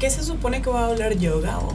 ¿Qué 0.00 0.08
se 0.08 0.24
supone 0.24 0.62
que 0.62 0.70
va 0.70 0.86
a 0.86 0.86
hablar 0.86 1.18
yo, 1.18 1.42
Gabo? 1.42 1.74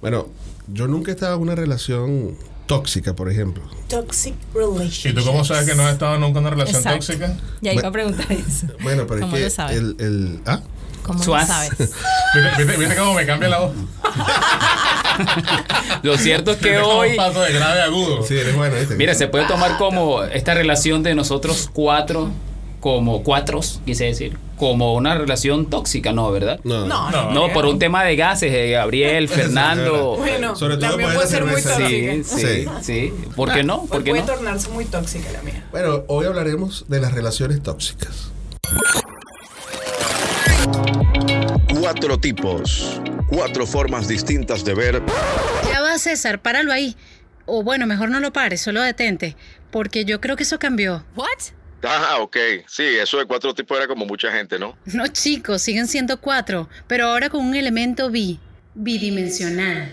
Bueno, 0.00 0.28
yo 0.68 0.86
nunca 0.86 1.10
he 1.10 1.14
estado 1.14 1.34
en 1.34 1.42
una 1.42 1.56
relación 1.56 2.36
tóxica, 2.66 3.14
por 3.16 3.28
ejemplo. 3.28 3.64
Toxic 3.88 4.34
relationship. 4.54 5.10
¿Y 5.10 5.14
tú 5.14 5.24
cómo 5.24 5.44
sabes 5.44 5.68
que 5.68 5.74
no 5.74 5.82
has 5.84 5.94
estado 5.94 6.16
nunca 6.18 6.38
en 6.38 6.44
una 6.46 6.50
relación 6.50 6.76
Exacto. 6.76 6.98
tóxica? 7.06 7.36
Ya 7.60 7.72
iba 7.72 7.88
a 7.88 7.90
preguntar 7.90 8.30
eso. 8.30 8.68
Bueno, 8.82 9.06
pero 9.08 9.22
¿Cómo 9.22 9.32
lo 9.32 9.38
es 9.38 9.44
que 9.44 9.50
sabes? 9.50 9.76
el, 9.76 9.96
el 9.98 10.40
¿ah? 10.46 10.60
¿Cómo 11.02 11.18
lo 11.24 11.44
sabes? 11.44 11.70
¿Viste, 11.78 12.64
viste, 12.64 12.76
viste 12.78 12.96
cómo 12.96 13.14
me 13.14 13.26
cambia 13.26 13.48
la 13.48 13.58
voz? 13.58 13.72
Lo 16.02 16.16
cierto 16.16 16.52
es 16.52 16.58
que 16.58 16.70
¿Viste 16.70 16.82
cómo 16.82 16.98
hoy, 16.98 17.16
paso 17.16 17.40
de 17.40 17.52
grave 17.52 17.82
agudo? 17.82 18.22
Sí, 18.22 18.36
eres 18.38 18.54
bueno, 18.56 18.76
¿viste? 18.76 18.94
mira, 18.94 19.14
se 19.14 19.26
puede 19.26 19.46
tomar 19.46 19.76
como 19.76 20.22
esta 20.22 20.54
relación 20.54 21.02
de 21.02 21.16
nosotros 21.16 21.68
cuatro, 21.72 22.30
como 22.78 23.24
cuatros, 23.24 23.80
quise 23.84 24.04
decir, 24.04 24.38
como 24.56 24.94
una 24.94 25.16
relación 25.16 25.68
tóxica, 25.70 26.12
¿no? 26.12 26.30
¿Verdad? 26.30 26.60
No, 26.64 26.86
No, 26.86 27.10
No. 27.10 27.30
No, 27.32 27.52
por 27.52 27.66
un 27.66 27.78
tema 27.78 28.04
de 28.04 28.16
gases, 28.16 28.52
eh, 28.52 28.70
Gabriel, 28.70 29.28
Fernando. 29.30 30.16
Bueno, 30.16 30.56
Sobre 30.56 30.76
todo 30.76 30.90
también 30.90 31.12
puede 31.12 31.26
ser 31.26 31.44
muy 31.44 31.60
tóxica. 31.62 31.86
Sí, 31.86 32.24
sí, 32.24 32.66
sí. 32.82 33.14
¿Por 33.36 33.52
qué 33.52 33.62
no? 33.62 33.84
¿Por 33.86 34.02
qué 34.04 34.10
puede 34.10 34.22
no? 34.22 34.32
tornarse 34.32 34.68
muy 34.70 34.84
tóxica 34.84 35.30
la 35.32 35.42
mía. 35.42 35.64
Bueno, 35.70 36.04
hoy 36.08 36.26
hablaremos 36.26 36.84
de 36.88 37.00
las 37.00 37.12
relaciones 37.12 37.62
tóxicas. 37.62 38.30
Cuatro 41.78 42.18
tipos, 42.18 43.00
cuatro 43.28 43.66
formas 43.66 44.08
distintas 44.08 44.64
de 44.64 44.74
ver 44.74 45.02
Ya 45.70 45.80
va, 45.80 45.98
César, 45.98 46.40
páralo 46.40 46.72
ahí. 46.72 46.96
O 47.46 47.62
bueno, 47.62 47.86
mejor 47.86 48.08
no 48.10 48.20
lo 48.20 48.32
pares, 48.32 48.62
solo 48.62 48.80
detente. 48.80 49.36
Porque 49.70 50.04
yo 50.04 50.20
creo 50.20 50.36
que 50.36 50.44
eso 50.44 50.58
cambió. 50.58 51.04
¿What? 51.16 51.26
Ah, 51.86 52.18
ok. 52.20 52.36
Sí, 52.66 52.82
eso 52.82 53.18
de 53.18 53.26
cuatro 53.26 53.54
tipos 53.54 53.76
era 53.76 53.86
como 53.86 54.06
mucha 54.06 54.30
gente, 54.32 54.58
¿no? 54.58 54.76
No, 54.86 55.06
chicos, 55.08 55.62
siguen 55.62 55.86
siendo 55.86 56.20
cuatro, 56.20 56.68
pero 56.86 57.06
ahora 57.06 57.28
con 57.28 57.44
un 57.44 57.54
elemento 57.54 58.10
bi, 58.10 58.38
bidimensional. 58.74 59.92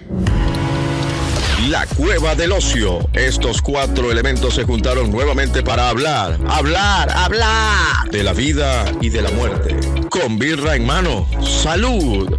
La 1.69 1.85
cueva 1.85 2.33
del 2.33 2.53
ocio. 2.53 3.07
Estos 3.13 3.61
cuatro 3.61 4.11
elementos 4.11 4.55
se 4.55 4.63
juntaron 4.63 5.11
nuevamente 5.11 5.61
para 5.61 5.89
hablar, 5.89 6.39
hablar, 6.49 7.11
hablar 7.11 8.09
de 8.09 8.23
la 8.23 8.33
vida 8.33 8.83
y 8.99 9.09
de 9.09 9.21
la 9.21 9.29
muerte. 9.31 9.75
Con 10.09 10.39
birra 10.39 10.75
en 10.75 10.85
mano. 10.85 11.27
Salud. 11.43 12.35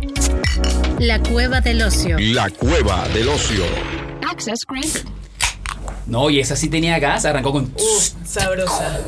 La 0.98 1.20
cueva 1.22 1.60
del 1.60 1.82
ocio. 1.82 2.16
La 2.18 2.50
cueva 2.50 3.08
del 3.10 3.28
ocio. 3.28 3.64
Access 4.28 4.64
granted. 4.66 5.21
No, 6.06 6.30
y 6.30 6.40
esa 6.40 6.56
sí 6.56 6.68
tenía 6.68 6.98
gas, 6.98 7.24
arrancó 7.24 7.52
con 7.52 7.72
Uf, 7.76 8.08
sabrosa. 8.26 8.98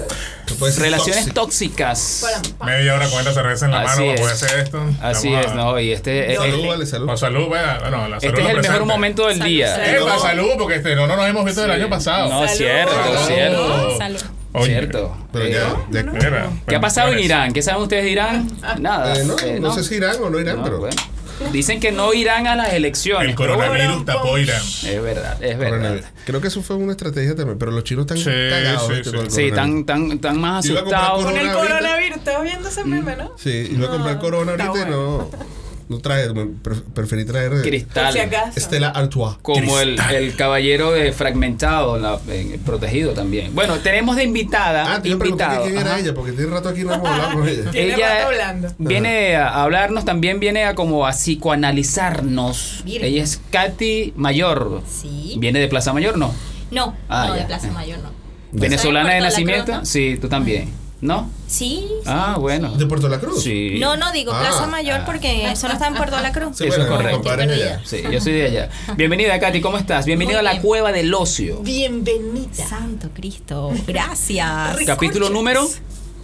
Relaciones 0.79 1.33
tóxicas. 1.35 2.25
Media 2.65 2.95
hora 2.95 3.09
con 3.09 3.19
esta 3.19 3.33
cerveza 3.35 3.65
en 3.65 3.73
la 3.73 3.81
Así 3.83 4.01
mano 4.01 4.13
es. 4.13 4.21
para 4.21 4.33
poder 4.33 4.33
hacer 4.35 4.59
esto. 4.61 4.83
Así 5.03 5.29
Vamos 5.31 5.47
es, 5.47 5.53
a- 5.53 5.55
¿no? 5.55 5.81
Y 5.81 5.93
este, 5.93 6.37
Salud, 6.37 6.65
eh, 6.65 6.69
vale, 6.69 6.87
salud. 6.87 7.17
Salud, 7.17 7.49
vea. 7.51 7.79
Bueno, 7.81 8.09
la 8.09 8.21
salud 8.21 8.39
este 8.39 8.43
es 8.43 8.57
el 8.57 8.63
mejor 8.63 8.85
momento 8.87 9.27
del 9.27 9.39
Salud, 9.39 9.49
día. 9.51 9.75
salud. 9.75 10.07
Epa, 10.09 10.19
salud, 10.21 10.51
porque 10.59 10.75
este, 10.77 10.95
no, 10.95 11.07
no 11.07 11.17
nos 11.17 11.27
hemos 11.29 11.45
visto 11.45 11.63
del 11.63 11.71
año 11.73 11.89
pasado. 11.89 12.29
No, 12.29 12.45
es 12.45 12.51
Salud. 12.53 12.59
cierto, 12.65 12.93
Salud. 12.95 13.27
cierto. 13.27 13.99
Salud. 13.99 14.21
Oye, 14.57 14.67
Cierto. 14.67 15.17
Pero 15.33 15.45
Eh, 15.47 15.51
ya, 15.53 15.77
ya- 15.91 16.03
mira, 16.13 16.49
¿Qué 16.69 16.77
ha 16.77 16.81
pasado 16.81 17.13
en. 17.13 17.19
Irán? 17.19 17.53
¿Qué 17.53 17.61
saben 17.61 17.83
ustedes 17.83 18.05
de 18.05 18.11
Irán? 18.11 18.49
Nada. 18.79 19.17
eh, 19.19 19.25
no, 19.25 19.37
eh, 19.41 19.59
no 19.61 19.75
sé 19.75 19.83
si 19.83 19.97
irán 19.97 20.17
o 20.23 20.31
no 20.31 20.39
irán, 20.39 20.59
No, 20.59 20.63
pero 20.63 20.79
bueno. 20.79 20.95
Dicen 21.53 21.81
que 21.81 21.91
no 21.93 22.13
irán 22.15 22.47
a 22.47 22.55
las 22.57 22.73
elecciones. 22.73 23.31
El 23.31 23.35
coronavirus 23.35 24.05
tapó 24.05 24.39
Irán. 24.39 24.61
Es 24.63 25.03
verdad, 25.03 25.43
es 25.43 25.59
verdad. 25.59 26.01
Creo 26.25 26.41
que 26.41 26.49
eso 26.49 26.63
fue 26.63 26.77
una 26.77 26.93
estrategia 26.93 27.35
también, 27.35 27.59
pero 27.59 27.71
los 27.73 27.85
chinos 27.85 28.03
están 28.07 28.19
Sí, 28.19 28.31
cagados. 28.51 28.87
sí, 28.89 28.95
sí. 28.97 29.03
Sí, 29.05 29.11
coronavirus. 29.11 29.55
tan, 29.55 29.85
tan, 29.85 30.19
tan 30.21 30.41
más 30.41 30.65
asustados. 30.65 31.25
Con 31.25 31.37
el 31.37 31.53
coronavirus, 31.53 32.17
¿estabas 32.19 32.43
viendo 32.45 32.69
ese 32.69 32.85
meme, 32.85 33.17
no? 33.17 33.33
Sí, 33.37 33.69
iba 33.73 33.87
a 33.87 33.91
comprar 33.91 34.15
No, 34.17 34.21
corona 34.21 34.53
ahorita 34.53 34.87
y 34.89 34.91
no, 34.91 35.31
no 35.89 36.01
pre- 36.63 36.75
preferí 36.95 37.25
traer 37.25 37.53
eh, 37.53 37.63
Cristal. 37.63 38.17
Estela 38.57 38.89
Artois. 38.89 39.37
Como 39.43 39.79
el, 39.81 39.99
el 40.15 40.35
caballero 40.37 40.93
de 40.93 41.13
fragmentado, 41.13 41.99
la- 41.99 42.19
eh, 42.29 42.59
protegido 42.65 43.13
también. 43.13 43.55
Bueno, 43.55 43.79
tenemos 43.79 44.17
de 44.17 44.25
invitada. 44.25 44.95
Ah, 44.95 45.03
te 45.03 45.09
iba 45.09 45.17
a 45.17 45.19
preguntar 45.19 45.49
invitado. 45.49 45.65
quién 45.67 45.79
era 45.79 45.91
Ajá. 45.93 46.01
ella, 46.01 46.15
porque 46.15 46.33
tiene 46.33 46.51
rato 46.51 46.69
aquí 46.69 46.83
no 46.85 46.95
hemos 46.95 47.09
hablado 47.09 47.33
con 47.39 47.49
ella. 47.49 47.63
Tiene 47.71 47.95
Ella 47.95 48.09
rato 48.17 48.27
hablando. 48.29 48.69
viene 48.79 49.37
a 49.37 49.63
hablarnos, 49.63 50.05
también 50.05 50.41
viene 50.41 50.65
a 50.65 50.75
como 50.75 51.07
a 51.07 51.13
psicoanalizarnos. 51.13 52.83
Ella 52.87 53.23
es 53.23 53.41
Katy 53.51 54.13
Mayor. 54.17 54.83
Sí. 54.89 55.37
¿Viene 55.39 55.59
de 55.61 55.69
Plaza 55.69 55.93
Mayor? 55.93 56.17
No. 56.19 56.33
No, 56.71 56.97
Ah, 57.09 57.27
no, 57.29 57.35
ya. 57.35 57.43
de 57.43 57.47
Plaza 57.47 57.71
Mayor 57.71 57.99
no. 58.01 58.11
¿Venezolana 58.53 59.15
de 59.15 59.21
nacimiento? 59.21 59.85
Sí, 59.85 60.17
tú 60.21 60.29
también. 60.29 60.69
¿No? 61.05 61.31
Sí. 61.47 61.87
Ah, 62.07 62.39
bueno. 62.41 62.73
¿De 62.77 62.87
Puerto 62.87 63.11
La 63.11 63.21
Cruz? 63.21 63.43
Sí. 63.43 63.77
No, 63.79 63.95
no 63.99 64.11
digo 64.11 64.33
Ah. 64.33 64.41
Plaza 64.41 64.67
Mayor 64.67 65.05
porque 65.05 65.51
eso 65.53 65.69
no 65.69 65.75
está 65.75 65.87
en 65.89 65.97
Puerto 65.97 66.19
La 66.19 66.33
Cruz. 66.33 66.57
Sí, 66.57 66.65
Eso 66.67 66.79
bueno, 66.79 66.85
es 67.11 67.19
correcto. 67.19 67.31
allá. 67.53 67.83
Sí, 67.85 68.03
yo 68.11 68.19
soy 68.23 68.33
de 68.33 68.47
allá. 68.47 68.71
Bienvenida, 68.97 69.39
Katy, 69.39 69.61
¿cómo 69.61 69.77
estás? 69.77 70.07
Bienvenida 70.07 70.39
a 70.39 70.43
la. 70.43 70.63
Cueva 70.63 70.93
del 70.93 71.13
Ocio. 71.13 71.59
Bienvenida. 71.61 72.67
Santo 72.67 73.11
Cristo, 73.13 73.71
gracias. 73.87 74.79
Capítulo 74.87 75.29
número. 75.29 75.69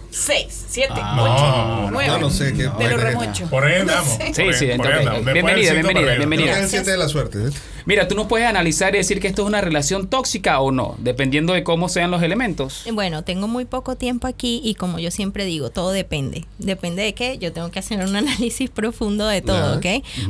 Seis, 0.09 0.65
siete, 0.71 0.93
No, 0.95 1.23
ocho, 1.23 1.89
nueve. 1.91 2.07
No, 2.11 2.17
no 2.19 2.29
sé 2.29 2.53
qué. 2.53 2.69
Te 2.77 2.89
lo 2.89 2.97
remocho. 2.97 3.45
Por 3.47 3.65
ahí 3.65 3.75
andamos. 3.81 4.13
Sí, 4.33 4.53
sí, 4.53 4.65
bienvenida, 4.67 5.73
bienvenida, 5.73 6.15
bienvenida. 6.15 6.59
El 6.59 6.69
siete 6.69 6.91
de 6.91 6.97
la 6.97 7.09
suerte. 7.09 7.39
¿eh? 7.47 7.51
Mira, 7.85 8.07
tú 8.07 8.15
nos 8.15 8.27
puedes 8.27 8.47
analizar 8.47 8.93
y 8.93 8.99
decir 8.99 9.19
que 9.19 9.27
esto 9.27 9.41
es 9.41 9.47
una 9.47 9.59
relación 9.59 10.07
tóxica 10.07 10.59
o 10.61 10.71
no, 10.71 10.95
dependiendo 10.99 11.53
de 11.53 11.63
cómo 11.63 11.89
sean 11.89 12.11
los 12.11 12.21
elementos. 12.21 12.85
Bueno, 12.93 13.23
tengo 13.23 13.47
muy 13.47 13.65
poco 13.65 13.95
tiempo 13.95 14.27
aquí 14.27 14.61
y 14.63 14.75
como 14.75 14.99
yo 14.99 15.09
siempre 15.11 15.45
digo, 15.45 15.71
todo 15.71 15.91
depende. 15.91 16.45
Depende 16.59 17.01
de 17.01 17.13
qué, 17.15 17.37
yo 17.39 17.51
tengo 17.51 17.69
que 17.71 17.79
hacer 17.79 17.99
un 18.05 18.15
análisis 18.15 18.69
profundo 18.69 19.27
de 19.27 19.41
todo. 19.41 19.77
¿ok? 19.77 19.85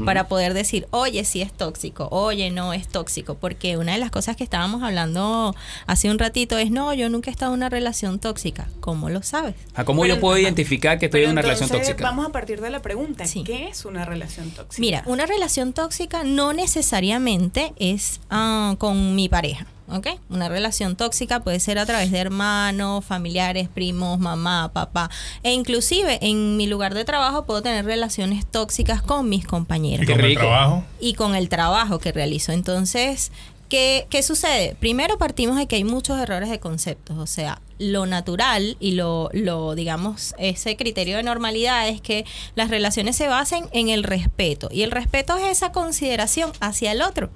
Para 0.05 0.27
poder 0.27 0.53
decir, 0.53 0.87
oye, 0.91 1.23
sí 1.25 1.41
es 1.41 1.51
tóxico, 1.53 2.07
oye, 2.09 2.49
no 2.51 2.73
es 2.73 2.87
tóxico. 2.87 3.35
Porque 3.35 3.77
una 3.77 3.91
de 3.93 3.97
las 3.99 4.11
cosas 4.11 4.35
que 4.37 4.43
estábamos 4.45 4.81
hablando 4.81 5.53
hace 5.87 6.09
un 6.09 6.17
ratito 6.19 6.57
es, 6.57 6.71
no, 6.71 6.93
yo 6.93 7.09
nunca 7.09 7.29
he 7.29 7.33
estado 7.33 7.51
en 7.53 7.57
una 7.59 7.69
relación 7.69 8.17
tóxica. 8.19 8.67
¿Cómo 8.79 9.09
lo 9.09 9.21
sabes? 9.23 9.55
¿A 9.75 9.83
cómo 9.83 10.01
Pero- 10.03 10.15
yo 10.15 10.21
puedo 10.21 10.30
identificar 10.37 10.99
que 10.99 11.05
estoy 11.05 11.21
Pero 11.21 11.29
en 11.29 11.33
una 11.33 11.41
relación 11.41 11.69
tóxica? 11.69 12.03
Vamos 12.03 12.25
a 12.25 12.31
partir 12.31 12.61
de 12.61 12.69
la 12.69 12.81
pregunta. 12.81 13.25
Sí. 13.25 13.43
¿Qué 13.43 13.67
es 13.67 13.85
una 13.85 14.05
relación 14.05 14.49
tóxica? 14.51 14.79
Mira, 14.81 15.03
una 15.05 15.25
relación 15.25 15.73
tóxica 15.73 16.23
no 16.23 16.53
necesariamente 16.53 17.73
es 17.77 18.19
ah, 18.29 18.75
con 18.77 19.15
mi 19.15 19.29
pareja. 19.29 19.65
¿Ok? 19.93 20.07
Una 20.29 20.47
relación 20.47 20.95
tóxica 20.95 21.41
puede 21.41 21.59
ser 21.59 21.77
a 21.77 21.85
través 21.85 22.11
de 22.11 22.19
hermanos, 22.19 23.03
familiares, 23.03 23.67
primos, 23.67 24.19
mamá, 24.19 24.71
papá. 24.73 25.09
E 25.43 25.51
inclusive 25.51 26.17
en 26.21 26.55
mi 26.55 26.65
lugar 26.65 26.93
de 26.93 27.03
trabajo 27.03 27.45
puedo 27.45 27.61
tener 27.61 27.83
relaciones 27.83 28.45
tóxicas 28.45 29.01
con 29.01 29.27
mis 29.27 29.45
compañeros 29.45 30.07
Y 30.07 30.11
con 30.11 30.21
el 30.21 30.37
trabajo. 30.37 30.83
y 31.01 31.13
con 31.15 31.35
el 31.35 31.49
trabajo 31.49 31.99
que 31.99 32.13
realizo. 32.13 32.53
Entonces, 32.53 33.33
¿qué, 33.67 34.07
¿qué 34.09 34.23
sucede? 34.23 34.77
Primero 34.79 35.17
partimos 35.17 35.57
de 35.57 35.67
que 35.67 35.75
hay 35.75 35.83
muchos 35.83 36.17
errores 36.21 36.49
de 36.49 36.61
conceptos, 36.61 37.17
o 37.17 37.27
sea, 37.27 37.59
lo 37.81 38.05
natural 38.05 38.77
y 38.79 38.91
lo, 38.91 39.29
lo, 39.33 39.73
digamos, 39.73 40.35
ese 40.37 40.77
criterio 40.77 41.17
de 41.17 41.23
normalidad 41.23 41.87
es 41.87 41.99
que 41.99 42.25
las 42.55 42.69
relaciones 42.69 43.15
se 43.15 43.27
basen 43.27 43.65
en 43.73 43.89
el 43.89 44.03
respeto. 44.03 44.69
Y 44.71 44.83
el 44.83 44.91
respeto 44.91 45.35
es 45.37 45.45
esa 45.47 45.71
consideración 45.71 46.51
hacia 46.59 46.91
el 46.91 47.01
otro. 47.01 47.31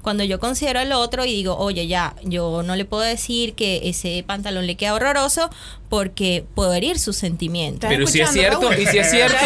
Cuando 0.00 0.22
yo 0.22 0.38
considero 0.38 0.78
al 0.78 0.92
otro 0.92 1.24
y 1.24 1.32
digo, 1.32 1.56
oye, 1.58 1.88
ya, 1.88 2.14
yo 2.22 2.62
no 2.62 2.76
le 2.76 2.84
puedo 2.84 3.02
decir 3.02 3.54
que 3.54 3.88
ese 3.88 4.24
pantalón 4.24 4.66
le 4.68 4.76
queda 4.76 4.94
horroroso 4.94 5.50
porque 5.88 6.44
puedo 6.54 6.72
herir 6.74 7.00
sus 7.00 7.16
sentimientos. 7.16 7.90
¿Estás 7.90 7.96
Pero 7.96 8.06
si 8.06 8.20
es 8.20 8.30
cierto, 8.30 8.70
Raúl? 8.70 8.80
y 8.80 8.86
si 8.86 8.98
es 8.98 9.10
cierto. 9.10 9.36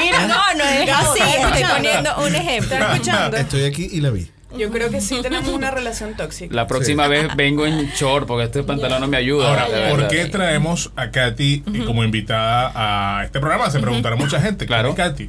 Mira, 0.00 0.26
No, 0.26 0.54
no 0.56 0.64
es 0.64 0.90
así, 0.90 1.20
¿estás 1.20 1.58
estoy 1.58 1.74
poniendo 1.76 2.10
un 2.18 2.34
ejemplo. 2.34 2.76
Estoy 3.36 3.64
aquí 3.64 3.88
y 3.92 4.00
la 4.00 4.10
vi. 4.10 4.33
Yo 4.56 4.70
creo 4.70 4.90
que 4.90 5.00
sí 5.00 5.18
tenemos 5.22 5.48
una 5.48 5.70
relación 5.70 6.14
tóxica. 6.16 6.54
la 6.54 6.66
próxima 6.66 7.08
vez 7.08 7.28
vengo 7.36 7.66
en 7.66 7.90
short 7.90 8.26
porque 8.26 8.44
este 8.44 8.62
pantalón 8.62 9.00
no 9.00 9.08
me 9.08 9.16
ayuda. 9.16 9.48
Ahora, 9.48 9.90
¿por 9.90 10.08
qué 10.08 10.26
traemos 10.26 10.92
a 10.96 11.10
Katy 11.10 11.64
y 11.66 11.78
como 11.80 12.04
invitada 12.04 12.72
a 12.74 13.24
este 13.24 13.40
programa? 13.40 13.70
Se 13.70 13.80
preguntará 13.80 14.16
mucha 14.16 14.40
gente. 14.40 14.66
Claro. 14.66 14.94
Claro. 14.94 15.12
Katy, 15.12 15.28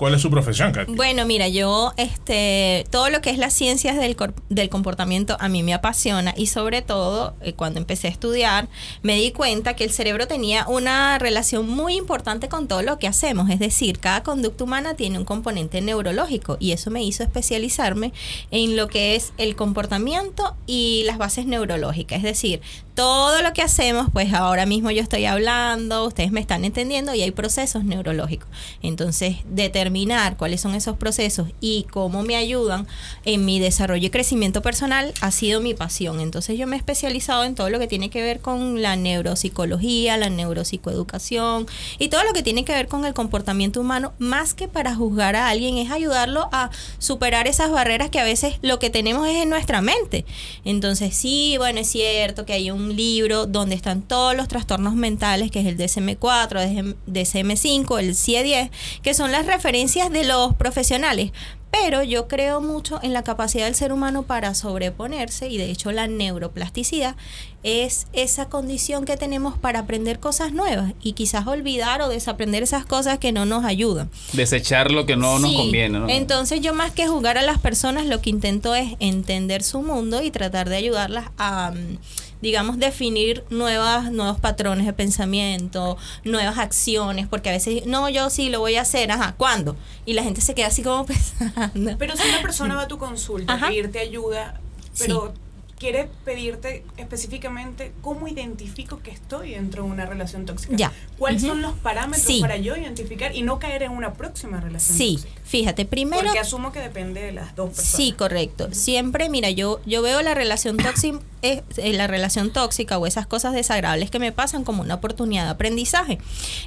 ¿cuál 0.00 0.14
es 0.14 0.22
su 0.22 0.30
profesión, 0.30 0.72
Katy? 0.72 0.94
Bueno, 0.94 1.26
mira, 1.26 1.46
yo, 1.48 1.92
este, 1.98 2.86
todo 2.90 3.10
lo 3.10 3.20
que 3.20 3.28
es 3.28 3.36
las 3.36 3.52
ciencias 3.52 3.98
del, 3.98 4.16
del 4.48 4.70
comportamiento 4.70 5.36
a 5.38 5.50
mí 5.50 5.62
me 5.62 5.74
apasiona 5.74 6.32
y 6.38 6.46
sobre 6.46 6.80
todo 6.80 7.34
eh, 7.42 7.52
cuando 7.52 7.80
empecé 7.80 8.06
a 8.08 8.10
estudiar 8.10 8.70
me 9.02 9.16
di 9.16 9.30
cuenta 9.30 9.76
que 9.76 9.84
el 9.84 9.90
cerebro 9.90 10.26
tenía 10.26 10.66
una 10.68 11.18
relación 11.18 11.68
muy 11.68 11.96
importante 11.96 12.48
con 12.48 12.66
todo 12.66 12.80
lo 12.80 12.98
que 12.98 13.08
hacemos, 13.08 13.50
es 13.50 13.58
decir, 13.58 13.98
cada 13.98 14.22
conducta 14.22 14.64
humana 14.64 14.94
tiene 14.94 15.18
un 15.18 15.26
componente 15.26 15.82
neurológico 15.82 16.56
y 16.58 16.72
eso 16.72 16.90
me 16.90 17.04
hizo 17.04 17.22
especializarme 17.22 18.14
en 18.50 18.76
lo 18.76 18.88
que 18.88 19.16
es 19.16 19.34
el 19.36 19.54
comportamiento 19.54 20.56
y 20.66 21.02
las 21.04 21.18
bases 21.18 21.44
neurológicas, 21.44 22.16
es 22.16 22.22
decir, 22.24 22.62
todo 23.00 23.40
lo 23.40 23.54
que 23.54 23.62
hacemos, 23.62 24.08
pues 24.12 24.34
ahora 24.34 24.66
mismo 24.66 24.90
yo 24.90 25.00
estoy 25.00 25.24
hablando, 25.24 26.04
ustedes 26.04 26.32
me 26.32 26.40
están 26.40 26.66
entendiendo 26.66 27.14
y 27.14 27.22
hay 27.22 27.30
procesos 27.30 27.82
neurológicos. 27.82 28.46
Entonces, 28.82 29.36
determinar 29.46 30.36
cuáles 30.36 30.60
son 30.60 30.74
esos 30.74 30.98
procesos 30.98 31.48
y 31.62 31.86
cómo 31.90 32.22
me 32.24 32.36
ayudan 32.36 32.86
en 33.24 33.46
mi 33.46 33.58
desarrollo 33.58 34.06
y 34.06 34.10
crecimiento 34.10 34.60
personal 34.60 35.14
ha 35.22 35.30
sido 35.30 35.62
mi 35.62 35.72
pasión. 35.72 36.20
Entonces, 36.20 36.58
yo 36.58 36.66
me 36.66 36.76
he 36.76 36.78
especializado 36.78 37.44
en 37.44 37.54
todo 37.54 37.70
lo 37.70 37.78
que 37.78 37.86
tiene 37.86 38.10
que 38.10 38.20
ver 38.20 38.40
con 38.40 38.82
la 38.82 38.96
neuropsicología, 38.96 40.18
la 40.18 40.28
neuropsicoeducación 40.28 41.68
y 41.98 42.08
todo 42.08 42.22
lo 42.24 42.34
que 42.34 42.42
tiene 42.42 42.66
que 42.66 42.74
ver 42.74 42.86
con 42.86 43.06
el 43.06 43.14
comportamiento 43.14 43.80
humano, 43.80 44.12
más 44.18 44.52
que 44.52 44.68
para 44.68 44.94
juzgar 44.94 45.36
a 45.36 45.48
alguien, 45.48 45.78
es 45.78 45.90
ayudarlo 45.90 46.50
a 46.52 46.68
superar 46.98 47.48
esas 47.48 47.70
barreras 47.70 48.10
que 48.10 48.20
a 48.20 48.24
veces 48.24 48.56
lo 48.60 48.78
que 48.78 48.90
tenemos 48.90 49.26
es 49.26 49.36
en 49.36 49.48
nuestra 49.48 49.80
mente. 49.80 50.26
Entonces, 50.66 51.16
sí, 51.16 51.54
bueno, 51.56 51.80
es 51.80 51.88
cierto 51.88 52.44
que 52.44 52.52
hay 52.52 52.70
un 52.70 52.89
libro 52.96 53.46
donde 53.46 53.74
están 53.74 54.02
todos 54.02 54.36
los 54.36 54.48
trastornos 54.48 54.94
mentales, 54.94 55.50
que 55.50 55.60
es 55.60 55.66
el 55.66 55.76
DSM4, 55.76 56.96
DSM5, 57.06 57.98
el 58.00 58.14
CIE-10, 58.14 58.70
que 59.02 59.14
son 59.14 59.32
las 59.32 59.46
referencias 59.46 60.10
de 60.10 60.24
los 60.24 60.54
profesionales. 60.54 61.32
Pero 61.70 62.02
yo 62.02 62.26
creo 62.26 62.60
mucho 62.60 62.98
en 63.02 63.12
la 63.12 63.22
capacidad 63.22 63.66
del 63.66 63.76
ser 63.76 63.92
humano 63.92 64.24
para 64.24 64.54
sobreponerse 64.54 65.48
y 65.48 65.56
de 65.56 65.70
hecho 65.70 65.92
la 65.92 66.08
neuroplasticidad 66.08 67.14
es 67.62 68.08
esa 68.12 68.48
condición 68.48 69.04
que 69.04 69.16
tenemos 69.16 69.56
para 69.56 69.80
aprender 69.80 70.18
cosas 70.18 70.52
nuevas 70.52 70.94
y 71.00 71.12
quizás 71.12 71.46
olvidar 71.46 72.02
o 72.02 72.08
desaprender 72.08 72.64
esas 72.64 72.84
cosas 72.84 73.18
que 73.18 73.30
no 73.30 73.46
nos 73.46 73.64
ayudan. 73.64 74.10
Desechar 74.32 74.90
lo 74.90 75.06
que 75.06 75.14
no 75.14 75.38
nos 75.38 75.54
conviene, 75.54 76.00
¿no? 76.00 76.08
Entonces 76.08 76.60
yo 76.60 76.74
más 76.74 76.90
que 76.90 77.06
jugar 77.06 77.38
a 77.38 77.42
las 77.42 77.58
personas 77.58 78.06
lo 78.06 78.20
que 78.20 78.30
intento 78.30 78.74
es 78.74 78.96
entender 78.98 79.62
su 79.62 79.82
mundo 79.82 80.22
y 80.22 80.32
tratar 80.32 80.68
de 80.68 80.76
ayudarlas 80.76 81.26
a, 81.38 81.70
mm, 81.70 81.98
digamos, 82.42 82.78
definir 82.78 83.44
nuevas, 83.50 84.10
nuevos 84.10 84.40
patrones 84.40 84.86
de 84.86 84.92
pensamiento, 84.92 85.96
nuevas 86.24 86.58
acciones, 86.58 87.28
porque 87.28 87.50
a 87.50 87.52
veces, 87.52 87.86
no, 87.86 88.08
yo 88.08 88.30
sí 88.30 88.48
lo 88.48 88.60
voy 88.60 88.76
a 88.76 88.82
hacer, 88.82 89.10
ajá, 89.10 89.34
¿cuándo? 89.36 89.76
Y 90.06 90.14
la 90.14 90.22
gente 90.22 90.40
se 90.40 90.54
queda 90.54 90.68
así 90.68 90.82
como 90.82 91.06
pensando. 91.06 91.96
Pero 91.98 92.16
si 92.16 92.28
una 92.28 92.42
persona 92.42 92.74
va 92.74 92.82
a 92.82 92.88
tu 92.88 92.98
consulta 92.98 93.54
a 93.54 93.68
pedirte 93.68 93.98
ayuda, 93.98 94.60
pero 94.98 95.34
quiere 95.80 96.10
pedirte 96.26 96.84
específicamente 96.98 97.92
cómo 98.02 98.28
identifico 98.28 98.98
que 99.02 99.10
estoy 99.10 99.52
dentro 99.52 99.82
de 99.84 99.90
una 99.90 100.04
relación 100.04 100.44
tóxica. 100.44 100.76
Ya. 100.76 100.92
¿Cuáles 101.18 101.40
son 101.40 101.62
los 101.62 101.72
parámetros 101.72 102.26
Sí. 102.26 102.40
para 102.42 102.58
yo 102.58 102.76
identificar 102.76 103.34
y 103.34 103.40
no 103.40 103.58
caer 103.58 103.84
en 103.84 103.92
una 103.92 104.12
próxima 104.12 104.60
relación 104.60 104.96
Sí, 104.98 105.16
tóxica? 105.16 105.40
fíjate, 105.42 105.86
primero... 105.86 106.22
Porque 106.22 106.38
asumo 106.38 106.70
que 106.70 106.80
depende 106.80 107.22
de 107.22 107.32
las 107.32 107.56
dos 107.56 107.70
personas. 107.70 107.90
Sí, 107.92 108.12
correcto. 108.12 108.68
Siempre, 108.72 109.30
mira, 109.30 109.48
yo, 109.48 109.80
yo 109.86 110.02
veo 110.02 110.20
la 110.20 110.34
relación 110.34 110.76
tóxica, 110.76 111.18
la 111.78 112.06
relación 112.06 112.52
tóxica 112.52 112.98
o 112.98 113.06
esas 113.06 113.26
cosas 113.26 113.54
desagradables 113.54 114.10
que 114.10 114.18
me 114.18 114.32
pasan 114.32 114.64
como 114.64 114.82
una 114.82 114.96
oportunidad 114.96 115.44
de 115.44 115.50
aprendizaje. 115.50 116.18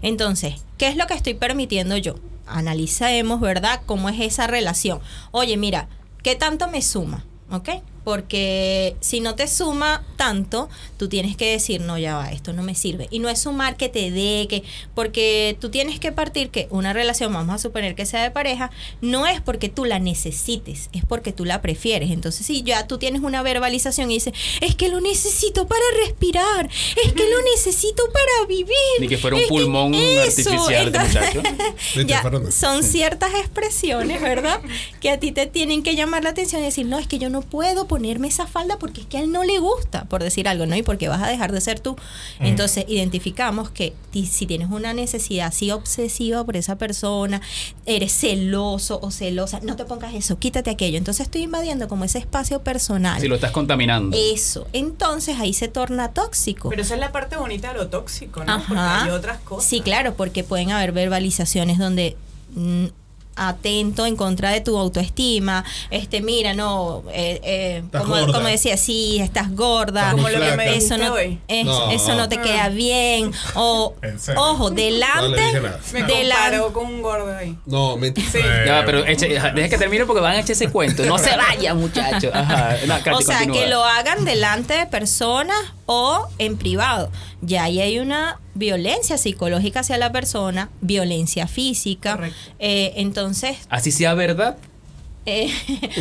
Entonces, 0.01 0.55
¿qué 0.79 0.87
es 0.87 0.97
lo 0.97 1.05
que 1.05 1.13
estoy 1.13 1.35
permitiendo 1.35 1.97
yo? 1.97 2.15
Analicemos, 2.47 3.39
¿verdad? 3.41 3.81
¿Cómo 3.85 4.09
es 4.09 4.19
esa 4.19 4.47
relación? 4.47 5.01
Oye, 5.29 5.55
mira, 5.55 5.87
¿qué 6.23 6.35
tanto 6.35 6.67
me 6.67 6.81
suma? 6.81 7.23
¿Ok? 7.51 7.69
Porque 8.03 8.95
si 8.99 9.19
no 9.19 9.35
te 9.35 9.47
suma 9.47 10.03
tanto, 10.17 10.69
tú 10.97 11.09
tienes 11.09 11.37
que 11.37 11.51
decir, 11.51 11.81
no, 11.81 11.97
ya 11.97 12.15
va, 12.15 12.31
esto 12.31 12.53
no 12.53 12.63
me 12.63 12.75
sirve. 12.75 13.07
Y 13.11 13.19
no 13.19 13.29
es 13.29 13.39
sumar 13.39 13.77
que 13.77 13.89
te 13.89 14.11
dé, 14.11 14.47
que, 14.49 14.63
porque 14.95 15.57
tú 15.59 15.69
tienes 15.69 15.99
que 15.99 16.11
partir 16.11 16.49
que 16.49 16.67
una 16.69 16.93
relación, 16.93 17.33
vamos 17.33 17.55
a 17.55 17.57
suponer 17.57 17.95
que 17.95 18.05
sea 18.05 18.23
de 18.23 18.31
pareja, 18.31 18.71
no 19.01 19.27
es 19.27 19.41
porque 19.41 19.69
tú 19.69 19.85
la 19.85 19.99
necesites, 19.99 20.89
es 20.93 21.05
porque 21.05 21.31
tú 21.31 21.45
la 21.45 21.61
prefieres. 21.61 22.11
Entonces, 22.11 22.45
si 22.45 22.63
ya 22.63 22.87
tú 22.87 22.97
tienes 22.97 23.21
una 23.21 23.41
verbalización 23.41 24.11
y 24.11 24.15
dices, 24.15 24.33
es 24.61 24.75
que 24.75 24.89
lo 24.89 25.01
necesito 25.01 25.67
para 25.67 25.83
respirar, 26.05 26.69
es 27.05 27.13
que 27.13 27.29
lo 27.29 27.41
necesito 27.55 28.03
para 28.11 28.47
vivir. 28.47 28.73
Ni 28.99 29.07
que 29.07 29.17
fuera 29.17 29.37
un 29.37 29.47
pulmón 29.47 29.93
eso". 29.93 30.49
artificial 30.49 30.91
de 30.91 30.99
muchacho. 30.99 31.43
Ya, 32.05 32.23
son 32.51 32.83
ciertas 32.83 33.33
expresiones, 33.35 34.21
¿verdad? 34.21 34.61
Que 34.99 35.09
a 35.09 35.19
ti 35.19 35.31
te 35.31 35.45
tienen 35.45 35.83
que 35.83 35.95
llamar 35.95 36.23
la 36.23 36.31
atención 36.31 36.61
y 36.61 36.65
decir, 36.65 36.85
no, 36.85 36.97
es 36.97 37.07
que 37.07 37.19
yo 37.19 37.29
no 37.29 37.41
puedo 37.41 37.87
ponerme 37.93 38.27
esa 38.27 38.47
falda 38.47 38.79
porque 38.79 39.01
es 39.01 39.05
que 39.05 39.19
a 39.19 39.21
él 39.21 39.31
no 39.31 39.43
le 39.43 39.59
gusta, 39.59 40.05
por 40.05 40.23
decir 40.23 40.47
algo, 40.47 40.65
¿no? 40.65 40.75
Y 40.75 40.81
porque 40.81 41.09
vas 41.09 41.21
a 41.21 41.27
dejar 41.27 41.51
de 41.51 41.61
ser 41.61 41.79
tú. 41.79 41.95
Entonces, 42.39 42.85
identificamos 42.87 43.69
que 43.69 43.93
si 44.11 44.47
tienes 44.47 44.71
una 44.71 44.95
necesidad 44.95 45.49
así 45.49 45.69
obsesiva 45.69 46.43
por 46.43 46.57
esa 46.57 46.75
persona, 46.79 47.39
eres 47.85 48.11
celoso 48.11 48.97
o 49.03 49.11
celosa, 49.11 49.59
no 49.61 49.75
te 49.75 49.85
pongas 49.85 50.15
eso, 50.15 50.39
quítate 50.39 50.71
aquello. 50.71 50.97
Entonces, 50.97 51.27
estoy 51.27 51.43
invadiendo 51.43 51.87
como 51.87 52.03
ese 52.03 52.17
espacio 52.17 52.63
personal. 52.63 53.21
Si 53.21 53.27
lo 53.27 53.35
estás 53.35 53.51
contaminando. 53.51 54.17
Eso. 54.19 54.65
Entonces, 54.73 55.37
ahí 55.39 55.53
se 55.53 55.67
torna 55.67 56.13
tóxico. 56.13 56.69
Pero 56.69 56.81
esa 56.81 56.95
es 56.95 56.99
la 56.99 57.11
parte 57.11 57.35
bonita 57.35 57.73
de 57.73 57.75
lo 57.75 57.89
tóxico, 57.89 58.43
¿no? 58.43 58.57
Porque 58.67 58.81
hay 58.81 59.09
otras 59.11 59.37
cosas. 59.41 59.69
Sí, 59.69 59.81
claro, 59.81 60.15
porque 60.15 60.43
pueden 60.43 60.71
haber 60.71 60.93
verbalizaciones 60.93 61.77
donde 61.77 62.17
mm, 62.55 62.87
atento 63.35 64.05
en 64.05 64.15
contra 64.15 64.51
de 64.51 64.61
tu 64.61 64.77
autoestima, 64.77 65.63
este, 65.89 66.21
mira, 66.21 66.53
no, 66.53 67.03
eh, 67.11 67.39
eh, 67.43 67.83
como, 67.91 68.15
como 68.31 68.47
decía, 68.47 68.77
sí, 68.77 69.19
estás 69.19 69.51
gorda, 69.55 70.11
Como 70.11 70.29
lo 70.29 70.39
que 70.39 70.55
me 70.57 70.75
eso 70.77 70.97
no, 70.97 71.13
hoy. 71.13 71.39
es- 71.47 71.65
No. 71.65 71.91
eso 71.91 72.15
no 72.15 72.29
te 72.29 72.37
queda 72.39 72.69
bien, 72.69 73.31
o, 73.55 73.95
ojo, 74.35 74.69
No 74.69 74.75
delante, 74.75 75.53
nada. 75.61 75.79
Me 75.93 76.03
delante, 76.03 76.59
con 76.73 76.85
un 76.85 77.01
gordo 77.01 77.35
ahí. 77.35 77.57
No, 77.65 77.97
mentira. 77.97 78.27
Sí. 78.31 78.39
Eh, 78.43 78.63
Ya, 78.67 78.79
va, 78.79 78.85
pero 78.85 79.05
eche- 79.05 79.27
deja 79.53 79.69
que 79.69 79.77
termine 79.77 80.05
porque 80.05 80.21
van 80.21 80.33
a 80.33 80.39
echar 80.39 80.51
ese 80.51 80.69
cuento. 80.69 81.03
No 81.05 81.17
se 81.17 81.35
vaya, 81.35 81.73
muchachos. 81.73 82.31
Ajá. 82.33 82.77
No, 82.85 82.95
Katy, 82.97 83.09
o 83.11 83.21
sea, 83.21 83.37
continúa. 83.39 83.61
que 83.63 83.67
lo 83.69 83.83
hagan 83.83 84.25
delante 84.25 84.73
de 84.73 84.85
personas 84.85 85.57
o 85.85 86.27
en 86.39 86.57
privado. 86.57 87.11
Ya 87.41 87.63
ahí 87.63 87.81
hay 87.81 87.99
una 87.99 88.39
violencia 88.55 89.17
psicológica 89.17 89.81
hacia 89.81 89.97
la 89.97 90.11
persona, 90.11 90.69
violencia 90.81 91.47
física. 91.47 92.15
Correcto. 92.15 92.37
Eh, 92.59 92.93
entonces, 92.97 93.57
Así 93.69 93.91
sea 93.91 94.13
verdad. 94.13 94.57
Eh, 95.25 95.49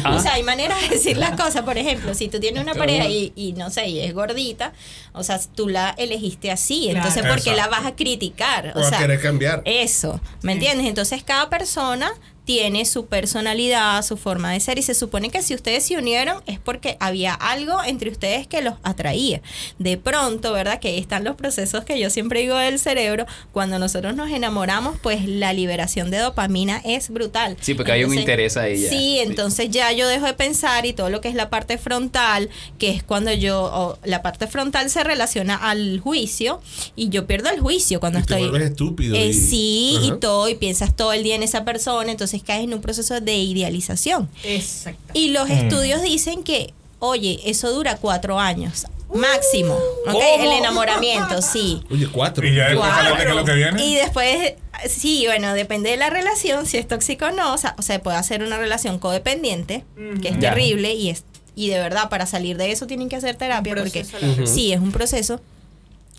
Ah. 0.05 0.15
O 0.17 0.21
sea, 0.21 0.33
hay 0.35 0.43
maneras 0.43 0.81
de 0.83 0.89
decir 0.97 1.17
las 1.17 1.41
cosas. 1.41 1.63
Por 1.63 1.79
ejemplo, 1.79 2.13
si 2.15 2.29
tú 2.29 2.41
tienes 2.41 2.61
una 2.63 2.75
pareja 2.75 3.07
y, 3.09 3.33
y 3.37 3.53
no 3.53 3.71
sé, 3.71 3.89
y 3.89 4.01
es 4.01 4.13
gordita, 4.15 4.73
o 5.13 5.23
sea, 5.23 5.39
tú 5.55 5.69
la 5.69 5.91
elegiste 5.97 6.51
así. 6.51 6.89
Claro. 6.91 6.99
Entonces, 7.09 7.25
¿por 7.31 7.41
qué 7.43 7.55
la 7.55 7.69
vas 7.69 7.87
a 7.87 7.95
criticar? 7.95 8.73
O 8.75 8.81
O 8.81 8.85
a 8.85 8.89
sea, 8.89 8.99
querer 8.99 9.21
cambiar. 9.21 9.63
eso, 9.65 10.21
¿me 10.43 10.53
Sí. 10.53 10.59
entiendes? 10.59 10.87
Entonces, 10.89 11.23
cada 11.23 11.49
persona 11.51 12.13
tiene 12.45 12.85
su 12.85 13.07
personalidad, 13.07 14.03
su 14.05 14.17
forma 14.17 14.51
de 14.53 14.61
ser 14.61 14.79
y 14.79 14.83
se 14.83 14.95
supone 14.95 15.31
que 15.31 15.43
si 15.43 15.55
ustedes 15.55 15.85
se 15.85 15.97
unieron 15.97 16.43
es 16.47 16.59
porque 16.59 16.97
había 17.01 17.35
algo 17.35 17.83
entre 17.85 18.11
ustedes 18.11 18.47
que 18.47 18.63
los 18.63 18.75
atraía. 18.83 19.41
De 19.79 19.97
pronto, 19.97 20.53
¿verdad? 20.53 20.81
Que 20.81 20.89
ahí 20.89 20.99
están 20.99 21.25
los 21.25 21.37
procesos 21.37 21.85
que 21.85 21.99
yo 22.01 22.11
siempre 22.11 22.41
digo 22.41 22.57
del 22.57 22.79
cerebro. 22.79 23.27
Cuando 23.53 23.79
nosotros 23.79 24.17
nos 24.17 24.31
enamoramos, 24.31 24.97
pues 25.03 25.25
la 25.27 25.53
liberación 25.53 26.11
de 26.11 26.19
dopamina 26.19 26.81
es 26.85 27.11
brutal. 27.11 27.57
Sí, 27.61 27.75
porque 27.75 27.93
hay 27.93 28.05
un 28.05 28.17
interés 28.19 28.57
ahí 28.57 28.81
ya. 28.83 28.89
Sí, 28.91 28.97
Sí. 29.03 29.19
entonces 29.21 29.71
ya 29.71 29.93
yo 29.93 30.07
dejo 30.09 30.27
de 30.27 30.35
pensar 30.35 30.87
y 30.87 30.93
todo 30.93 31.11
lo 31.11 31.21
que 31.21 31.29
es 31.29 31.35
la 31.35 31.51
parte 31.51 31.79
frontal, 31.79 32.49
que 32.79 32.91
es 32.91 33.03
cuando 33.03 33.33
yo, 33.33 33.63
o 33.73 33.99
la 34.05 34.23
parte 34.23 34.47
frontal 34.47 34.91
se 34.91 35.03
relaciona 35.05 35.55
al 35.57 36.01
juicio 36.01 36.61
y 36.97 37.09
yo 37.09 37.27
pierdo 37.27 37.51
el 37.51 37.61
juicio 37.61 38.01
cuando 38.01 38.19
Y 38.19 38.23
te 38.23 38.35
estoy... 38.35 38.49
vuelves 38.49 38.71
estúpido. 38.71 39.15
Eh, 39.17 39.29
y- 39.29 39.35
sí, 39.35 39.99
y 40.03 40.13
todo, 40.21 40.49
y 40.49 40.55
piensas 40.55 40.95
todo 40.97 41.13
el 41.13 41.23
día 41.23 41.35
en 41.35 41.43
esa 41.43 41.65
persona, 41.65 42.11
entonces 42.11 42.32
caes 42.41 42.65
en 42.65 42.75
un 42.75 42.81
proceso 42.81 43.21
de 43.21 43.35
idealización. 43.37 44.29
Exacto. 44.45 45.13
Y 45.15 45.31
los 45.31 45.49
Mm. 45.49 45.53
estudios 45.53 46.03
dicen 46.03 46.43
que, 46.45 46.73
oye, 46.99 47.41
eso 47.45 47.71
dura 47.73 47.97
cuatro 47.97 48.39
años, 48.39 48.87
máximo, 49.15 49.75
¿ok? 49.75 50.13
¿Cómo? 50.13 50.23
El 50.23 50.53
enamoramiento, 50.59 51.43
sí. 51.43 51.83
Oye, 51.91 52.07
cuatro. 52.09 52.47
Y 52.47 52.55
ya 52.55 52.69
después, 52.69 52.89
Cuatro. 52.89 53.03
espérate, 53.15 53.25
¿qué 53.25 53.31
es 53.31 53.37
lo 53.37 53.45
que 53.45 53.55
viene? 53.55 53.85
Y 53.87 53.95
después, 53.97 54.55
sí, 54.89 55.25
bueno, 55.27 55.53
depende 55.55 55.91
de 55.91 55.97
la 55.99 56.09
relación, 56.11 56.65
si 56.67 56.79
es 56.79 56.89
tóxico 56.89 57.27
o 57.27 57.31
no, 57.31 57.53
o 57.53 57.59
sea, 57.59 57.75
o 57.79 57.83
sea, 57.83 58.01
puede 58.03 58.17
hacer 58.17 58.43
una 58.43 58.57
relación 58.57 58.99
codependiente, 58.99 59.85
que 60.23 60.29
es 60.29 60.35
Ya. 60.39 60.51
terrible, 60.51 60.95
y 60.95 61.11
es 61.11 61.25
y 61.55 61.69
de 61.69 61.79
verdad, 61.79 62.09
para 62.09 62.25
salir 62.25 62.57
de 62.57 62.73
eso 62.73 62.87
tienen 62.87 63.11
que 63.11 63.17
hacer 63.17 63.37
terapia, 63.37 63.75
porque 63.77 64.07
sí, 64.47 64.73
es 64.73 64.81
un 64.81 64.91
proceso. 64.91 65.39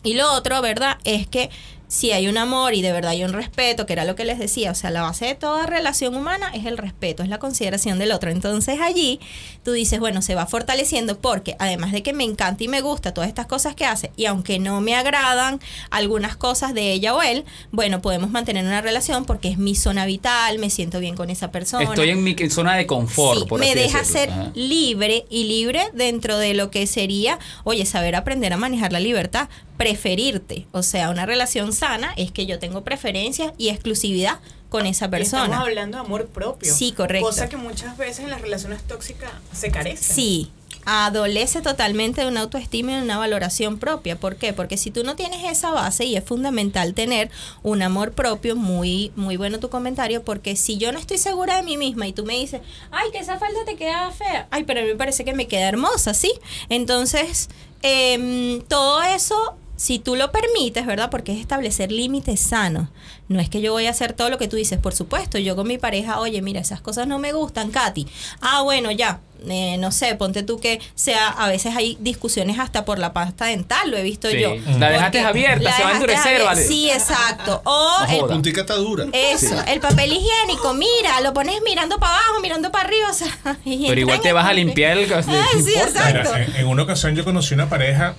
Y 0.04 0.14
lo 0.14 0.32
otro, 0.34 0.62
¿verdad? 0.62 0.98
Es 1.06 1.26
que 1.26 1.50
si 1.94 2.12
hay 2.12 2.28
un 2.28 2.40
amor 2.40 2.74
y 2.74 2.82
de 2.82 2.92
verdad 2.92 3.12
hay 3.12 3.24
un 3.24 3.34
respeto, 3.34 3.86
que 3.86 3.94
era 3.94 4.04
lo 4.04 4.16
que 4.16 4.26
les 4.26 4.40
decía, 4.40 4.72
o 4.72 4.76
sea, 4.76 4.90
la 4.90 5.04
base 5.04 5.28
de 5.28 5.36
toda 5.36 5.68
relación 5.68 6.16
humana 6.16 6.50
es 6.56 6.66
el 6.66 6.80
respeto, 6.80 7.22
es 7.22 7.30
la 7.30 7.38
consideración 7.38 8.00
del 8.00 8.12
otro. 8.12 8.32
Entonces 8.32 8.80
allí 8.82 9.20
tú 9.64 9.74
dices, 9.74 10.00
bueno, 10.00 10.24
se 10.24 10.34
va 10.34 10.48
fortaleciendo 10.48 11.20
porque 11.20 11.56
además 11.60 11.92
de 11.92 12.02
que 12.02 12.14
me 12.14 12.24
encanta 12.24 12.64
y 12.64 12.68
me 12.68 12.82
gusta 12.82 13.14
todas 13.14 13.28
estas 13.28 13.46
cosas 13.46 13.76
que 13.76 13.86
hace, 13.86 14.12
y 14.18 14.26
aunque 14.26 14.58
no 14.58 14.82
me 14.82 14.96
agradan 14.96 15.60
algunas 15.92 16.36
cosas 16.36 16.74
de 16.74 16.94
ella 16.94 17.14
o 17.14 17.22
él, 17.22 17.46
bueno, 17.72 18.02
podemos 18.02 18.32
mantener 18.32 18.66
una 18.66 18.82
relación 18.82 19.26
porque 19.26 19.50
es 19.50 19.60
mi 19.60 19.76
zona 19.76 20.08
vital, 20.08 20.58
me 20.58 20.72
siento 20.72 21.00
bien 21.00 21.16
con 21.16 21.30
esa 21.30 21.52
persona. 21.52 21.84
Estoy 21.84 22.10
en 22.10 22.24
mi 22.24 22.36
zona 22.50 22.76
de 22.76 22.88
confort. 22.88 23.42
Sí, 23.42 23.46
por 23.46 23.60
me 23.60 23.70
así 23.70 23.78
deja 23.78 24.00
decirlo. 24.00 24.20
ser 24.20 24.30
Ajá. 24.32 24.52
libre 24.56 25.26
y 25.30 25.44
libre 25.44 25.84
dentro 25.94 26.40
de 26.40 26.56
lo 26.56 26.72
que 26.72 26.88
sería, 26.88 27.38
oye, 27.64 27.86
saber 27.86 28.16
aprender 28.16 28.52
a 28.52 28.58
manejar 28.58 28.92
la 28.92 29.00
libertad, 29.00 29.48
preferirte. 29.78 30.66
O 30.72 30.82
sea, 30.82 31.12
una 31.12 31.28
relación 31.28 31.72
sana 31.72 31.83
es 32.16 32.32
que 32.32 32.46
yo 32.46 32.60
tengo 32.60 32.84
preferencias 32.84 33.54
y 33.58 33.70
exclusividad 33.70 34.40
con 34.70 34.86
esa 34.86 35.10
persona. 35.10 35.44
Estamos 35.44 35.68
hablando 35.68 35.98
de 35.98 36.04
amor 36.06 36.28
propio. 36.28 36.74
Sí, 36.74 36.94
correcto. 36.94 37.28
Cosa 37.28 37.50
que 37.50 37.58
muchas 37.58 37.98
veces 37.98 38.20
en 38.20 38.32
las 38.32 38.42
relaciones 38.42 38.82
tóxicas 38.84 39.32
se 39.54 39.70
carece. 39.70 40.14
Sí, 40.14 40.52
adolece 40.86 41.62
totalmente 41.62 42.22
de 42.22 42.28
una 42.28 42.42
autoestima 42.42 42.92
y 42.92 42.96
de 42.96 43.02
una 43.02 43.18
valoración 43.18 43.78
propia. 43.78 44.16
¿Por 44.16 44.36
qué? 44.38 44.54
Porque 44.54 44.78
si 44.78 44.92
tú 44.92 45.04
no 45.04 45.16
tienes 45.16 45.44
esa 45.44 45.72
base 45.72 46.06
y 46.06 46.16
es 46.16 46.24
fundamental 46.24 46.94
tener 46.94 47.30
un 47.62 47.82
amor 47.82 48.14
propio, 48.14 48.56
muy, 48.56 49.12
muy 49.16 49.38
bueno 49.38 49.60
tu 49.60 49.70
comentario, 49.70 50.24
porque 50.24 50.56
si 50.56 50.78
yo 50.78 50.92
no 50.92 51.00
estoy 51.00 51.18
segura 51.18 51.58
de 51.58 51.64
mí 51.64 51.78
misma 51.78 52.08
y 52.08 52.14
tú 52.14 52.26
me 52.26 52.34
dices, 52.34 52.62
ay, 52.92 53.12
que 53.12 53.20
esa 53.20 53.38
falda 53.38 53.60
te 53.66 53.76
queda 53.76 54.10
fea, 54.12 54.48
ay, 54.52 54.64
pero 54.64 54.80
a 54.80 54.84
mí 54.84 54.90
me 54.90 54.96
parece 54.96 55.24
que 55.24 55.34
me 55.34 55.48
queda 55.48 55.68
hermosa, 55.68 56.14
¿sí? 56.14 56.32
Entonces, 56.70 57.50
em, 57.82 58.62
todo 58.62 59.04
eso 59.04 59.58
si 59.76 60.00
tú 60.00 60.16
lo 60.16 60.32
permites, 60.32 60.86
¿verdad? 60.86 61.10
Porque 61.10 61.34
es 61.34 61.40
establecer 61.40 61.92
límites 61.92 62.40
sanos. 62.40 62.90
No 63.28 63.40
es 63.40 63.50
que 63.50 63.62
yo 63.62 63.72
voy 63.72 63.88
a 63.88 63.90
hacer 63.90 64.14
todo 64.14 64.30
lo 64.30 64.38
que 64.38 64.48
tú 64.48 64.56
dices, 64.56 64.78
por 64.80 64.94
supuesto. 64.94 65.38
Yo 65.40 65.56
con 65.56 65.68
mi 65.68 65.78
pareja, 65.78 66.20
oye, 66.20 66.42
mira, 66.42 66.60
esas 66.62 66.82
cosas 66.82 67.08
no 67.08 67.20
me 67.20 67.32
gustan, 67.34 67.72
Katy. 67.72 68.08
Ah, 68.42 68.62
bueno, 68.62 68.92
ya. 68.92 69.20
Eh, 69.50 69.76
no 69.78 69.92
sé, 69.92 70.16
ponte 70.16 70.42
tú 70.44 70.58
que 70.62 70.80
sea, 70.96 71.28
a 71.28 71.50
veces 71.50 71.76
hay 71.76 71.98
discusiones 72.00 72.60
hasta 72.60 72.86
por 72.86 72.98
la 72.98 73.12
pasta 73.12 73.48
dental, 73.48 73.92
lo 73.92 73.98
he 73.98 74.04
visto 74.04 74.30
Sí. 74.30 74.40
yo. 74.40 74.56
La 74.80 74.90
dejaste 74.90 75.20
abierta, 75.20 75.64
la 75.66 75.76
se 75.76 75.84
va 75.84 75.90
a 75.90 75.94
endurecer. 75.94 76.44
¿vale? 76.44 76.66
Sí, 76.66 76.90
exacto. 76.90 77.62
O 77.66 77.98
No 78.08 78.10
el-. 78.10 78.26
Puntica 78.28 78.62
está 78.62 78.76
dura. 78.76 79.06
eso, 79.12 79.56
el 79.68 79.82
papel 79.82 80.14
higiénico, 80.14 80.74
mira, 80.76 81.20
lo 81.22 81.34
pones 81.34 81.60
mirando 81.66 82.00
para 82.00 82.14
abajo, 82.14 82.40
mirando 82.42 82.72
para 82.72 82.88
arriba, 82.88 83.10
o 83.10 83.14
sea, 83.14 83.28
y 83.66 83.86
Pero 83.88 84.00
igual 84.00 84.22
te 84.22 84.32
vas 84.32 84.46
a 84.46 84.54
limpiar 84.54 84.98
el... 84.98 85.12
Ay, 85.14 85.24
sí, 85.64 85.74
exacto. 85.76 86.30
Mira, 86.36 86.46
en, 86.46 86.56
en 86.56 86.68
una 86.68 86.84
ocasión 86.84 87.14
yo 87.14 87.26
conocí 87.26 87.54
una 87.54 87.68
pareja, 87.68 88.16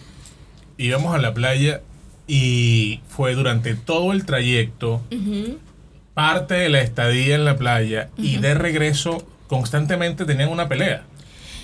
íbamos 0.79 1.15
a 1.15 1.19
la 1.19 1.35
playa 1.35 1.81
y 2.27 3.01
fue 3.09 3.35
durante 3.35 3.75
todo 3.75 4.13
el 4.13 4.25
trayecto, 4.25 5.03
parte 6.15 6.55
de 6.55 6.69
la 6.69 6.81
estadía 6.81 7.35
en 7.35 7.45
la 7.45 7.57
playa 7.57 8.09
y 8.17 8.37
de 8.37 8.55
regreso 8.55 9.27
constantemente 9.47 10.25
tenían 10.25 10.49
una 10.49 10.69
pelea. 10.69 11.03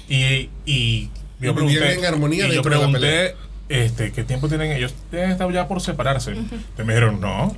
Y, 0.08 0.50
y 0.66 1.10
yo 1.40 1.54
pregunté, 1.54 1.94
en 1.94 2.04
armonía 2.04 2.46
y 2.46 2.48
yo 2.48 2.54
dentro 2.54 2.70
de 2.70 2.76
la 2.76 2.82
pregunté 2.82 3.36
este, 3.70 4.10
¿qué 4.10 4.24
tiempo 4.24 4.48
tienen 4.48 4.72
ellos? 4.72 4.92
Deben 5.12 5.30
estar 5.30 5.50
ya 5.52 5.68
por 5.68 5.80
separarse. 5.80 6.32
Entonces 6.32 6.84
me 6.84 6.92
dijeron, 6.92 7.20
no. 7.20 7.54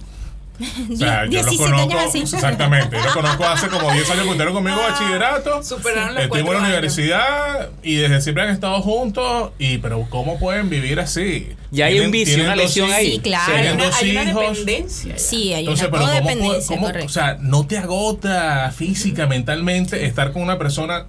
O 0.93 0.97
sea, 0.97 1.25
yo 1.27 1.41
los 1.43 1.51
17 1.51 1.57
conozco, 1.59 1.99
años 1.99 2.09
así. 2.09 2.19
exactamente, 2.21 2.97
yo 2.97 3.03
los 3.05 3.13
conozco 3.15 3.45
hace 3.47 3.69
como 3.69 3.91
10 3.91 4.11
años, 4.11 4.27
juntaron 4.27 4.53
conmigo 4.55 4.77
bachillerato, 4.77 5.63
Superaron 5.63 6.15
los 6.15 6.25
estuvimos 6.25 6.55
en 6.55 6.63
la 6.63 6.69
universidad 6.69 7.71
y 7.83 7.97
desde 7.97 8.21
siempre 8.21 8.45
han 8.45 8.51
estado 8.51 8.81
juntos, 8.83 9.51
y 9.59 9.79
pero 9.79 10.07
¿cómo 10.11 10.39
pueden 10.39 10.69
vivir 10.69 11.01
así? 11.01 11.49
Ya 11.71 11.87
hay 11.87 12.01
un 12.01 12.11
vicio, 12.11 12.45
una 12.45 12.55
lesión 12.55 12.89
hijos, 12.89 12.99
ahí. 12.99 13.13
Sí, 13.13 13.19
claro. 13.21 13.55
Hay 13.57 13.69
una, 13.69 13.97
hay 13.97 14.11
una 14.17 14.25
dependencia. 14.27 15.13
ya. 15.15 15.19
Sí, 15.19 15.53
hay 15.55 15.61
Entonces, 15.61 15.89
una 15.89 15.93
pero 15.99 16.05
¿cómo, 16.05 16.21
codependencia, 16.21 16.77
cómo- 16.77 16.87
correcto. 16.87 17.07
o 17.07 17.11
sea, 17.11 17.37
no 17.41 17.67
te 17.67 17.79
agota 17.79 18.71
física, 18.77 19.27
mentalmente 19.27 20.05
estar 20.07 20.33
con 20.33 20.43
una 20.43 20.59
persona 20.59 21.07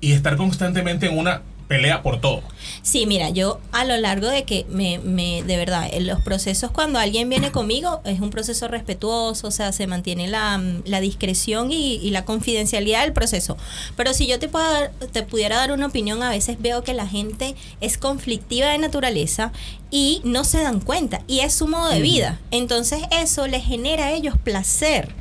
y 0.00 0.12
estar 0.12 0.36
constantemente 0.36 1.06
en 1.06 1.18
una 1.18 1.42
pelea 1.68 2.02
por 2.02 2.20
todo? 2.20 2.42
Sí, 2.82 3.06
mira, 3.06 3.30
yo 3.30 3.60
a 3.72 3.84
lo 3.84 3.96
largo 3.96 4.28
de 4.28 4.44
que 4.44 4.66
me, 4.70 4.98
me, 5.00 5.42
de 5.42 5.56
verdad, 5.56 5.88
en 5.92 6.06
los 6.06 6.20
procesos 6.20 6.70
cuando 6.70 6.98
alguien 6.98 7.28
viene 7.28 7.50
conmigo 7.50 8.00
es 8.04 8.20
un 8.20 8.30
proceso 8.30 8.68
respetuoso, 8.68 9.48
o 9.48 9.50
sea, 9.50 9.72
se 9.72 9.86
mantiene 9.86 10.28
la, 10.28 10.62
la 10.84 11.00
discreción 11.00 11.72
y, 11.72 11.94
y 11.96 12.10
la 12.10 12.24
confidencialidad 12.24 13.02
del 13.02 13.12
proceso. 13.12 13.56
Pero 13.96 14.14
si 14.14 14.26
yo 14.26 14.38
te, 14.38 14.48
puedo 14.48 14.64
dar- 14.70 14.90
te 15.12 15.22
pudiera 15.22 15.56
dar 15.56 15.72
una 15.72 15.86
opinión, 15.86 16.22
a 16.22 16.30
veces 16.30 16.56
veo 16.60 16.84
que 16.84 16.94
la 16.94 17.06
gente 17.08 17.56
es 17.80 17.98
conflictiva 17.98 18.68
de 18.68 18.78
naturaleza 18.78 19.52
y 19.90 20.20
no 20.24 20.44
se 20.44 20.60
dan 20.60 20.80
cuenta, 20.80 21.22
y 21.26 21.40
es 21.40 21.52
su 21.54 21.68
modo 21.68 21.88
de 21.88 22.00
vida. 22.00 22.40
Entonces 22.50 23.02
eso 23.10 23.46
les 23.46 23.64
genera 23.64 24.06
a 24.06 24.12
ellos 24.12 24.34
placer. 24.42 25.14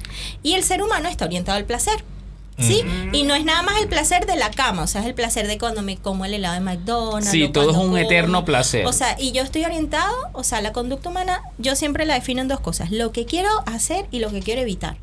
Y 0.44 0.54
el 0.54 0.64
ser 0.64 0.82
humano 0.82 1.10
está 1.10 1.26
orientado 1.26 1.58
al 1.58 1.66
placer. 1.66 2.04
¿Sí? 2.58 2.84
Y 3.12 3.24
no 3.24 3.36
es 3.36 3.44
nada 3.44 3.64
más 3.64 3.82
el 3.82 3.88
placer 3.88 4.26
de 4.26 4.38
la 4.38 4.50
cama, 4.50 4.84
o 4.84 4.88
sea, 4.88 5.02
es 5.02 5.08
el 5.08 5.14
placer 5.14 5.46
de 5.48 5.58
cuando 5.58 5.82
me 5.82 5.98
como 5.98 6.24
el 6.24 6.34
helado 6.34 6.54
de 6.56 6.62
McDonald's. 6.62 7.30
Sí, 7.30 7.50
todo 7.50 7.72
es 7.72 7.76
un 7.76 7.88
como. 7.88 7.98
eterno 7.98 8.46
placer. 8.46 8.86
O 8.86 8.94
sea, 8.94 9.18
y 9.20 9.34
yo 9.34 9.44
estoy 9.44 9.66
orientado, 9.66 10.14
o 10.32 10.44
sea, 10.44 10.62
la 10.62 10.72
conducta 10.72 11.10
humana, 11.10 11.42
yo 11.58 11.76
siempre 11.76 12.06
la 12.06 12.14
defino 12.14 12.42
en 12.42 12.48
dos 12.48 12.62
cosas, 12.62 12.92
lo 12.92 13.12
que 13.12 13.26
quiero 13.26 13.50
hacer 13.66 14.06
y 14.10 14.20
lo 14.20 14.32
que 14.32 14.40
quiero 14.42 14.62
evitar. 14.62 14.98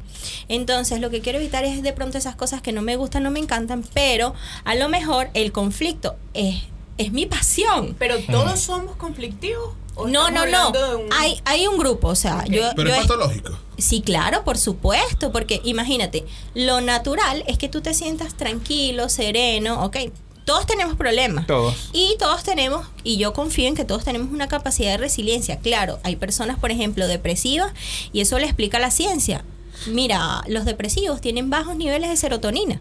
Entonces, 0.48 1.00
lo 1.00 1.10
que 1.10 1.20
quiero 1.20 1.38
evitar 1.38 1.64
es 1.64 1.82
de 1.82 1.92
pronto 1.92 2.16
esas 2.16 2.36
cosas 2.36 2.62
que 2.62 2.72
no 2.72 2.82
me 2.82 2.96
gustan, 2.96 3.22
no 3.22 3.30
me 3.30 3.40
encantan, 3.40 3.84
pero 3.92 4.34
a 4.64 4.74
lo 4.74 4.88
mejor 4.88 5.28
el 5.34 5.52
conflicto 5.52 6.16
es, 6.32 6.62
es 6.96 7.12
mi 7.12 7.26
pasión. 7.26 7.96
Pero 7.98 8.18
todos 8.20 8.60
somos 8.60 8.96
conflictivos. 8.96 9.74
¿O 9.94 10.06
No, 10.08 10.30
no, 10.30 10.46
no. 10.46 10.70
un- 10.70 11.12
Hay, 11.12 11.40
hay 11.44 11.66
un 11.66 11.78
grupo, 11.78 12.08
o 12.08 12.14
sea, 12.14 12.44
yo, 12.46 12.62
Pero 12.76 12.88
yo 12.88 12.94
es- 12.94 13.00
patológico. 13.02 13.50
Sí, 13.78 14.00
claro, 14.00 14.44
por 14.44 14.58
supuesto, 14.58 15.32
porque 15.32 15.60
imagínate, 15.64 16.24
lo 16.54 16.80
natural 16.80 17.42
es 17.46 17.58
que 17.58 17.68
tú 17.68 17.80
te 17.80 17.94
sientas 17.94 18.34
tranquilo, 18.34 19.08
sereno, 19.08 19.84
ok. 19.84 19.96
Todos 20.44 20.66
tenemos 20.66 20.96
problemas. 20.96 21.46
Todos. 21.46 21.90
Y 21.92 22.16
todos 22.18 22.42
tenemos, 22.42 22.86
y 23.04 23.16
yo 23.16 23.32
confío 23.32 23.68
en 23.68 23.74
que 23.76 23.84
todos 23.84 24.02
tenemos 24.04 24.32
una 24.32 24.48
capacidad 24.48 24.90
de 24.90 24.96
resiliencia. 24.96 25.58
Claro, 25.60 26.00
hay 26.02 26.16
personas, 26.16 26.58
por 26.58 26.70
ejemplo, 26.72 27.06
depresivas, 27.06 27.72
y 28.12 28.20
eso 28.22 28.38
le 28.38 28.46
explica 28.46 28.78
la 28.80 28.90
ciencia. 28.90 29.44
Mira, 29.86 30.42
los 30.46 30.64
depresivos 30.64 31.20
tienen 31.20 31.50
bajos 31.50 31.76
niveles 31.76 32.10
de 32.10 32.16
serotonina, 32.16 32.80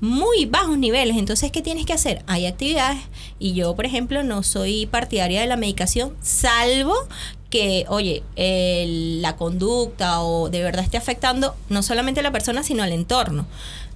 muy 0.00 0.46
bajos 0.46 0.78
niveles. 0.78 1.16
Entonces, 1.16 1.50
¿qué 1.52 1.62
tienes 1.62 1.86
que 1.86 1.92
hacer? 1.92 2.22
Hay 2.26 2.46
actividades, 2.46 3.00
y 3.38 3.54
yo, 3.54 3.74
por 3.74 3.86
ejemplo, 3.86 4.22
no 4.22 4.42
soy 4.42 4.86
partidaria 4.86 5.40
de 5.40 5.46
la 5.46 5.56
medicación, 5.56 6.14
salvo 6.20 6.94
que, 7.50 7.84
oye, 7.88 8.22
la 9.20 9.36
conducta 9.36 10.22
o 10.22 10.48
de 10.48 10.62
verdad 10.62 10.84
esté 10.84 10.96
afectando 10.96 11.54
no 11.68 11.82
solamente 11.82 12.20
a 12.20 12.22
la 12.22 12.32
persona, 12.32 12.62
sino 12.62 12.82
al 12.82 12.92
entorno. 12.92 13.46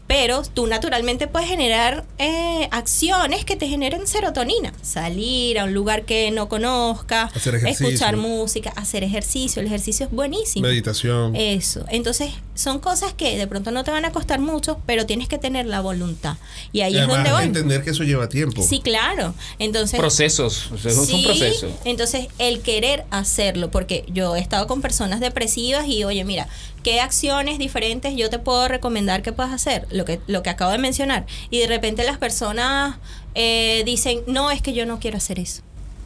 Pero 0.06 0.42
tú 0.42 0.66
naturalmente 0.68 1.26
puedes 1.26 1.48
generar 1.48 2.04
eh, 2.18 2.68
acciones 2.70 3.44
que 3.44 3.56
te 3.56 3.66
generen 3.66 4.06
serotonina. 4.06 4.72
Salir 4.80 5.58
a 5.58 5.64
un 5.64 5.74
lugar 5.74 6.04
que 6.04 6.30
no 6.30 6.48
conozcas, 6.48 7.32
escuchar 7.66 8.16
música, 8.16 8.72
hacer 8.76 9.02
ejercicio. 9.02 9.60
El 9.60 9.66
ejercicio 9.66 10.06
es 10.06 10.12
buenísimo. 10.12 10.66
Meditación. 10.68 11.34
Eso. 11.34 11.84
Entonces, 11.88 12.30
son 12.54 12.78
cosas 12.78 13.14
que 13.14 13.36
de 13.36 13.46
pronto 13.48 13.72
no 13.72 13.82
te 13.82 13.90
van 13.90 14.04
a 14.04 14.12
costar 14.12 14.38
mucho, 14.40 14.78
pero 14.86 15.06
tienes 15.06 15.26
que 15.28 15.38
tener 15.38 15.66
la 15.66 15.80
voluntad. 15.80 16.36
Y 16.72 16.82
ahí 16.82 16.94
Y 16.94 16.98
es 16.98 17.08
donde 17.08 17.32
voy. 17.32 17.42
entender 17.42 17.82
que 17.82 17.90
eso 17.90 18.04
lleva 18.04 18.28
tiempo. 18.28 18.62
Sí, 18.62 18.80
claro. 18.80 19.34
Entonces, 19.58 19.98
Procesos. 19.98 20.70
O 20.70 20.78
sea, 20.78 20.92
es 20.92 20.98
un 20.98 21.06
Sí, 21.06 21.24
proceso. 21.24 21.68
Entonces, 21.84 22.28
el 22.38 22.60
querer 22.60 23.04
hacerlo, 23.10 23.70
porque 23.72 24.04
yo 24.08 24.36
he 24.36 24.40
estado 24.40 24.66
con 24.68 24.80
personas 24.82 25.18
depresivas 25.20 25.86
y, 25.88 26.04
oye, 26.04 26.24
mira, 26.24 26.48
¿qué 26.86 27.00
acciones 27.00 27.58
diferentes 27.58 28.14
yo 28.14 28.30
te 28.30 28.38
puedo 28.38 28.68
recomendar 28.68 29.20
que 29.20 29.32
puedas 29.32 29.52
hacer? 29.52 29.88
Lo 29.90 30.04
que, 30.04 30.20
lo 30.28 30.44
que 30.44 30.50
acabo 30.50 30.70
de 30.70 30.78
mencionar. 30.78 31.26
Y 31.50 31.58
de 31.58 31.66
repente 31.66 32.04
las 32.04 32.16
personas 32.16 32.98
eh, 33.34 33.82
dicen, 33.84 34.20
no, 34.28 34.52
es 34.52 34.62
que 34.62 34.72
yo 34.72 34.86
no 34.86 35.00
quiero 35.00 35.16
hacer 35.16 35.40
eso. 35.40 35.62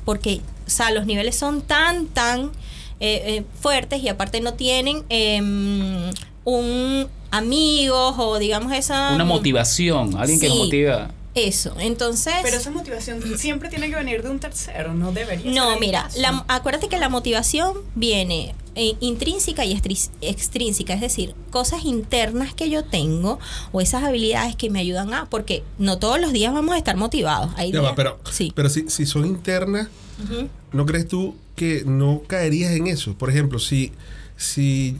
Porque, 0.07 0.41
o 0.67 0.71
sea, 0.71 0.91
los 0.91 1.05
niveles 1.05 1.37
son 1.37 1.61
tan, 1.61 2.07
tan 2.07 2.47
eh, 2.99 3.23
eh, 3.27 3.45
fuertes 3.61 4.03
y 4.03 4.09
aparte 4.09 4.41
no 4.41 4.55
tienen 4.55 5.05
em, 5.11 6.11
un 6.45 7.09
amigos 7.31 8.15
o 8.17 8.39
digamos 8.39 8.73
esa... 8.73 9.15
Una 9.15 9.27
motivación. 9.27 10.17
Alguien 10.17 10.41
que 10.41 10.49
los 10.49 10.57
motiva. 10.61 11.11
Eso, 11.35 11.75
entonces... 11.79 12.35
Pero 12.43 12.57
esa 12.57 12.71
motivación 12.73 13.23
siempre 13.39 13.69
tiene 13.69 13.89
que 13.89 13.95
venir 13.95 14.23
de 14.23 14.31
un 14.31 14.41
tercero, 14.41 14.95
no 14.95 15.13
debería 15.13 15.51
No, 15.53 15.71
ser 15.71 15.81
mira, 15.81 16.09
la- 16.17 16.45
acuérdate 16.49 16.89
que 16.89 16.99
la 16.99 17.09
motivación 17.09 17.75
viene 17.95 18.55
eh, 18.75 18.95
intrínseca 19.01 19.65
y 19.65 19.73
extrínseca, 20.23 20.95
es 20.95 21.01
decir, 21.01 21.35
cosas 21.51 21.85
internas 21.85 22.53
que 22.55 22.69
yo 22.69 22.85
tengo 22.85 23.39
o 23.71 23.81
esas 23.81 24.03
habilidades 24.03 24.57
que 24.57 24.71
me 24.71 24.81
ayudan 24.81 25.15
a, 25.15 25.27
porque 25.31 25.63
no 25.79 25.99
todos 25.99 26.21
los 26.21 26.33
días 26.33 26.53
vamos 26.53 26.75
a 26.75 26.79
estar 26.79 26.97
motivados. 26.97 27.53
Hay 27.57 27.71
días- 27.71 27.93
pero, 27.95 28.19
sí. 28.31 28.53
pero 28.57 28.69
si, 28.69 28.91
si 28.91 29.07
son 29.07 29.25
internas. 29.27 29.89
¿no 30.73 30.85
crees 30.85 31.09
tú 31.09 31.35
que 31.57 31.83
no 31.87 32.23
caerías 32.27 32.73
en 32.73 32.89
eso? 32.89 33.15
Por 33.15 33.31
ejemplo, 33.31 33.59
si, 33.59 33.91
si 34.37 34.99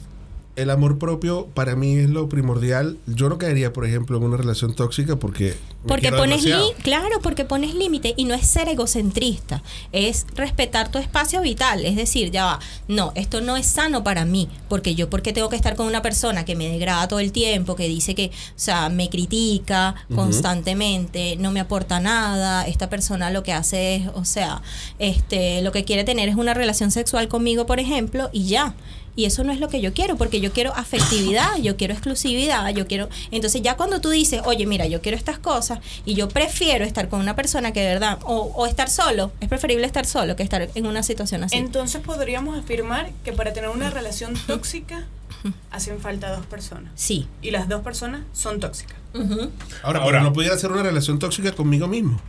el 0.55 0.69
amor 0.71 0.97
propio 0.97 1.45
para 1.53 1.75
mí 1.75 1.95
es 1.97 2.09
lo 2.09 2.27
primordial, 2.27 2.97
yo 3.05 3.29
no 3.29 3.37
caería, 3.37 3.71
por 3.71 3.85
ejemplo, 3.85 4.17
en 4.17 4.23
una 4.23 4.37
relación 4.37 4.73
tóxica 4.73 5.17
porque... 5.17 5.55
Porque 5.87 6.09
pones 6.17 6.43
li- 6.59 6.73
claro, 6.83 7.19
porque 7.23 7.43
pones 7.43 7.73
límite 7.73 8.13
y 8.15 8.25
no 8.25 8.35
es 8.35 8.45
ser 8.47 8.69
egocentrista, 8.69 9.63
es 9.91 10.27
respetar 10.35 10.91
tu 10.91 10.99
espacio 10.99 11.41
vital, 11.41 11.83
es 11.85 11.95
decir, 11.95 12.29
ya 12.29 12.45
va, 12.45 12.59
no, 12.87 13.11
esto 13.15 13.41
no 13.41 13.57
es 13.57 13.65
sano 13.65 14.03
para 14.03 14.23
mí, 14.23 14.47
porque 14.69 14.93
yo 14.93 15.09
porque 15.09 15.33
tengo 15.33 15.49
que 15.49 15.55
estar 15.55 15.75
con 15.75 15.87
una 15.87 16.01
persona 16.03 16.45
que 16.45 16.55
me 16.55 16.67
degrada 16.69 17.07
todo 17.07 17.19
el 17.19 17.31
tiempo, 17.31 17.75
que 17.75 17.87
dice 17.87 18.13
que, 18.13 18.27
o 18.27 18.59
sea, 18.59 18.89
me 18.89 19.09
critica 19.09 19.95
constantemente, 20.15 21.35
no 21.37 21.51
me 21.51 21.59
aporta 21.59 21.99
nada, 21.99 22.67
esta 22.67 22.89
persona 22.89 23.31
lo 23.31 23.41
que 23.43 23.53
hace 23.53 23.95
es, 23.95 24.07
o 24.13 24.25
sea, 24.25 24.61
este 24.99 25.61
lo 25.61 25.71
que 25.71 25.83
quiere 25.83 26.03
tener 26.03 26.29
es 26.29 26.35
una 26.35 26.53
relación 26.53 26.91
sexual 26.91 27.27
conmigo, 27.27 27.65
por 27.65 27.79
ejemplo, 27.79 28.29
y 28.33 28.45
ya. 28.45 28.73
Y 29.15 29.25
eso 29.25 29.43
no 29.43 29.51
es 29.51 29.59
lo 29.59 29.67
que 29.67 29.81
yo 29.81 29.93
quiero, 29.93 30.15
porque 30.15 30.39
yo 30.39 30.53
quiero 30.53 30.73
afectividad, 30.73 31.57
yo 31.57 31.75
quiero 31.75 31.93
exclusividad, 31.93 32.69
yo 32.73 32.87
quiero... 32.87 33.09
Entonces 33.31 33.61
ya 33.61 33.75
cuando 33.75 33.99
tú 33.99 34.09
dices, 34.09 34.41
oye, 34.45 34.65
mira, 34.65 34.85
yo 34.87 35.01
quiero 35.01 35.17
estas 35.17 35.37
cosas 35.37 35.79
y 36.05 36.13
yo 36.13 36.29
prefiero 36.29 36.85
estar 36.85 37.09
con 37.09 37.19
una 37.19 37.35
persona 37.35 37.73
que 37.73 37.81
de 37.81 37.87
verdad, 37.87 38.19
o, 38.23 38.51
o 38.55 38.65
estar 38.67 38.89
solo, 38.89 39.31
es 39.41 39.49
preferible 39.49 39.85
estar 39.85 40.05
solo 40.05 40.35
que 40.37 40.43
estar 40.43 40.69
en 40.73 40.85
una 40.85 41.03
situación 41.03 41.43
así. 41.43 41.57
Entonces 41.57 42.01
podríamos 42.01 42.57
afirmar 42.57 43.11
que 43.25 43.33
para 43.33 43.51
tener 43.53 43.69
una 43.69 43.89
relación 43.89 44.33
tóxica 44.47 45.05
hacen 45.71 45.99
falta 45.99 46.33
dos 46.35 46.45
personas. 46.45 46.91
sí. 46.95 47.27
Y 47.41 47.51
las 47.51 47.67
dos 47.67 47.81
personas 47.81 48.21
son 48.33 48.59
tóxicas. 48.59 48.95
Ahora, 49.13 49.99
Ahora- 49.99 50.05
pero 50.05 50.21
no 50.21 50.31
pudiera 50.33 50.57
ser 50.57 50.71
una 50.71 50.83
relación 50.83 51.19
tóxica 51.19 51.51
conmigo 51.51 51.87
mismo. 51.87 52.19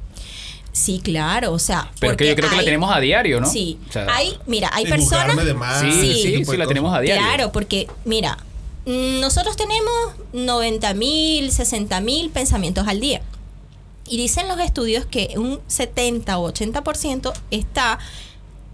Sí, 0.73 1.01
claro, 1.05 1.53
o 1.53 1.59
sea. 1.59 1.91
Pero 2.01 2.17
que 2.17 2.25
yo 2.25 2.31
porque 2.31 2.35
creo 2.35 2.51
que 2.51 2.57
la 2.57 2.65
tenemos 2.65 2.95
a 2.95 2.99
diario, 2.99 3.41
¿no? 3.41 3.47
Sí. 3.47 3.79
O 3.89 3.93
sea, 3.93 4.07
hay, 4.11 4.39
mira, 4.47 4.71
hay 4.73 4.87
personas. 4.87 5.45
de 5.45 5.55
más, 5.55 5.81
Sí, 5.81 5.93
sí, 5.93 6.45
sí, 6.45 6.57
la 6.57 6.67
tenemos 6.67 6.95
a 6.95 7.01
diario. 7.01 7.23
Claro, 7.23 7.53
porque 7.53 7.89
mira, 8.07 8.39
mm, 8.87 9.21
nosotros 9.21 9.57
tenemos 9.57 9.93
90 10.33 10.95
mil, 10.95 11.53
60 11.53 12.01
mil 12.01 12.31
pensamientos 12.31 12.89
al 12.89 13.01
día. 13.01 13.21
Y 14.09 14.17
dicen 14.17 14.49
los 14.49 14.59
estudios 14.61 15.05
que 15.07 15.35
un 15.37 15.61
70 15.67 16.39
o 16.39 16.51
80% 16.53 17.33
está, 17.51 17.99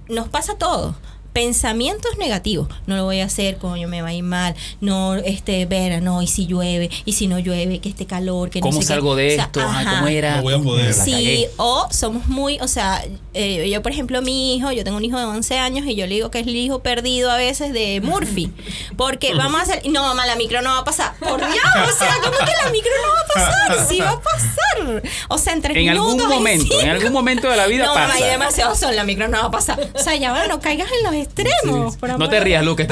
nos 0.09 0.28
pasa 0.28 0.52
a 0.52 0.57
todos. 0.57 0.95
Pensamientos 1.38 2.18
negativos. 2.18 2.66
No 2.87 2.97
lo 2.97 3.04
voy 3.04 3.21
a 3.21 3.26
hacer, 3.26 3.59
coño, 3.59 3.87
me 3.87 4.02
va 4.02 4.09
a 4.09 4.12
ir 4.12 4.25
mal. 4.25 4.57
No, 4.80 5.14
este, 5.14 5.66
vera, 5.66 6.00
no, 6.00 6.21
y 6.21 6.26
si 6.26 6.47
llueve, 6.47 6.90
y 7.04 7.12
si 7.12 7.28
no 7.28 7.38
llueve, 7.38 7.78
que 7.78 7.88
este 7.88 8.07
calor, 8.07 8.50
que 8.50 8.59
no 8.61 8.64
¿Cómo 8.66 8.80
sé 8.80 8.80
qué. 8.80 8.87
salgo 8.87 9.14
de 9.14 9.28
O 9.28 9.35
sea, 9.37 9.45
esto? 9.45 9.61
Ajá. 9.61 9.99
¿Cómo 9.99 10.09
era? 10.09 10.37
No 10.38 10.42
voy 10.42 10.54
a 10.54 10.59
poder. 10.59 10.92
Sí, 10.92 11.47
o 11.57 11.87
somos 11.92 12.26
muy, 12.26 12.59
o 12.61 12.66
sea, 12.66 13.04
eh, 13.35 13.71
yo 13.71 13.83
por 13.83 13.92
ejemplo, 13.92 14.21
mi 14.21 14.57
hijo, 14.57 14.73
yo 14.73 14.83
tengo 14.83 14.97
un 14.97 15.04
hijo 15.04 15.16
de 15.16 15.26
11 15.26 15.59
años 15.59 15.87
y 15.87 15.95
yo 15.95 16.09
le 16.09 16.16
digo 16.16 16.30
que 16.33 16.40
es 16.40 16.47
el 16.49 16.57
hijo 16.57 16.80
perdido 16.80 17.30
a 17.30 17.37
veces 17.37 17.73
de 17.73 18.00
Murphy, 18.00 18.52
porque 18.97 19.33
vamos 19.35 19.61
a 19.61 19.62
hacer, 19.62 19.83
no 19.88 20.02
mamá, 20.02 20.26
la 20.26 20.35
micro 20.35 20.61
no 20.61 20.71
va 20.71 20.78
a 20.78 20.85
pasar, 20.85 21.14
por 21.21 21.38
Dios, 21.38 21.50
o 21.54 21.99
sea, 21.99 22.16
¿cómo 22.21 22.37
que 22.37 22.64
la 22.64 22.71
micro 22.73 22.90
no 23.00 23.12
va 23.14 23.21
a 23.21 23.26
pasar? 23.33 23.87
Sí 23.88 24.00
va 24.00 24.11
a 24.11 24.21
pasar, 24.21 25.02
o 25.28 25.38
sea, 25.38 25.52
en 25.52 25.62
tres 25.62 25.76
En 25.76 25.88
algún 25.90 26.16
momento, 26.18 26.80
en 26.80 26.88
algún 26.88 27.12
momento 27.12 27.49
de 27.49 27.57
la 27.57 27.68
vida 27.68 27.85
no, 27.87 27.95
mamá, 27.95 28.09
pasa. 28.09 28.25
hay 28.25 28.30
demasiado 28.30 28.75
sol, 28.75 28.97
la 28.97 29.04
micro 29.04 29.28
no 29.28 29.38
va 29.38 29.45
a 29.47 29.50
pasar, 29.52 29.88
o 29.95 29.99
sea, 30.00 30.16
ya 30.16 30.33
va, 30.33 30.49
no 30.49 30.59
caigas 30.61 30.88
en 30.90 31.04
los 31.04 31.27
extremos. 31.28 31.97
por 31.97 32.18
No 32.18 32.28
te 32.28 32.40
rías. 32.40 32.64
Luke, 32.64 32.87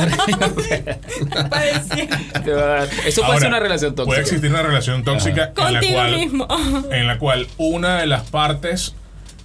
verdad. 2.44 2.88
Eso 3.06 3.22
puede 3.22 3.26
Ahora, 3.26 3.38
ser 3.40 3.48
una 3.48 3.60
relación 3.60 3.94
tóxica. 3.94 4.06
Puede 4.10 4.20
existir 4.20 4.50
una 4.50 4.62
relación 4.62 5.04
tóxica 5.04 5.52
en 5.56 5.74
la, 5.74 5.80
cual, 5.80 6.16
mismo. 6.16 6.48
en 6.90 7.06
la 7.06 7.18
cual 7.18 7.46
una 7.56 7.98
de 8.00 8.06
las 8.06 8.22
partes 8.22 8.94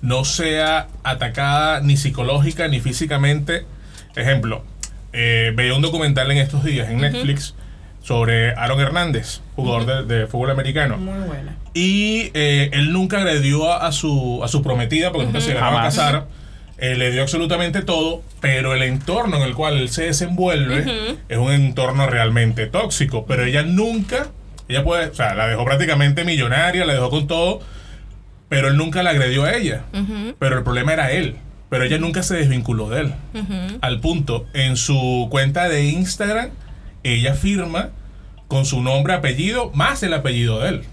no 0.01 0.23
sea 0.25 0.87
atacada 1.03 1.81
ni 1.81 1.97
psicológica 1.97 2.67
ni 2.67 2.79
físicamente. 2.79 3.65
Ejemplo, 4.15 4.63
eh, 5.13 5.51
veía 5.55 5.73
un 5.73 5.81
documental 5.81 6.31
en 6.31 6.37
estos 6.37 6.63
días 6.63 6.89
en 6.89 6.97
Netflix 7.01 7.55
sobre 8.01 8.53
Aaron 8.55 8.79
Hernández, 8.79 9.41
jugador 9.55 10.07
de, 10.07 10.15
de 10.15 10.27
fútbol 10.27 10.51
americano. 10.51 10.97
Muy 10.97 11.19
buena. 11.27 11.55
Y 11.73 12.31
eh, 12.33 12.69
él 12.73 12.91
nunca 12.91 13.19
agredió 13.19 13.71
a, 13.71 13.87
a 13.87 13.91
su, 13.91 14.41
a 14.43 14.47
su 14.47 14.61
prometida 14.61 15.11
porque 15.11 15.27
nunca 15.27 15.41
se 15.41 15.49
llegaron 15.49 15.79
a 15.79 15.83
casar. 15.83 16.25
Eh, 16.81 16.95
le 16.95 17.11
dio 17.11 17.21
absolutamente 17.21 17.83
todo, 17.83 18.23
pero 18.39 18.73
el 18.73 18.81
entorno 18.81 19.37
en 19.37 19.43
el 19.43 19.53
cual 19.53 19.77
él 19.77 19.89
se 19.89 20.05
desenvuelve 20.05 21.15
es 21.29 21.37
un 21.37 21.51
entorno 21.51 22.07
realmente 22.07 22.65
tóxico. 22.65 23.25
Pero 23.27 23.45
ella 23.45 23.61
nunca, 23.61 24.31
ella 24.67 24.83
puede, 24.83 25.09
o 25.09 25.13
sea, 25.13 25.35
la 25.35 25.47
dejó 25.47 25.63
prácticamente 25.63 26.25
millonaria, 26.25 26.83
la 26.83 26.93
dejó 26.93 27.11
con 27.11 27.27
todo, 27.27 27.61
pero 28.49 28.67
él 28.67 28.77
nunca 28.77 29.03
la 29.03 29.11
agredió 29.11 29.43
a 29.43 29.53
ella. 29.53 29.83
Pero 30.39 30.57
el 30.57 30.63
problema 30.63 30.93
era 30.93 31.11
él. 31.11 31.35
Pero 31.69 31.83
ella 31.83 31.99
nunca 31.99 32.23
se 32.23 32.35
desvinculó 32.35 32.89
de 32.89 33.01
él. 33.01 33.13
Al 33.81 33.99
punto, 33.99 34.47
en 34.53 34.75
su 34.75 35.27
cuenta 35.29 35.69
de 35.69 35.85
Instagram, 35.85 36.49
ella 37.03 37.35
firma 37.35 37.91
con 38.47 38.65
su 38.65 38.81
nombre, 38.81 39.13
apellido, 39.13 39.71
más 39.75 40.01
el 40.01 40.13
apellido 40.13 40.59
de 40.59 40.69
él. 40.69 40.83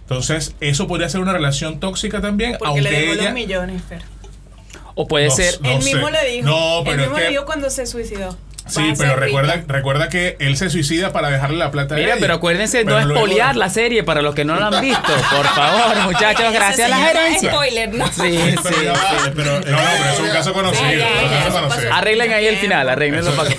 Entonces, 0.00 0.56
eso 0.60 0.88
podría 0.88 1.08
ser 1.08 1.20
una 1.20 1.32
relación 1.32 1.78
tóxica 1.78 2.20
también, 2.20 2.56
Porque 2.58 2.66
aunque 2.66 2.82
le 2.82 2.90
dejó 2.90 3.12
ella... 3.12 3.24
los 3.24 3.34
millones, 3.34 3.82
Fer. 3.88 4.02
O 4.94 5.06
puede 5.08 5.26
No 5.28 5.30
ser. 5.34 5.54
sé. 5.54 5.58
No 5.62 5.70
Él 5.70 5.84
mismo 5.84 6.10
le 6.10 6.24
dijo. 6.30 6.48
No, 6.48 6.78
él 6.80 6.84
pero 6.84 6.96
mismo 6.98 7.12
es 7.16 7.18
que- 7.18 7.24
le 7.24 7.30
dijo 7.30 7.44
cuando 7.46 7.70
se 7.70 7.86
suicidó. 7.86 8.36
Sí, 8.68 8.90
a 8.90 8.94
pero 8.96 9.16
recuerda, 9.16 9.62
recuerda 9.66 10.08
que 10.08 10.36
él 10.38 10.56
se 10.56 10.70
suicida 10.70 11.12
para 11.12 11.30
dejarle 11.30 11.56
la 11.58 11.70
plata 11.70 11.94
a 11.94 11.98
Mira, 11.98 12.12
ella. 12.12 12.20
pero 12.20 12.34
acuérdense 12.34 12.84
Pero 12.84 13.00
no 13.00 13.06
luego- 13.06 13.24
espoliar 13.26 13.56
la 13.56 13.68
serie 13.70 14.02
para 14.04 14.22
los 14.22 14.34
que 14.34 14.44
no 14.44 14.54
la 14.56 14.68
han 14.68 14.80
visto. 14.80 15.02
Por 15.36 15.46
favor, 15.46 15.96
muchachos, 16.04 16.52
gracias 16.52 16.90
a 16.92 16.96
la 16.96 17.04
gerencia. 17.06 17.52
Spoiler, 17.52 17.94
¿no? 17.94 18.06
Sí, 18.06 18.12
sí, 18.22 18.54
Pero 18.62 18.82
ya 18.82 18.92
va, 18.92 18.98
sí. 19.24 19.30
pero- 19.34 19.60
No, 19.60 19.70
no, 19.70 19.76
pero 19.98 20.10
es 20.12 20.20
un 20.20 20.28
caso 20.28 20.52
conocido. 20.52 20.90
Ya, 20.90 21.22
es 21.22 21.30
ya, 21.30 21.60
caso. 21.68 21.78
Arreglen 21.92 22.32
ahí 22.32 22.46
el 22.46 22.56
final, 22.56 22.88
es. 22.88 23.12
No 23.22 23.32
sé, 23.32 23.56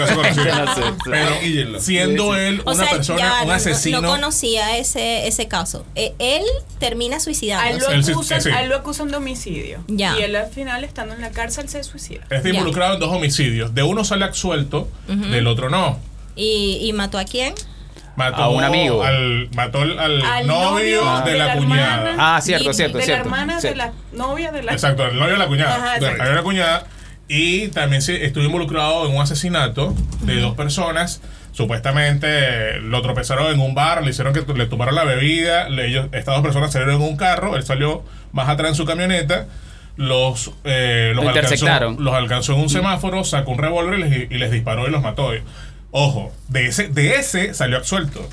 sí. 0.76 0.82
Pero 1.06 1.80
siendo 1.80 2.36
él 2.36 2.62
O 2.66 2.72
una 2.72 2.84
sea, 2.86 2.94
persona, 2.96 3.20
ya 3.20 3.42
un 3.44 3.48
no- 3.50 3.54
asesino. 3.54 4.02
No, 4.02 4.08
conocía 4.10 4.78
ese, 4.78 5.28
ese 5.28 5.48
caso. 5.48 5.86
Eh, 5.96 6.14
él 6.20 6.44
termina 6.80 7.18
A 7.18 7.20
él, 7.20 7.24
lo 7.24 7.24
suicidándose. 7.24 7.94
Él 7.96 8.04
a 8.54 8.62
él 8.64 8.70
lo 8.70 8.76
acusan 8.78 9.10
de 9.10 9.18
homicidio. 9.18 9.84
Ya. 9.88 10.18
Y 10.18 10.24
él 10.24 10.36
al 10.36 10.50
final, 10.50 10.84
estando 10.84 11.14
en 11.14 11.22
la 11.22 11.32
cárcel, 11.32 11.70
se 11.70 11.84
suicida. 11.84 12.22
Está 12.30 12.50
involucrado 12.50 12.96
en 12.96 13.00
dos 13.00 13.12
homicidios. 13.12 13.74
De 13.74 13.84
uno 13.84 14.04
sale 14.04 14.26
absuelto, 14.26 14.88
del 15.08 15.48
otro 15.48 15.70
no. 15.70 16.00
¿Y, 16.36 16.80
y 16.82 16.94
mató 16.94 17.18
a 17.20 17.26
quién? 17.26 17.54
Mató 18.16 18.44
A 18.44 18.50
un 18.50 18.64
amigo. 18.64 19.04
Al, 19.04 19.50
mató 19.56 19.82
al, 19.82 19.96
novio 20.46 21.04
novio 21.04 21.22
de, 21.26 21.38
la, 21.38 21.54
cuñada. 21.56 22.10
hermana, 22.12 22.36
Ah, 22.36 22.42
cierto, 22.42 22.70
y 22.70 22.74
cierto, 22.74 22.98
de 23.00 23.04
cierto. 23.06 23.24
la 23.30 23.36
hermana 23.38 23.60
Sí. 23.62 23.70
de 23.70 23.76
la 23.76 23.92
novia 24.14 24.52
de 24.52 24.62
la. 24.64 24.72
Exacto, 24.74 25.06
el 25.06 25.16
novio 25.18 25.34
de 25.34 25.40
la 25.40 25.48
cuñada. 25.48 25.76
Ajá, 25.76 26.00
de 26.00 26.34
la 26.36 26.44
cuñada. 26.44 26.86
Y 27.28 27.70
también 27.70 28.02
se 28.02 28.24
estuvo 28.26 28.44
involucrado 28.44 29.08
en 29.08 29.16
un 29.16 29.22
asesinato 29.22 29.96
de 30.22 30.40
dos 30.42 30.56
personas. 30.56 31.22
Supuestamente 31.54 32.80
lo 32.82 33.02
tropezaron 33.02 33.52
en 33.54 33.60
un 33.60 33.74
bar, 33.74 34.04
le 34.04 34.12
hicieron 34.12 34.34
que 34.34 34.42
le 34.54 34.66
tomaron 34.68 34.94
la 34.96 35.04
bebida. 35.06 35.70
le- 35.70 35.88
ellos, 35.88 36.08
estas 36.12 36.36
dos 36.36 36.44
personas 36.44 36.72
salieron 36.72 36.96
en 36.96 37.02
un 37.02 37.18
carro, 37.18 37.56
él 37.56 37.64
salió 37.64 38.04
más 38.32 38.48
atrás 38.50 38.70
en 38.70 38.76
su 38.76 38.86
camioneta. 38.86 39.48
Los, 39.96 40.52
eh, 40.64 41.12
los, 41.16 41.24
Lo 41.24 41.30
alcanzó, 41.30 41.92
los 42.00 42.14
alcanzó 42.16 42.54
en 42.54 42.60
un 42.62 42.70
semáforo, 42.70 43.24
sacó 43.24 43.52
un 43.52 43.60
revólver 43.60 44.00
y 44.00 44.04
les, 44.04 44.32
y 44.32 44.38
les 44.40 44.52
disparó 44.52 44.88
y 44.88 44.92
los 44.92 45.02
mató. 45.04 45.32
Ojo, 45.92 46.32
de 46.48 46.68
ese, 46.68 46.88
de 46.88 47.16
ese 47.16 47.54
salió 47.54 47.78
absuelto. 47.78 48.28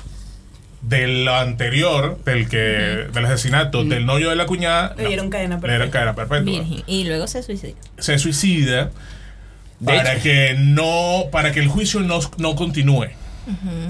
Del 0.81 1.27
anterior, 1.27 2.17
del 2.25 2.49
que, 2.49 2.57
del 2.57 3.25
asesinato 3.25 3.83
del 3.83 4.07
novio 4.07 4.31
de 4.31 4.35
la 4.35 4.47
cuñada, 4.47 4.95
Le 4.97 5.09
dieron 5.09 5.29
cadena 5.29 5.57
le 5.61 5.67
dieron 5.67 5.91
perpetua. 5.91 5.91
cadena 5.91 6.15
perpetua 6.15 6.63
Virgen. 6.63 6.83
Y 6.87 7.03
luego 7.03 7.27
se 7.27 7.43
suicidó. 7.43 7.75
se 7.99 8.17
suicida 8.17 8.89
De 9.79 9.93
para 9.93 10.13
hecho. 10.13 10.23
que 10.23 10.55
no 10.57 11.25
para 11.31 11.51
que 11.51 11.59
el 11.59 11.67
juicio 11.67 11.99
no, 11.99 12.19
no 12.37 12.55
continúe 12.55 13.09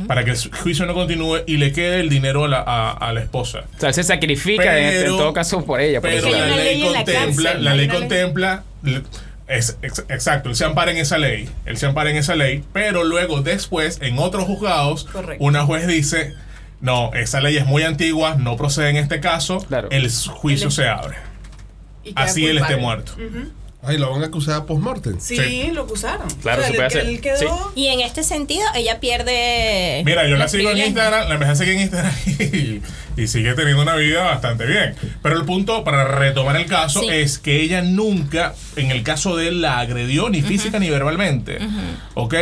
para 0.08 0.24
que 0.24 0.32
el 0.32 0.38
juicio 0.38 0.86
no 0.86 0.94
continúe 0.94 1.40
y 1.46 1.58
le 1.58 1.72
quede 1.74 2.00
el 2.00 2.10
dinero 2.10 2.46
a 2.46 2.48
la, 2.48 2.60
a, 2.66 2.92
a 2.92 3.14
la 3.14 3.22
esposa 3.22 3.64
O 3.76 3.80
sea, 3.80 3.92
se 3.94 4.04
sacrifica 4.04 4.78
en, 4.80 4.86
este- 4.86 5.00
en 5.08 5.18
todo 5.18 5.34
caso 5.34 5.64
por 5.66 5.82
ella. 5.82 6.00
por 6.02 6.10
pero 6.10 6.30
la 6.30 6.38
una 6.46 6.56
ley, 6.56 6.80
la 6.82 6.88
contempla 7.04 7.44
cárcel, 7.50 7.64
la 7.64 7.76
ley 7.76 7.88
contempla 7.88 8.64
es, 9.48 9.78
ex- 9.82 10.06
exacto 10.10 10.50
él 10.50 10.56
se 10.56 10.64
ampara 10.66 10.92
en 10.92 10.98
esa 10.98 11.18
ley 11.18 11.50
él 11.66 11.78
se 11.78 11.86
ampara 11.86 12.10
en 12.12 12.16
esa 12.18 12.36
ley 12.36 12.64
pero 12.72 13.04
luego 13.04 13.42
después 13.42 14.00
en 14.02 14.18
otros 14.20 14.46
juzgados 14.46 15.04
Correcto. 15.06 15.44
una 15.44 15.66
juez 15.66 15.86
dice 15.88 16.34
no 16.80 17.12
esa 17.14 17.42
ley 17.42 17.58
es 17.58 17.66
muy 17.66 17.84
antigua 17.84 18.36
no 18.40 18.56
procede 18.56 18.90
en 18.90 18.96
este 18.98 19.20
caso 19.20 19.60
Claro. 19.68 19.90
el 19.92 20.10
juicio 20.10 20.72
se 20.72 20.88
abre 20.88 21.18
así 22.16 22.46
él 22.48 22.58
esté 22.60 22.78
muerto 22.78 23.14
Ujú. 23.16 23.52
Ay, 23.84 23.98
lo 23.98 24.12
van 24.12 24.22
a 24.22 24.28
acusar 24.28 24.56
a 24.62 24.66
post-mortem. 24.66 25.20
Sí, 25.20 25.36
Sí. 25.38 25.72
lo 25.74 25.84
acusaron. 25.84 26.28
Claro, 26.42 26.60
O 26.62 26.64
sea, 26.64 26.68
se 26.72 26.74
puede 26.76 26.88
hacer. 26.88 27.06
Él 27.08 27.20
quedó. 27.20 27.72
Y 27.76 27.88
en 27.88 28.02
este 28.02 28.22
sentido, 28.24 28.62
ella 28.76 29.00
pierde. 29.00 30.04
Mira, 30.06 30.28
yo 30.28 30.36
la 30.38 30.48
sigo 30.48 30.70
en. 30.70 30.78
Instagram, 30.78 31.28
la 31.28 31.34
empecé 31.34 31.52
a 31.52 31.56
seguir 31.56 31.74
en 31.76 31.82
Instagram 31.82 32.14
y, 33.18 33.22
y 33.22 33.28
sigue 33.28 33.54
teniendo 33.56 33.82
una 33.82 33.96
vida 33.96 34.24
bastante 34.24 34.66
bien. 34.68 34.96
Pero 35.24 35.38
el 35.40 35.46
punto, 35.46 35.84
para 35.84 36.06
retomar 36.06 36.56
el 36.58 36.68
caso, 36.68 37.02
Sí. 37.02 37.08
es 37.10 37.40
que 37.40 37.62
ella 37.62 37.82
nunca, 37.82 38.54
en 38.76 38.92
el 38.92 39.02
caso 39.04 39.36
de 39.36 39.48
él, 39.48 39.62
la 39.62 39.80
agredió 39.80 40.30
ni 40.30 40.42
física 40.44 40.78
ni 40.78 40.90
verbalmente. 40.90 41.58
¿Ok? 42.14 42.36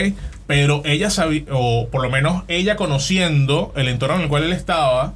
Pero 0.46 0.82
ella 0.84 1.10
sabía, 1.10 1.44
o 1.52 1.88
por 1.90 2.02
lo 2.02 2.10
menos 2.10 2.44
ella 2.48 2.76
conociendo 2.76 3.72
el 3.78 3.88
entorno 3.88 4.16
en 4.18 4.22
el 4.24 4.28
cual 4.30 4.44
él 4.44 4.52
estaba, 4.52 5.14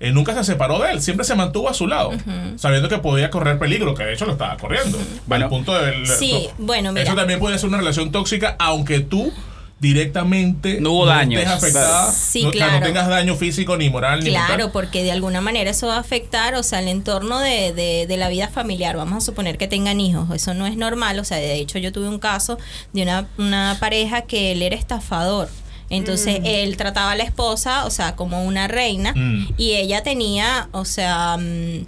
eh, 0.00 0.12
nunca 0.12 0.34
se 0.34 0.44
separó 0.44 0.78
de 0.80 0.90
él, 0.92 1.00
siempre 1.02 1.24
se 1.24 1.34
mantuvo 1.34 1.68
a 1.70 1.74
su 1.74 1.86
lado, 1.86 2.12
sabiendo 2.56 2.88
que 2.88 2.98
podía 2.98 3.30
correr 3.30 3.58
peligro, 3.58 3.94
que 3.94 4.04
de 4.04 4.12
hecho 4.14 4.26
lo 4.26 4.32
estaba 4.32 4.56
corriendo. 4.56 4.98
Bueno. 5.26 5.44
al 5.46 5.50
punto 5.50 5.72
de... 5.74 6.06
Sí, 6.06 6.48
bueno, 6.58 6.92
mira. 6.92 7.04
Eso 7.04 7.14
también 7.14 7.38
puede 7.40 7.58
ser 7.58 7.68
una 7.68 7.78
relación 7.78 8.12
tóxica, 8.12 8.56
aunque 8.58 9.00
tú 9.00 9.32
directamente 9.78 10.80
No 10.80 10.92
hubo 10.92 11.06
daños. 11.06 11.42
estés 11.42 11.54
afectada, 11.56 12.10
Sí, 12.12 12.42
no, 12.42 12.48
o 12.48 12.52
sea, 12.52 12.60
no 12.66 12.70
claro. 12.70 12.86
tengas 12.86 13.08
daño 13.08 13.36
físico 13.36 13.76
ni 13.76 13.90
moral 13.90 14.20
ni 14.24 14.30
Claro, 14.30 14.48
mental. 14.52 14.70
porque 14.72 15.02
de 15.02 15.12
alguna 15.12 15.40
manera 15.40 15.70
eso 15.70 15.86
va 15.86 15.96
a 15.96 16.00
afectar, 16.00 16.54
o 16.54 16.62
sea, 16.62 16.80
el 16.80 16.88
entorno 16.88 17.38
de, 17.40 17.72
de, 17.74 18.06
de 18.06 18.16
la 18.16 18.28
vida 18.28 18.48
familiar. 18.48 18.96
Vamos 18.96 19.22
a 19.22 19.26
suponer 19.26 19.58
que 19.58 19.68
tengan 19.68 20.00
hijos, 20.00 20.28
eso 20.34 20.54
no 20.54 20.66
es 20.66 20.76
normal. 20.76 21.18
O 21.18 21.24
sea, 21.24 21.36
de 21.38 21.54
hecho 21.56 21.78
yo 21.78 21.92
tuve 21.92 22.08
un 22.08 22.18
caso 22.18 22.58
de 22.92 23.02
una, 23.02 23.26
una 23.38 23.76
pareja 23.78 24.22
que 24.22 24.52
él 24.52 24.62
era 24.62 24.76
estafador. 24.76 25.48
Entonces 25.90 26.40
él 26.44 26.76
trataba 26.76 27.12
a 27.12 27.16
la 27.16 27.22
esposa, 27.24 27.84
o 27.86 27.90
sea, 27.90 28.16
como 28.16 28.44
una 28.44 28.66
reina, 28.68 29.12
Mm. 29.14 29.48
y 29.56 29.72
ella 29.74 30.02
tenía, 30.02 30.68
o 30.72 30.84
sea, 30.84 31.36
mm, 31.36 31.86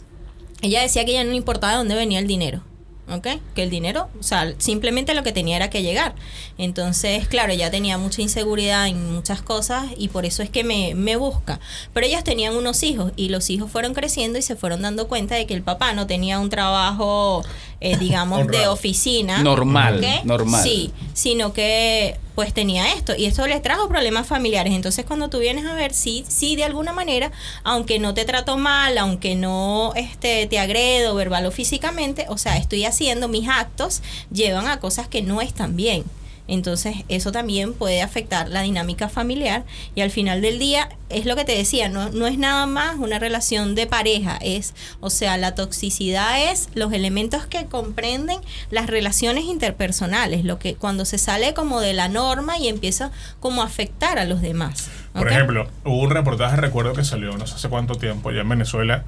ella 0.62 0.82
decía 0.82 1.04
que 1.04 1.12
ya 1.12 1.24
no 1.24 1.32
importaba 1.34 1.72
de 1.72 1.78
dónde 1.78 1.94
venía 1.94 2.18
el 2.18 2.26
dinero. 2.26 2.62
¿Ok? 3.10 3.26
Que 3.54 3.62
el 3.62 3.70
dinero, 3.70 4.10
o 4.20 4.22
sea, 4.22 4.52
simplemente 4.58 5.14
lo 5.14 5.22
que 5.22 5.32
tenía 5.32 5.56
era 5.56 5.70
que 5.70 5.82
llegar. 5.82 6.14
Entonces, 6.58 7.26
claro, 7.26 7.52
ella 7.54 7.70
tenía 7.70 7.96
mucha 7.96 8.20
inseguridad 8.20 8.86
en 8.86 9.14
muchas 9.14 9.40
cosas 9.40 9.86
y 9.96 10.08
por 10.08 10.26
eso 10.26 10.42
es 10.42 10.50
que 10.50 10.62
me, 10.62 10.94
me 10.94 11.16
busca. 11.16 11.58
Pero 11.94 12.06
ellas 12.06 12.22
tenían 12.22 12.54
unos 12.54 12.82
hijos 12.82 13.12
y 13.16 13.30
los 13.30 13.48
hijos 13.48 13.70
fueron 13.70 13.94
creciendo 13.94 14.38
y 14.38 14.42
se 14.42 14.56
fueron 14.56 14.82
dando 14.82 15.08
cuenta 15.08 15.36
de 15.36 15.46
que 15.46 15.54
el 15.54 15.62
papá 15.62 15.94
no 15.94 16.06
tenía 16.06 16.38
un 16.38 16.50
trabajo, 16.50 17.42
eh, 17.80 17.96
digamos, 17.96 18.46
de 18.46 18.66
oficina. 18.68 19.42
Normal, 19.42 20.04
¿ok? 20.04 20.24
normal. 20.26 20.62
Sí, 20.62 20.92
sino 21.14 21.54
que 21.54 22.18
pues 22.38 22.54
tenía 22.54 22.92
esto 22.92 23.16
y 23.16 23.24
esto 23.24 23.48
le 23.48 23.58
trajo 23.58 23.88
problemas 23.88 24.24
familiares. 24.24 24.72
Entonces 24.72 25.04
cuando 25.04 25.28
tú 25.28 25.40
vienes 25.40 25.66
a 25.66 25.74
ver, 25.74 25.92
sí, 25.92 26.24
sí, 26.28 26.54
de 26.54 26.62
alguna 26.62 26.92
manera, 26.92 27.32
aunque 27.64 27.98
no 27.98 28.14
te 28.14 28.24
trato 28.24 28.56
mal, 28.56 28.96
aunque 28.96 29.34
no 29.34 29.92
este, 29.96 30.46
te 30.46 30.60
agredo 30.60 31.16
verbal 31.16 31.46
o 31.46 31.50
físicamente, 31.50 32.26
o 32.28 32.38
sea, 32.38 32.56
estoy 32.56 32.84
haciendo 32.84 33.26
mis 33.26 33.48
actos, 33.48 34.02
llevan 34.30 34.68
a 34.68 34.78
cosas 34.78 35.08
que 35.08 35.20
no 35.20 35.40
están 35.40 35.74
bien. 35.74 36.04
Entonces 36.48 36.96
eso 37.08 37.30
también 37.30 37.74
puede 37.74 38.02
afectar 38.02 38.48
la 38.48 38.62
dinámica 38.62 39.08
familiar 39.08 39.64
y 39.94 40.00
al 40.00 40.10
final 40.10 40.40
del 40.40 40.58
día 40.58 40.88
es 41.10 41.26
lo 41.26 41.36
que 41.36 41.44
te 41.44 41.56
decía, 41.56 41.88
no, 41.88 42.10
no 42.10 42.26
es 42.26 42.38
nada 42.38 42.66
más 42.66 42.96
una 42.96 43.18
relación 43.18 43.74
de 43.74 43.86
pareja, 43.86 44.38
es, 44.40 44.74
o 45.00 45.10
sea, 45.10 45.36
la 45.36 45.54
toxicidad 45.54 46.50
es 46.50 46.68
los 46.74 46.92
elementos 46.92 47.46
que 47.46 47.66
comprenden 47.66 48.40
las 48.70 48.88
relaciones 48.88 49.44
interpersonales, 49.44 50.44
lo 50.44 50.58
que 50.58 50.74
cuando 50.74 51.04
se 51.04 51.18
sale 51.18 51.54
como 51.54 51.80
de 51.80 51.92
la 51.92 52.08
norma 52.08 52.58
y 52.58 52.68
empieza 52.68 53.10
como 53.40 53.62
a 53.62 53.66
afectar 53.66 54.18
a 54.18 54.24
los 54.24 54.40
demás. 54.40 54.90
Por 55.12 55.28
ejemplo, 55.28 55.68
hubo 55.84 56.00
un 56.00 56.10
reportaje, 56.10 56.56
recuerdo 56.56 56.94
que 56.94 57.04
salió 57.04 57.36
no 57.36 57.46
sé 57.46 57.54
hace 57.54 57.68
cuánto 57.68 57.96
tiempo, 57.96 58.30
ya 58.30 58.40
en 58.40 58.48
Venezuela, 58.48 59.04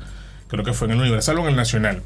creo 0.48 0.64
que 0.64 0.72
fue 0.72 0.88
en 0.88 0.92
el 0.92 1.00
Universal 1.00 1.38
o 1.38 1.42
en 1.42 1.48
el 1.48 1.57
Nacional, 1.57 2.03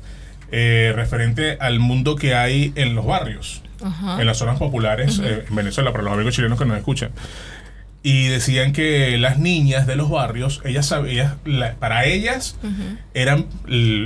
eh, 0.53 0.93
referente 0.95 1.57
al 1.61 1.81
mundo 1.81 2.17
que 2.17 2.35
hay 2.35 2.73
en 2.77 2.95
los 2.95 3.07
barrios, 3.07 3.63
Ajá. 3.83 4.21
en 4.21 4.27
las 4.27 4.39
zonas 4.39 4.59
populares 4.59 5.21
eh, 5.23 5.45
en 5.49 5.55
Venezuela, 5.57 5.93
para 5.93 6.05
los 6.05 6.13
amigos 6.13 6.35
chilenos 6.35 6.59
que 6.59 6.65
nos 6.67 6.77
escuchan. 6.77 7.11
Y 8.03 8.27
decían 8.27 8.73
que 8.75 9.17
las 9.17 9.39
niñas 9.39 9.87
de 9.87 9.97
los 9.97 10.11
barrios, 10.11 10.61
ellas 10.67 10.85
sabían, 10.87 11.37
la- 11.47 11.75
para 11.77 12.05
ellas 12.05 12.59
eran, 13.15 13.47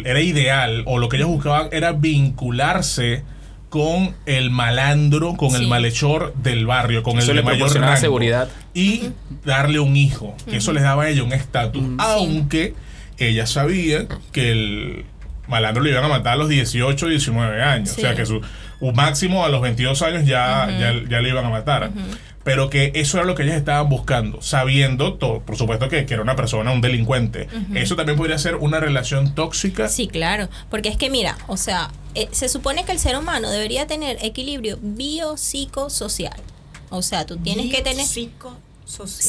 era 0.04 0.20
ideal, 0.20 0.84
o 0.86 0.98
lo 0.98 1.08
que 1.08 1.16
ellas 1.16 1.28
buscaban 1.28 1.68
era 1.72 1.92
vincularse 1.92 3.22
con 3.70 4.14
el 4.24 4.50
malandro, 4.50 5.34
con 5.36 5.54
el 5.54 5.66
malhechor 5.66 6.32
del 6.42 6.64
barrio, 6.64 7.02
con 7.02 7.18
Eso 7.18 7.32
el 7.32 7.38
de 7.38 7.42
mayor 7.42 7.74
rango, 7.74 7.96
seguridad. 7.96 8.48
y 8.72 9.10
darle 9.44 9.78
un 9.80 9.96
hijo. 9.96 10.34
que 10.48 10.56
Eso 10.56 10.72
les 10.72 10.84
daba 10.84 11.02
a 11.04 11.08
ella 11.10 11.22
un 11.24 11.32
estatus. 11.32 11.82
Aunque 11.98 12.74
ellas 13.18 13.50
sabían 13.50 14.06
que 14.32 14.52
el 14.52 15.04
malandro 15.48 15.82
le 15.82 15.90
iban 15.90 16.04
a 16.04 16.08
matar 16.08 16.34
a 16.34 16.36
los 16.36 16.48
18, 16.48 17.08
19 17.08 17.62
años. 17.62 17.90
Sí. 17.90 18.00
O 18.00 18.04
sea 18.04 18.14
que 18.14 18.24
su 18.24 18.40
un 18.80 18.94
máximo 18.94 19.44
a 19.44 19.48
los 19.48 19.60
22 19.60 20.02
años 20.02 20.24
ya, 20.26 20.68
ya, 20.78 20.94
ya 21.08 21.20
le 21.20 21.28
iban 21.28 21.44
a 21.44 21.50
matar. 21.50 21.90
Pero 22.44 22.70
que 22.70 22.92
eso 22.94 23.18
era 23.18 23.26
lo 23.26 23.34
que 23.34 23.42
ellas 23.42 23.56
estaban 23.56 23.90
buscando, 23.90 24.40
sabiendo, 24.40 25.14
todo, 25.14 25.40
por 25.40 25.56
supuesto, 25.58 25.88
que, 25.90 26.06
que 26.06 26.14
era 26.14 26.22
una 26.22 26.34
persona, 26.36 26.70
un 26.72 26.80
delincuente. 26.80 27.46
Eso 27.74 27.94
también 27.96 28.16
podría 28.16 28.38
ser 28.38 28.54
una 28.56 28.80
relación 28.80 29.34
tóxica. 29.34 29.88
Sí, 29.88 30.06
claro, 30.08 30.48
porque 30.70 30.88
es 30.88 30.96
que 30.96 31.10
mira, 31.10 31.36
o 31.46 31.56
sea, 31.58 31.90
eh, 32.14 32.28
se 32.32 32.48
supone 32.48 32.84
que 32.84 32.92
el 32.92 32.98
ser 33.00 33.18
humano 33.18 33.50
debería 33.50 33.86
tener 33.86 34.16
equilibrio 34.22 34.78
biopsicosocial. 34.80 36.36
O 36.90 37.02
sea, 37.02 37.26
tú 37.26 37.36
tienes 37.36 37.70
que 37.70 37.82
tener... 37.82 38.06
Psicosocial. 38.06 38.58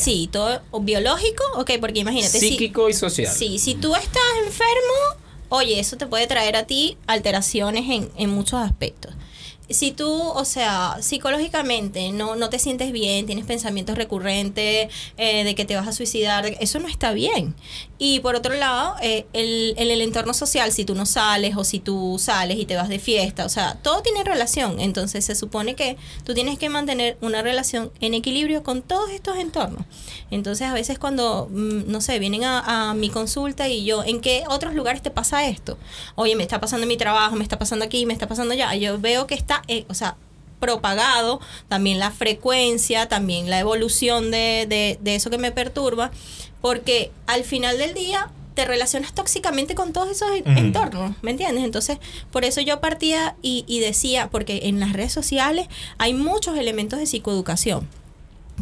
Sí, 0.06 0.30
todo 0.32 0.62
o 0.72 0.80
biológico, 0.80 1.44
ok, 1.58 1.72
porque 1.82 2.00
imagínate. 2.00 2.40
si- 2.40 2.50
Psíquico 2.52 2.88
y 2.90 2.94
social. 2.94 3.34
Sí, 3.34 3.60
si 3.60 3.76
tú 3.76 3.96
estás 3.96 4.22
enfermo, 4.46 5.20
oye, 5.50 5.78
eso 5.80 5.98
te 5.98 6.08
puede 6.08 6.26
traer 6.28 6.56
a 6.56 6.64
ti 6.64 6.98
alteraciones 7.08 7.84
en, 7.90 8.10
en 8.18 8.30
muchos 8.30 8.62
aspectos. 8.62 9.14
Si 9.70 9.92
tú, 9.92 10.12
o 10.12 10.46
sea, 10.46 10.98
psicológicamente 11.02 12.12
no, 12.12 12.36
no 12.36 12.50
te 12.50 12.60
sientes 12.60 12.92
bien, 12.92 13.26
tienes 13.26 13.46
pensamientos 13.46 13.98
recurrentes 13.98 14.92
eh, 15.18 15.44
de 15.44 15.56
que 15.56 15.66
te 15.66 15.76
vas 15.76 15.88
a 15.88 15.94
suicidar, 15.94 16.46
eso 16.60 16.80
no 16.80 16.88
está 16.88 17.14
bien. 17.14 17.56
Y 17.98 18.22
por 18.22 18.36
otro 18.36 18.54
lado, 18.56 18.96
eh, 19.02 19.26
el, 19.34 19.76
el, 19.78 20.02
entorno 20.02 20.34
social, 20.34 20.72
si 20.72 20.86
tú 20.86 20.96
no 20.96 21.06
sales 21.06 21.58
o 21.58 21.64
si 21.64 21.80
tú 21.80 22.18
sales 22.18 22.58
y 22.58 22.66
te 22.66 22.76
vas 22.76 22.88
de 22.88 22.98
fiesta, 22.98 23.46
o 23.46 23.50
sea, 23.50 23.76
todo 23.76 24.02
tiene 24.02 24.24
relación. 24.24 24.80
Entonces 24.80 25.26
se 25.26 25.36
supone 25.36 25.76
que 25.76 25.98
tú 26.24 26.34
tienes 26.34 26.58
que 26.58 26.70
mantener 26.70 27.18
una 27.22 27.42
relación 27.42 27.92
en 28.00 28.14
equilibrio 28.14 28.64
con 28.64 28.82
todos 28.82 29.10
estos 29.10 29.38
entornos. 29.38 29.86
Entonces 30.32 30.68
a 30.68 30.74
veces 30.74 30.98
cuando, 30.98 31.48
mm, 31.52 31.92
no 31.92 32.02
sé, 32.02 32.20
vienen 32.20 32.44
a, 32.46 32.90
a 32.90 32.94
mi 32.94 33.10
consulta 33.10 33.68
y 33.68 33.84
yo, 33.84 34.04
¿en 34.04 34.22
qué 34.22 34.44
otros 34.48 34.74
lugares 34.74 35.02
te 35.02 35.12
pasa 35.12 35.46
esto? 35.46 35.78
Oye, 36.16 36.36
me 36.36 36.44
está 36.44 36.60
pasando 36.60 36.84
en 36.84 36.90
mi 36.90 36.98
trabajo, 36.98 37.36
me 37.36 37.44
está 37.44 37.60
pasando 37.60 37.86
aquí, 37.86 38.06
me 38.06 38.14
está 38.14 38.28
pasando 38.28 38.54
allá. 38.54 38.74
Yo 38.76 39.00
veo 39.00 39.28
que 39.28 39.36
está, 39.36 39.59
eh, 39.68 39.86
o 39.90 39.94
sea, 39.94 40.16
propagado, 40.60 41.40
también 41.68 42.00
la 42.00 42.12
frecuencia, 42.12 43.08
también 43.08 43.50
la 43.50 43.60
evolución 43.60 44.32
de, 44.32 44.66
de, 44.68 45.00
de 45.02 45.16
eso 45.16 45.30
que 45.30 45.38
me 45.38 45.52
perturba, 45.52 46.12
porque 46.62 47.12
al 47.28 47.44
final 47.44 47.78
del 47.78 47.94
día 47.94 48.30
te 48.56 48.66
relacionas 48.66 49.14
tóxicamente 49.14 49.74
con 49.74 49.94
todos 49.94 50.10
esos 50.10 50.30
entornos, 50.44 51.16
¿me 51.22 51.32
entiendes? 51.32 51.64
Entonces, 51.64 51.98
por 52.30 52.44
eso 52.44 52.60
yo 52.60 52.82
partía 52.82 53.38
y, 53.42 53.64
y 53.68 53.80
decía, 53.80 54.30
porque 54.30 54.62
en 54.64 54.82
las 54.82 54.92
redes 54.92 55.14
sociales 55.14 55.68
hay 55.98 56.14
muchos 56.14 56.58
elementos 56.58 57.00
de 57.00 57.06
psicoeducación. 57.06 57.88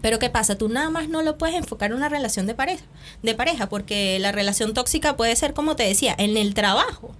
Pero 0.03 0.19
¿qué 0.19 0.29
pasa? 0.29 0.55
Tú 0.55 0.69
nada 0.69 0.91
más 0.91 1.09
no 1.09 1.23
lo 1.23 1.39
puedes 1.39 1.55
enfocar 1.55 1.89
en 1.89 1.97
una 1.97 2.09
relación 2.09 2.45
de 2.45 2.53
pareja, 2.53 2.83
de 3.23 3.33
pareja, 3.33 3.69
porque 3.69 4.19
la 4.19 4.31
relación 4.31 4.75
tóxica 4.75 5.17
puede 5.17 5.35
ser, 5.35 5.55
como 5.55 5.75
te 5.75 5.83
decía, 5.83 6.13
en 6.19 6.37
el 6.37 6.53
trabajo. 6.53 7.15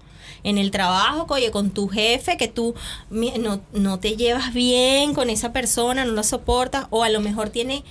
En 0.47 0.57
el 0.57 0.71
trabajo, 0.71 1.25
oye, 1.27 1.51
con 1.51 1.71
tu 1.71 1.89
jefe, 1.89 2.37
que 2.37 2.47
tú 2.47 2.73
no, 3.09 3.59
no 3.73 3.99
te 3.99 4.15
llevas 4.15 4.53
bien 4.53 5.13
con 5.13 5.29
esa 5.29 5.51
persona, 5.51 6.05
no 6.05 6.13
lo 6.13 6.23
soportas, 6.23 6.87
o 6.89 7.03
a 7.03 7.09
lo 7.09 7.19
mejor 7.19 7.49
tiene 7.49 7.83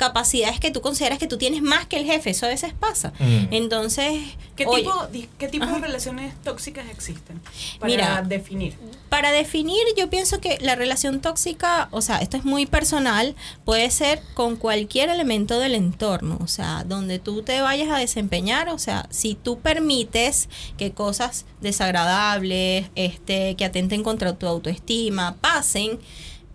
capacidades 0.00 0.58
que 0.58 0.70
tú 0.70 0.80
consideras 0.80 1.18
que 1.18 1.26
tú 1.26 1.36
tienes 1.36 1.60
más 1.60 1.86
que 1.86 1.98
el 1.98 2.06
jefe, 2.06 2.30
eso 2.30 2.46
a 2.46 2.48
veces 2.48 2.72
pasa. 2.72 3.12
Mm. 3.18 3.52
Entonces, 3.52 4.18
¿Qué 4.56 4.64
oye, 4.66 4.84
tipo, 4.84 5.06
qué 5.36 5.46
tipo 5.46 5.66
de 5.66 5.78
relaciones 5.78 6.32
tóxicas 6.42 6.88
existen? 6.88 7.38
Para 7.78 7.90
Mira. 7.90 8.22
definir. 8.22 8.78
Para 9.10 9.30
definir, 9.30 9.82
yo 9.98 10.08
pienso 10.08 10.40
que 10.40 10.56
la 10.62 10.74
relación 10.74 11.20
tóxica, 11.20 11.88
o 11.90 12.00
sea, 12.00 12.16
esto 12.16 12.38
es 12.38 12.46
muy 12.46 12.64
personal, 12.64 13.36
puede 13.66 13.90
ser 13.90 14.22
con 14.32 14.56
cualquier 14.56 15.10
elemento 15.10 15.58
del 15.58 15.74
entorno, 15.74 16.38
o 16.42 16.46
sea, 16.46 16.84
donde 16.84 17.18
tú 17.18 17.42
te 17.42 17.60
vayas 17.60 17.90
a 17.90 17.98
desempeñar, 17.98 18.70
o 18.70 18.78
sea, 18.78 19.06
si 19.10 19.34
tú 19.34 19.58
permites 19.58 20.48
que 20.78 20.92
cosas 20.92 21.44
desagradables, 21.60 22.90
este, 22.94 23.54
que 23.54 23.66
atenten 23.66 24.02
contra 24.02 24.32
tu 24.32 24.46
autoestima, 24.46 25.36
pasen, 25.42 25.98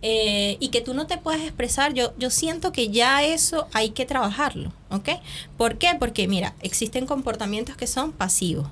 eh, 0.02 0.56
y 0.60 0.68
que 0.68 0.80
tú 0.80 0.94
no 0.94 1.06
te 1.06 1.18
puedes 1.18 1.42
expresar, 1.42 1.94
yo, 1.94 2.12
yo 2.18 2.30
siento 2.30 2.72
que 2.72 2.90
ya 2.90 3.24
eso 3.24 3.66
hay 3.72 3.90
que 3.90 4.06
trabajarlo, 4.06 4.72
¿ok? 4.90 5.10
¿Por 5.56 5.78
qué? 5.78 5.96
Porque 5.98 6.28
mira, 6.28 6.54
existen 6.60 7.06
comportamientos 7.06 7.76
que 7.76 7.86
son 7.86 8.12
pasivos 8.12 8.68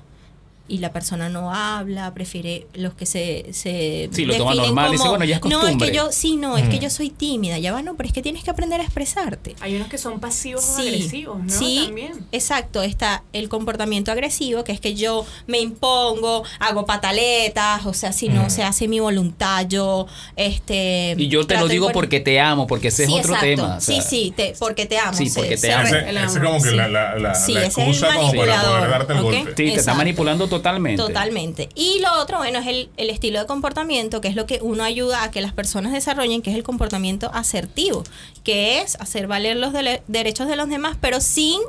y 0.67 0.79
la 0.79 0.91
persona 0.91 1.29
no 1.29 1.53
habla, 1.53 2.13
prefiere 2.13 2.65
los 2.73 2.93
que 2.95 3.05
se, 3.05 3.45
se 3.53 4.09
Sí, 4.11 4.25
lo 4.25 4.35
toma 4.35 4.51
definen 4.51 4.65
normal, 4.75 4.91
dice, 4.91 5.07
bueno, 5.09 5.25
ya 5.25 5.35
es 5.35 5.41
No, 5.43 5.49
es 5.49 5.57
costumbre". 5.57 5.91
que 5.91 5.95
yo, 5.95 6.11
sí, 6.11 6.35
no, 6.37 6.57
es 6.57 6.67
que 6.69 6.79
yo 6.79 6.89
soy 6.89 7.09
tímida, 7.11 7.59
ya 7.59 7.71
va, 7.71 7.81
no, 7.83 7.95
pero 7.95 8.07
es 8.07 8.13
que 8.13 8.21
tienes 8.23 8.43
que 8.43 8.49
aprender 8.49 8.81
a 8.81 8.83
expresarte. 8.83 9.55
Hay 9.61 9.75
unos 9.75 9.87
que 9.89 9.97
son 9.99 10.19
pasivos 10.19 10.63
o 10.63 10.75
Sí, 10.81 10.87
agresivos, 10.87 11.37
¿no? 11.43 11.49
sí, 11.49 11.83
También. 11.85 12.25
exacto. 12.31 12.81
Está 12.81 13.23
el 13.33 13.47
comportamiento 13.49 14.11
agresivo, 14.11 14.63
que 14.63 14.71
es 14.71 14.79
que 14.79 14.95
yo 14.95 15.25
me 15.47 15.59
impongo, 15.59 16.43
hago 16.59 16.85
pataletas, 16.85 17.85
o 17.85 17.93
sea, 17.93 18.11
si 18.11 18.29
no 18.29 18.45
Mm. 18.45 18.49
se 18.49 18.63
hace 18.63 18.87
mi 18.87 18.99
voluntad, 18.99 19.67
yo, 19.67 20.07
este... 20.35 21.15
Y 21.17 21.27
yo 21.27 21.45
te 21.45 21.57
lo 21.57 21.67
digo 21.67 21.87
de- 21.87 21.93
porque 21.93 22.19
te 22.19 22.39
amo, 22.39 22.67
porque 22.67 22.87
ese 22.89 23.05
Sí, 23.05 23.13
es 23.13 23.19
otro 23.19 23.33
exacto. 23.35 23.45
tema. 23.45 23.75
o 23.77 23.81
sea, 23.81 24.01
sí, 24.01 24.07
sí, 24.07 24.33
te- 24.35 24.53
porque 24.59 24.85
te 24.85 24.97
amo. 24.97 25.13
Sí, 25.17 25.29
se- 25.29 25.39
porque 25.39 25.57
te 25.57 25.71
amo. 25.71 25.87
Ese, 25.87 26.09
amor, 26.09 26.43
como 26.43 26.63
que 26.63 26.69
sí. 26.69 26.75
la, 26.75 26.87
la, 26.87 27.15
la, 27.19 27.31
es 27.33 27.49
excusa 27.49 28.13
como 28.15 28.33
para 28.33 28.61
poder 28.63 28.89
darte 28.89 29.13
el 29.13 29.19
¿ok? 29.19 29.23
golpe. 29.25 29.49
Sí, 29.49 29.53
te 29.55 29.75
está 29.75 29.93
manipulando 29.93 30.47
totalmente. 30.57 31.01
Totalmente. 31.01 31.69
Y 31.75 31.99
lo 31.99 32.21
otro, 32.21 32.37
bueno, 32.37 32.59
es 32.59 32.67
el, 32.67 32.89
el 32.97 33.09
estilo 33.09 33.39
de 33.39 33.45
comportamiento, 33.45 34.21
que 34.21 34.27
es 34.27 34.35
lo 34.35 34.45
que 34.45 34.59
uno 34.61 34.83
ayuda 34.83 35.23
a 35.23 35.31
que 35.31 35.41
las 35.41 35.53
personas 35.53 35.93
desarrollen, 35.93 36.41
que 36.41 36.51
es 36.51 36.55
el 36.55 36.63
comportamiento 36.63 37.31
asertivo, 37.33 38.03
que 38.43 38.79
es 38.81 38.95
hacer 38.99 39.27
valer 39.27 39.57
los 39.57 39.73
dele- 39.73 40.01
derechos 40.07 40.47
de 40.47 40.55
los 40.55 40.69
demás, 40.69 40.97
pero 40.99 41.21
sin, 41.21 41.59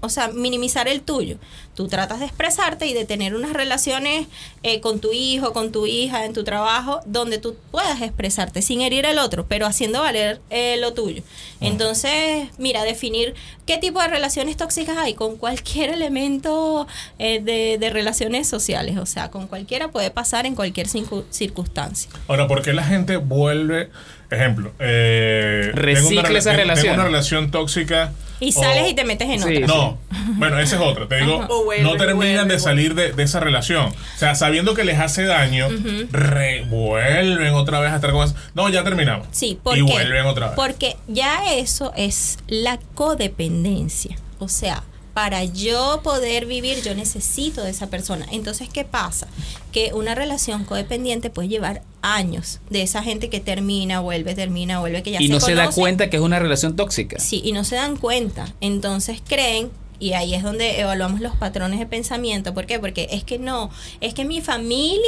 o 0.00 0.08
sea, 0.08 0.28
minimizar 0.28 0.88
el 0.88 1.02
tuyo. 1.02 1.36
Tú 1.74 1.88
tratas 1.88 2.20
de 2.20 2.26
expresarte 2.26 2.86
y 2.86 2.92
de 2.92 3.06
tener 3.06 3.34
unas 3.34 3.54
relaciones 3.54 4.26
eh, 4.62 4.80
con 4.80 5.00
tu 5.00 5.12
hijo, 5.12 5.54
con 5.54 5.72
tu 5.72 5.86
hija, 5.86 6.26
en 6.26 6.34
tu 6.34 6.44
trabajo, 6.44 7.00
donde 7.06 7.38
tú 7.38 7.56
puedas 7.70 8.02
expresarte 8.02 8.60
sin 8.60 8.82
herir 8.82 9.06
al 9.06 9.18
otro, 9.18 9.46
pero 9.48 9.66
haciendo 9.66 10.00
valer 10.02 10.40
eh, 10.50 10.76
lo 10.78 10.92
tuyo. 10.92 11.22
Entonces, 11.62 12.48
mira, 12.58 12.84
definir 12.84 13.34
qué 13.66 13.78
tipo 13.78 14.00
de 14.02 14.08
relaciones 14.08 14.56
tóxicas 14.58 14.98
hay 14.98 15.14
con 15.14 15.36
cualquier 15.36 15.90
elemento 15.90 16.86
eh, 17.18 17.40
de, 17.40 17.78
de 17.78 17.90
relaciones 18.32 18.48
sociales, 18.48 18.96
o 18.98 19.06
sea, 19.06 19.30
con 19.30 19.46
cualquiera 19.46 19.88
puede 19.88 20.10
pasar 20.10 20.46
en 20.46 20.54
cualquier 20.54 20.86
circu- 20.88 21.24
circunstancia. 21.30 22.10
Ahora, 22.28 22.46
¿por 22.48 22.62
qué 22.62 22.72
la 22.72 22.82
gente 22.84 23.16
vuelve? 23.16 23.90
Ejemplo, 24.30 24.72
eh, 24.78 25.70
Recicla 25.74 26.22
tengo 26.22 26.30
una, 26.30 26.38
esa 26.38 26.50
tengo- 26.50 26.62
relación. 26.62 26.82
Tengo 26.84 26.94
una 26.94 27.04
relación 27.04 27.50
tóxica. 27.50 28.12
Y 28.40 28.48
o- 28.48 28.52
sales 28.60 28.90
y 28.90 28.94
te 28.94 29.04
metes 29.04 29.28
en 29.28 29.40
Sí. 29.42 29.54
otra. 29.62 29.66
No, 29.66 29.98
bueno, 30.38 30.58
ese 30.58 30.74
es 30.76 30.80
otro. 30.80 31.06
Te 31.06 31.16
digo, 31.16 31.46
vuelve, 31.64 31.84
no 31.84 31.96
terminan 31.96 32.16
vuelve, 32.46 32.54
de 32.54 32.58
salir 32.58 32.94
de, 32.94 33.12
de 33.12 33.22
esa 33.22 33.38
relación. 33.40 33.86
O 33.86 34.18
sea, 34.18 34.34
sabiendo 34.34 34.74
que 34.74 34.82
les 34.84 34.98
hace 34.98 35.24
daño, 35.24 35.68
revuelven 36.10 37.54
otra 37.54 37.78
vez 37.80 37.92
a 37.92 37.96
estar 37.96 38.10
con 38.10 38.24
eso. 38.24 38.34
No, 38.54 38.68
ya 38.68 38.82
terminamos. 38.82 39.28
Sí, 39.30 39.58
¿por 39.62 39.76
y 39.78 39.84
qué? 39.84 39.92
vuelven 39.92 40.26
otra 40.26 40.46
vez. 40.48 40.56
Porque 40.56 40.96
ya 41.08 41.52
eso 41.54 41.92
es 41.96 42.38
la 42.48 42.78
codependencia. 42.94 44.16
O 44.38 44.48
sea, 44.48 44.82
para 45.14 45.44
yo 45.44 46.00
poder 46.02 46.46
vivir, 46.46 46.82
yo 46.82 46.94
necesito 46.94 47.62
de 47.62 47.70
esa 47.70 47.88
persona. 47.88 48.26
Entonces, 48.30 48.68
¿qué 48.72 48.84
pasa? 48.84 49.28
Que 49.70 49.92
una 49.94 50.14
relación 50.14 50.64
codependiente 50.64 51.30
puede 51.30 51.48
llevar 51.48 51.82
años 52.00 52.60
de 52.70 52.82
esa 52.82 53.02
gente 53.02 53.28
que 53.28 53.40
termina, 53.40 54.00
vuelve, 54.00 54.34
termina, 54.34 54.80
vuelve, 54.80 55.02
que 55.02 55.12
ya 55.12 55.20
y 55.20 55.26
se 55.26 55.32
no 55.32 55.40
se 55.40 55.54
da 55.54 55.70
cuenta 55.70 56.10
que 56.10 56.16
es 56.16 56.22
una 56.22 56.38
relación 56.38 56.76
tóxica. 56.76 57.18
Sí, 57.18 57.42
y 57.44 57.52
no 57.52 57.64
se 57.64 57.76
dan 57.76 57.96
cuenta. 57.96 58.54
Entonces 58.60 59.22
creen, 59.26 59.70
y 60.02 60.14
ahí 60.14 60.34
es 60.34 60.42
donde 60.42 60.80
evaluamos 60.80 61.20
los 61.20 61.36
patrones 61.36 61.78
de 61.78 61.86
pensamiento. 61.86 62.52
¿Por 62.54 62.66
qué? 62.66 62.80
Porque 62.80 63.06
es 63.12 63.22
que 63.22 63.38
no, 63.38 63.70
es 64.00 64.14
que 64.14 64.24
mi 64.24 64.40
familia, 64.40 64.98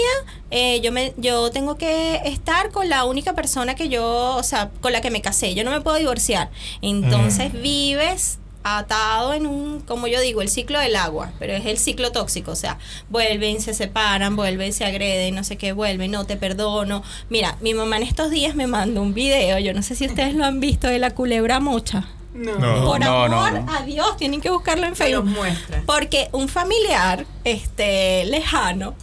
eh, 0.53 0.81
yo, 0.83 0.93
me, 0.93 1.15
yo 1.17 1.51
tengo 1.51 1.77
que 1.77 2.21
estar 2.25 2.71
con 2.71 2.89
la 2.89 3.05
única 3.05 3.33
persona 3.33 3.75
que 3.75 3.89
yo, 3.89 4.37
o 4.37 4.43
sea, 4.45 4.71
con 4.81 4.93
la 4.93 5.01
que 5.01 5.11
me 5.11 5.21
casé. 5.21 5.55
Yo 5.55 5.65
no 5.65 5.73
me 5.73 5.81
puedo 5.81 5.97
divorciar. 5.97 6.51
Entonces 6.81 7.53
vives 7.53 8.39
atado 8.65 9.35
en 9.35 9.47
un, 9.47 9.81
como 9.81 10.07
yo 10.07 10.21
digo, 10.21 10.43
el 10.43 10.49
ciclo 10.49 10.81
del 10.81 10.97
agua, 10.97 11.31
pero 11.39 11.53
es 11.53 11.67
el 11.67 11.79
ciclo 11.79 12.11
tóxico, 12.13 12.51
o 12.51 12.57
sea, 12.57 12.79
vuelven, 13.11 13.61
se 13.61 13.75
separan, 13.75 14.37
vuelven, 14.37 14.73
se 14.73 14.87
agreden, 14.87 15.35
no 15.35 15.45
sé 15.45 15.57
qué, 15.57 15.73
vuelven, 15.73 16.11
no 16.11 16.25
te 16.25 16.37
perdono. 16.37 17.05
Mira, 17.29 17.57
mi 17.61 17.75
mamá 17.75 17.99
en 17.99 18.05
estos 18.05 18.31
días 18.31 18.57
me 18.57 18.67
mandó 18.67 19.03
un 19.03 19.13
video, 19.13 19.59
yo 19.59 19.75
no 19.75 19.83
sé 19.83 19.95
si 19.95 20.07
ustedes 20.07 20.35
lo 20.35 20.45
han 20.45 20.61
visto, 20.61 20.89
de 20.89 20.99
la 20.99 21.11
culebra 21.11 21.61
mocha. 21.61 22.09
No. 22.33 22.59
No. 22.59 22.85
Por 22.85 23.01
no, 23.01 23.29
no, 23.29 23.45
amor 23.45 23.63
no. 23.65 23.73
a 23.73 23.83
Dios, 23.83 24.17
tienen 24.17 24.41
que 24.41 24.51
buscarlo 24.51 24.87
en 24.87 24.97
Facebook. 24.97 25.27
muestra. 25.27 25.83
Porque 25.87 26.31
un 26.33 26.49
familiar 26.49 27.27
este, 27.45 28.25
lejano 28.25 28.95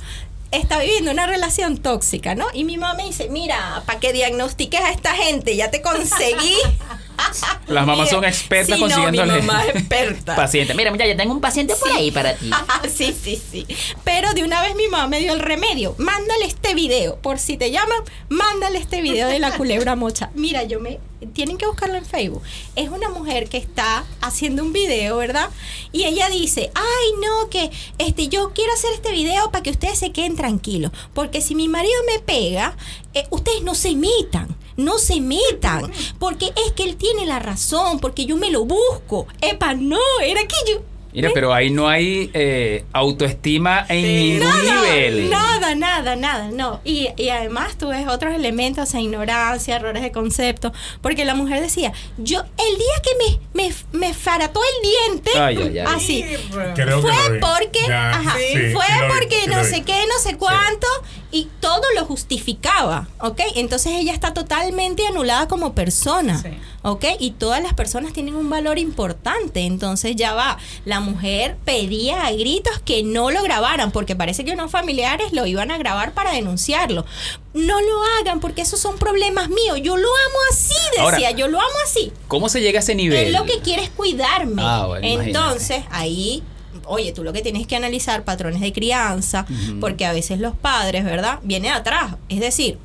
está 0.51 0.79
viviendo 0.79 1.11
una 1.11 1.27
relación 1.27 1.77
tóxica, 1.77 2.35
¿no? 2.35 2.45
Y 2.53 2.65
mi 2.65 2.77
mamá 2.77 2.95
me 2.95 3.05
dice, 3.05 3.29
mira, 3.29 3.83
para 3.85 3.99
que 3.99 4.11
diagnostiques 4.11 4.81
a 4.81 4.91
esta 4.91 5.13
gente, 5.13 5.55
ya 5.55 5.71
te 5.71 5.81
conseguí. 5.81 6.55
Las 7.67 7.85
mamás 7.85 8.07
Mira, 8.09 8.11
son 8.17 8.25
expertas 8.25 8.75
sí, 8.77 8.81
no, 8.83 8.87
consiguiéndole 8.89 9.41
mi 9.41 9.47
mamá 9.47 9.63
es 9.65 9.75
experta. 9.75 10.35
paciente. 10.35 10.73
Mira, 10.73 10.91
mira, 10.91 11.07
ya 11.07 11.15
tengo 11.15 11.33
un 11.33 11.39
paciente 11.41 11.73
por 11.75 11.89
Sí. 11.89 11.97
ahí 11.97 12.11
para 12.11 12.35
ti. 12.35 12.49
sí, 12.93 13.15
sí, 13.23 13.41
sí. 13.51 13.65
Pero 14.03 14.33
de 14.33 14.43
una 14.43 14.61
vez 14.61 14.75
mi 14.75 14.87
mamá 14.87 15.07
me 15.07 15.19
dio 15.19 15.31
el 15.33 15.39
remedio. 15.39 15.95
Mándale 15.97 16.45
este 16.45 16.73
video. 16.75 17.15
Por 17.17 17.39
si 17.39 17.55
te 17.57 17.71
llaman, 17.71 17.99
mándale 18.29 18.77
este 18.79 19.01
video 19.01 19.29
de 19.29 19.39
la 19.39 19.51
culebra 19.57 19.95
mocha. 19.95 20.29
Mira, 20.35 20.63
yo 20.63 20.79
me. 20.79 20.99
Tienen 21.33 21.57
que 21.59 21.67
buscarlo 21.67 21.95
en 21.97 22.05
Facebook. 22.05 22.41
Es 22.75 22.89
una 22.89 23.07
mujer 23.09 23.47
que 23.47 23.57
está 23.57 24.03
haciendo 24.21 24.63
un 24.63 24.73
video, 24.73 25.17
¿verdad? 25.17 25.49
Y 25.91 26.05
ella 26.05 26.27
dice, 26.29 26.71
ay, 26.73 27.11
no, 27.21 27.47
que 27.49 27.69
este, 27.99 28.27
yo 28.27 28.51
quiero 28.55 28.73
hacer 28.73 28.89
este 28.95 29.11
video 29.11 29.51
para 29.51 29.61
que 29.61 29.69
ustedes 29.69 29.99
se 29.99 30.11
queden 30.11 30.35
tranquilos. 30.35 30.91
Porque 31.13 31.39
si 31.41 31.53
mi 31.53 31.67
marido 31.67 31.93
me 32.11 32.17
pega, 32.19 32.75
eh, 33.13 33.27
ustedes 33.29 33.61
no 33.61 33.75
se 33.75 33.89
imitan. 33.89 34.57
No 34.83 34.97
se 34.97 35.21
metan, 35.21 35.91
porque 36.19 36.53
es 36.65 36.73
que 36.73 36.83
él 36.83 36.97
tiene 36.97 37.25
la 37.25 37.39
razón, 37.39 37.99
porque 37.99 38.25
yo 38.25 38.35
me 38.35 38.51
lo 38.51 38.65
busco. 38.65 39.27
Epa, 39.41 39.73
no, 39.73 39.99
era 40.23 40.41
que 40.41 40.55
yo, 40.67 40.81
Mira, 41.13 41.29
pero 41.33 41.53
ahí 41.53 41.69
no 41.69 41.87
hay 41.89 42.29
eh, 42.33 42.85
autoestima 42.93 43.85
en 43.89 44.01
Sí. 44.05 44.39
ningún 44.39 44.63
nivel. 44.63 45.29
Nada, 45.29 45.75
nada, 45.75 46.15
nada, 46.15 46.49
no. 46.51 46.79
Y, 46.83 47.09
y 47.17 47.29
además 47.29 47.77
tú 47.77 47.89
ves 47.89 48.07
otros 48.07 48.33
elementos, 48.33 48.87
o 48.87 48.91
sea, 48.91 49.01
ignorancia, 49.01 49.75
errores 49.75 50.01
de 50.03 50.11
concepto, 50.11 50.71
porque 51.01 51.25
la 51.25 51.35
mujer 51.35 51.61
decía, 51.61 51.91
yo 52.17 52.39
el 52.41 52.77
día 52.77 52.95
que 53.03 53.11
me, 53.55 53.67
me, 53.67 53.73
me 54.07 54.13
farató 54.13 54.59
el 54.63 54.89
diente, 54.89 55.31
Ay, 55.37 55.57
ay, 55.57 55.79
ay. 55.79 55.95
así, 55.95 56.25
Creo 56.75 57.01
fue 57.01 57.11
porque, 57.39 57.79
Ya, 57.87 58.11
ajá, 58.11 58.35
sí, 58.37 58.71
fue 58.73 58.85
sí 58.85 58.93
lo 58.99 59.05
vi, 59.07 59.13
porque 59.19 59.47
no 59.47 59.63
sé 59.63 59.83
qué, 59.83 60.03
no 60.07 60.19
sé 60.23 60.37
cuánto, 60.37 60.87
y 61.31 61.47
todo 61.59 61.81
lo 61.95 62.05
justificaba, 62.05 63.07
¿ok? 63.19 63.39
Entonces 63.55 63.93
ella 63.95 64.13
está 64.13 64.33
totalmente 64.33 65.05
anulada 65.07 65.47
como 65.47 65.73
persona, 65.73 66.41
Sí. 66.41 66.49
¿Ok? 66.83 67.05
Y 67.19 67.31
todas 67.31 67.61
las 67.61 67.73
personas 67.73 68.13
tienen 68.13 68.35
un 68.35 68.49
valor 68.49 68.79
importante, 68.79 69.61
entonces 69.61 70.15
ya 70.15 70.33
va, 70.33 70.57
la 70.85 70.99
mujer 70.99 71.57
pedía 71.65 72.25
a 72.25 72.31
gritos 72.31 72.79
que 72.83 73.03
no 73.03 73.31
lo 73.31 73.43
grabaran, 73.43 73.91
porque 73.91 74.15
parece 74.15 74.43
que 74.45 74.51
unos 74.53 74.71
familiares 74.71 75.33
lo 75.33 75.45
iban 75.45 75.71
a 75.71 75.77
grabar 75.77 76.13
para 76.13 76.31
denunciarlo. 76.31 77.05
No 77.53 77.79
lo 77.81 78.01
hagan, 78.19 78.39
porque 78.39 78.61
esos 78.61 78.79
son 78.79 78.97
problemas 78.97 79.49
míos, 79.49 79.79
yo 79.83 79.97
lo 79.97 80.07
amo 80.07 80.37
así, 80.51 80.73
Ahora- 80.99 81.17
decía, 81.17 81.31
yo 81.31 81.47
lo 81.47 81.59
amo 81.59 81.75
así. 81.85 82.11
¿Cómo 82.27 82.49
se 82.49 82.61
llega 82.61 82.79
a 82.79 82.81
ese 82.83 82.95
nivel? 82.95 83.27
Él 83.27 83.33
lo 83.33 83.45
que 83.45 83.59
quiere 83.59 83.83
es 83.83 83.89
cuidarme. 83.89 84.61
Ah, 84.65 84.85
bueno, 84.87 85.05
imagínate. 85.07 85.29
Entonces, 85.29 85.83
ahí, 85.91 86.41
oye, 86.85 87.11
tú 87.11 87.23
lo 87.23 87.33
que 87.33 87.41
tienes 87.41 87.67
que 87.67 87.75
analizar 87.75 88.23
patrones 88.23 88.61
de 88.61 88.71
crianza, 88.73 89.45
porque 89.79 90.05
a 90.05 90.13
veces 90.13 90.39
los 90.39 90.55
padres, 90.55 91.03
¿verdad? 91.03 91.39
Viene 91.43 91.67
de 91.67 91.73
atrás. 91.75 92.15
Es 92.29 92.39
decir, 92.39 92.77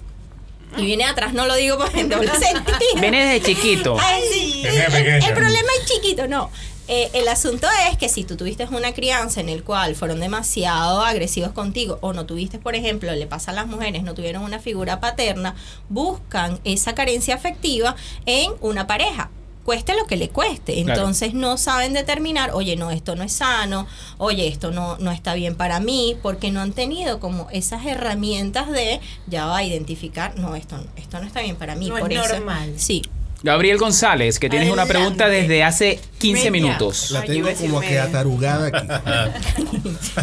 y 0.76 0.84
viene 0.84 1.04
atrás, 1.04 1.32
no 1.32 1.46
lo 1.46 1.54
digo 1.54 1.78
por 1.78 1.96
en 1.96 2.08
doble 2.08 2.30
sentido. 2.30 2.78
Viene 3.00 3.24
desde 3.26 3.46
chiquito. 3.46 3.96
Ay, 4.00 4.22
sí. 4.32 4.60
Viene 4.62 4.84
El, 4.84 4.92
pequeño. 4.92 5.26
el 5.28 5.34
problema 5.34 5.68
es 5.80 5.90
chiquito, 5.90 6.28
no. 6.28 6.50
Eh, 6.88 7.10
el 7.14 7.26
asunto 7.26 7.66
es 7.90 7.98
que 7.98 8.08
si 8.08 8.22
tú 8.22 8.36
tuviste 8.36 8.64
una 8.66 8.94
crianza 8.94 9.40
en 9.40 9.48
el 9.48 9.64
cual 9.64 9.96
fueron 9.96 10.20
demasiado 10.20 11.02
agresivos 11.02 11.50
contigo 11.50 11.98
o 12.00 12.12
no 12.12 12.26
tuviste, 12.26 12.60
por 12.60 12.76
ejemplo, 12.76 13.12
le 13.12 13.26
pasa 13.26 13.50
a 13.50 13.54
las 13.54 13.66
mujeres, 13.66 14.04
no 14.04 14.14
tuvieron 14.14 14.44
una 14.44 14.60
figura 14.60 15.00
paterna, 15.00 15.56
buscan 15.88 16.60
esa 16.62 16.94
carencia 16.94 17.34
afectiva 17.34 17.96
en 18.24 18.52
una 18.60 18.86
pareja 18.86 19.30
cueste 19.66 19.94
lo 19.94 20.06
que 20.06 20.16
le 20.16 20.30
cueste. 20.30 20.82
Claro. 20.82 21.00
Entonces 21.00 21.34
no 21.34 21.58
saben 21.58 21.92
determinar, 21.92 22.52
oye, 22.54 22.76
no, 22.76 22.92
esto 22.92 23.16
no 23.16 23.24
es 23.24 23.32
sano, 23.32 23.86
oye, 24.16 24.46
esto 24.46 24.70
no, 24.70 24.96
no 24.98 25.10
está 25.10 25.34
bien 25.34 25.56
para 25.56 25.80
mí, 25.80 26.16
porque 26.22 26.52
no 26.52 26.60
han 26.60 26.72
tenido 26.72 27.18
como 27.18 27.50
esas 27.50 27.84
herramientas 27.84 28.70
de 28.70 29.00
ya 29.26 29.46
va 29.46 29.58
a 29.58 29.64
identificar, 29.64 30.38
no, 30.38 30.54
esto, 30.54 30.82
esto 30.96 31.18
no 31.18 31.26
está 31.26 31.42
bien 31.42 31.56
para 31.56 31.74
mí. 31.74 31.88
No 31.88 31.96
es 31.96 32.02
por 32.02 32.12
eso, 32.12 32.28
normal. 32.28 32.74
Sí, 32.76 33.02
Gabriel 33.42 33.76
González, 33.78 34.38
que 34.38 34.48
tienes 34.48 34.72
una 34.72 34.86
pregunta 34.86 35.28
desde 35.28 35.62
hace 35.62 36.00
15 36.18 36.50
Media. 36.50 36.50
minutos. 36.50 37.10
La 37.10 37.22
tengo 37.22 37.48
como 37.52 37.80
que 37.80 37.98
atarugada 37.98 38.68
aquí. 38.68 38.86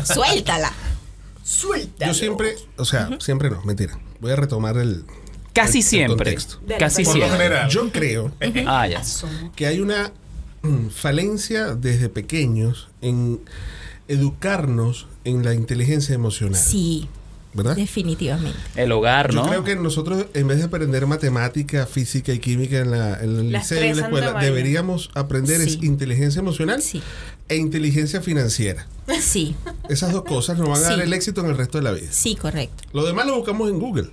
suéltala. 0.14 0.72
Suelta. 1.44 2.08
Yo 2.08 2.14
siempre, 2.14 2.56
o 2.78 2.86
sea, 2.86 3.10
siempre 3.20 3.50
no, 3.50 3.62
mentira. 3.64 4.00
Voy 4.20 4.32
a 4.32 4.38
retomar 4.38 4.78
el. 4.78 5.04
Casi 5.54 5.78
el- 5.80 5.84
siempre. 5.84 6.36
Casi 6.80 7.04
Por 7.04 7.16
lo 7.18 7.26
siempre. 7.26 7.44
general. 7.46 7.70
Yo 7.70 7.92
creo 7.92 8.32
Ah, 8.66 8.88
ya. 8.88 9.02
que 9.56 9.68
hay 9.68 9.80
una 9.80 10.12
mm, 10.64 10.88
falencia 10.90 11.76
desde 11.76 12.10
pequeños 12.10 12.90
en 13.02 13.40
educarnos 14.08 15.08
en 15.24 15.44
la 15.44 15.54
inteligencia 15.54 16.14
emocional. 16.16 16.60
Sí, 16.60 17.08
¿Verdad? 17.54 17.76
definitivamente. 17.76 18.58
El 18.76 18.92
hogar, 18.92 19.32
Yo 19.32 19.44
¿no? 19.44 19.48
creo 19.48 19.64
que 19.64 19.76
nosotros, 19.76 20.26
en 20.34 20.48
vez 20.48 20.58
de 20.58 20.64
aprender 20.64 21.06
matemática, 21.06 21.86
física 21.86 22.34
y 22.34 22.40
química 22.40 22.80
en, 22.80 22.92
la, 22.92 23.20
en 23.22 23.30
el 23.38 23.52
Las 23.52 23.70
liceo 23.70 23.86
y 23.86 23.90
en 23.90 23.98
la 23.98 24.04
escuela, 24.04 24.34
deberíamos 24.42 25.12
aprender 25.14 25.62
es 25.62 25.82
inteligencia 25.84 26.40
emocional 26.40 26.82
Sí, 26.82 27.02
e 27.50 27.56
inteligencia 27.58 28.22
financiera. 28.22 28.88
sí, 29.22 29.56
Esas 29.88 30.12
dos 30.14 30.24
cosas 30.24 30.58
nos 30.58 30.68
van 30.70 30.80
a 30.84 30.90
dar 30.90 31.00
el 31.02 31.14
éxito 31.14 31.42
en 31.42 31.48
el 31.48 31.58
resto 31.58 31.78
de 31.78 31.84
la 31.84 31.92
vida. 31.92 32.08
sí, 32.12 32.36
correcto. 32.36 32.84
Lo 32.92 33.06
demás 33.06 33.28
lo 33.28 33.36
buscamos 33.36 33.70
en 33.70 33.80
Google. 33.80 34.10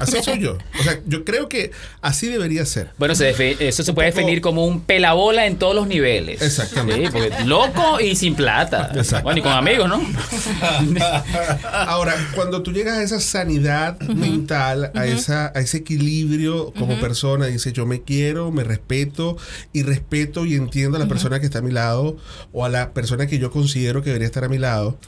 Así 0.00 0.22
soy 0.22 0.40
yo. 0.40 0.58
O 0.80 0.82
sea, 0.82 1.00
yo 1.06 1.24
creo 1.24 1.48
que 1.48 1.70
así 2.00 2.28
debería 2.28 2.64
ser. 2.66 2.90
Bueno, 2.98 3.14
se 3.14 3.30
eso 3.66 3.82
se 3.84 3.92
puede 3.92 4.10
poco- 4.10 4.18
definir 4.20 4.40
como 4.40 4.64
un 4.66 4.80
pelabola 4.80 5.46
en 5.46 5.56
todos 5.56 5.74
los 5.74 5.86
niveles. 5.86 6.42
Exactamente. 6.42 7.06
Sí, 7.06 7.12
porque 7.12 7.44
loco 7.44 8.00
y 8.00 8.16
sin 8.16 8.34
plata. 8.34 8.90
Exacto. 8.94 9.24
Bueno, 9.24 9.38
y 9.38 9.42
con 9.42 9.52
amigos, 9.52 9.88
¿no? 9.88 10.00
Ahora, 11.72 12.14
cuando 12.34 12.62
tú 12.62 12.72
llegas 12.72 12.98
a 12.98 13.02
esa 13.02 13.20
sanidad 13.20 14.00
mental, 14.00 14.90
a, 14.94 15.06
esa, 15.06 15.52
a 15.54 15.60
ese 15.60 15.78
equilibrio 15.78 16.72
como 16.72 16.98
persona, 17.00 17.46
dices 17.46 17.72
yo 17.72 17.86
me 17.86 18.02
quiero, 18.02 18.50
me 18.50 18.64
respeto 18.64 19.36
y 19.72 19.82
respeto 19.82 20.44
y 20.46 20.54
entiendo 20.54 20.96
a 20.96 21.00
la 21.00 21.06
persona 21.08 21.40
que 21.40 21.46
está 21.46 21.58
a 21.58 21.62
mi 21.62 21.70
lado 21.72 22.16
o 22.52 22.64
a 22.64 22.68
la 22.68 22.92
persona 22.92 23.26
que 23.26 23.38
yo 23.38 23.50
considero 23.50 24.02
que 24.02 24.10
debería 24.10 24.26
estar 24.26 24.44
a 24.44 24.48
mi 24.48 24.58
lado. 24.58 24.98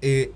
Eh, 0.00 0.30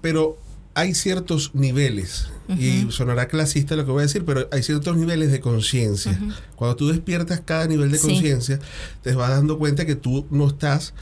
pero 0.00 0.38
hay 0.74 0.94
ciertos 0.94 1.54
niveles, 1.54 2.28
y 2.48 2.86
sonará 2.92 3.26
clasista 3.28 3.76
lo 3.76 3.84
que 3.84 3.90
voy 3.90 4.00
a 4.00 4.06
decir, 4.06 4.24
pero 4.24 4.48
hay 4.52 4.62
ciertos 4.62 4.96
niveles 4.96 5.30
de 5.32 5.40
conciencia. 5.40 6.18
Cuando 6.56 6.76
tú 6.76 6.88
despiertas 6.88 7.42
cada 7.44 7.66
nivel 7.66 7.90
de 7.90 7.98
Sí. 7.98 8.06
conciencia, 8.06 8.58
te 9.02 9.12
vas 9.14 9.30
dando 9.30 9.58
cuenta 9.58 9.84
que 9.84 9.96
tú 9.96 10.26
no 10.30 10.46
estás 10.46 10.94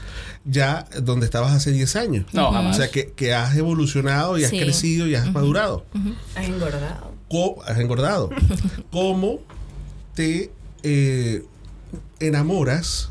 ya 0.45 0.87
donde 1.03 1.25
estabas 1.25 1.53
hace 1.53 1.71
10 1.71 1.95
años. 1.95 2.25
No, 2.33 2.51
jamás. 2.51 2.75
O 2.75 2.79
sea, 2.79 2.89
que, 2.91 3.11
que 3.15 3.33
has 3.33 3.55
evolucionado 3.55 4.37
y 4.37 4.43
has 4.43 4.49
Sí. 4.49 4.59
crecido 4.59 5.07
y 5.07 5.15
has 5.15 5.31
madurado. 5.31 5.85
Has 6.35 6.47
engordado. 6.49 7.13
Co- 7.29 7.63
has 7.65 7.77
engordado. 7.79 8.29
¿Cómo 8.91 9.39
te 10.15 10.51
eh, 10.83 11.43
enamoras 12.19 13.09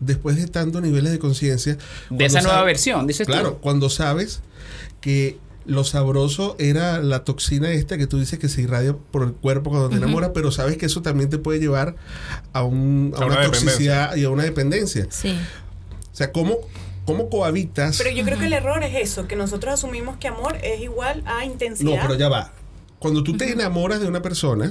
después 0.00 0.36
de 0.36 0.46
tantos 0.46 0.82
niveles 0.82 1.10
de 1.12 1.18
conciencia? 1.18 1.78
De 2.10 2.24
esa 2.26 2.42
nueva 2.42 2.62
versión, 2.64 3.06
dices 3.06 3.26
tú. 3.26 3.32
Claro, 3.32 3.58
cuando 3.58 3.88
sabes 3.90 4.40
que 5.00 5.38
lo 5.64 5.84
sabroso 5.84 6.56
era 6.58 7.00
la 7.00 7.24
toxina 7.24 7.70
esta 7.70 7.96
que 7.98 8.06
tú 8.06 8.18
dices 8.18 8.38
que 8.38 8.48
se 8.48 8.62
irradia 8.62 8.96
por 9.10 9.22
el 9.22 9.32
cuerpo 9.32 9.70
cuando 9.70 9.88
te 9.88 9.96
enamoras, 9.96 10.30
pero 10.34 10.50
sabes 10.50 10.76
que 10.76 10.86
eso 10.86 11.02
también 11.02 11.30
te 11.30 11.38
puede 11.38 11.60
llevar 11.60 11.96
a, 12.52 12.64
un, 12.64 13.12
a 13.16 13.22
A 13.22 13.26
una, 13.26 13.36
una 13.36 13.44
toxicidad 13.46 14.16
y 14.16 14.24
a 14.24 14.30
una 14.30 14.42
dependencia. 14.44 15.06
Sí. 15.10 15.38
O 16.12 16.14
sea, 16.14 16.32
¿cómo, 16.32 16.56
cómo 17.04 17.30
cohabitas? 17.30 17.98
Pero 17.98 18.10
yo 18.10 18.24
creo 18.24 18.38
que 18.38 18.46
el 18.46 18.52
error 18.52 18.82
es 18.82 18.94
eso, 18.96 19.26
que 19.28 19.36
nosotros 19.36 19.74
asumimos 19.74 20.16
que 20.16 20.28
amor 20.28 20.56
es 20.62 20.80
igual 20.80 21.22
a 21.26 21.44
intensidad. 21.44 21.90
No, 21.90 21.96
pero 22.00 22.14
ya 22.14 22.28
va. 22.28 22.52
Cuando 22.98 23.22
tú 23.22 23.36
te 23.36 23.50
enamoras 23.50 24.00
de 24.00 24.08
una 24.08 24.22
persona, 24.22 24.70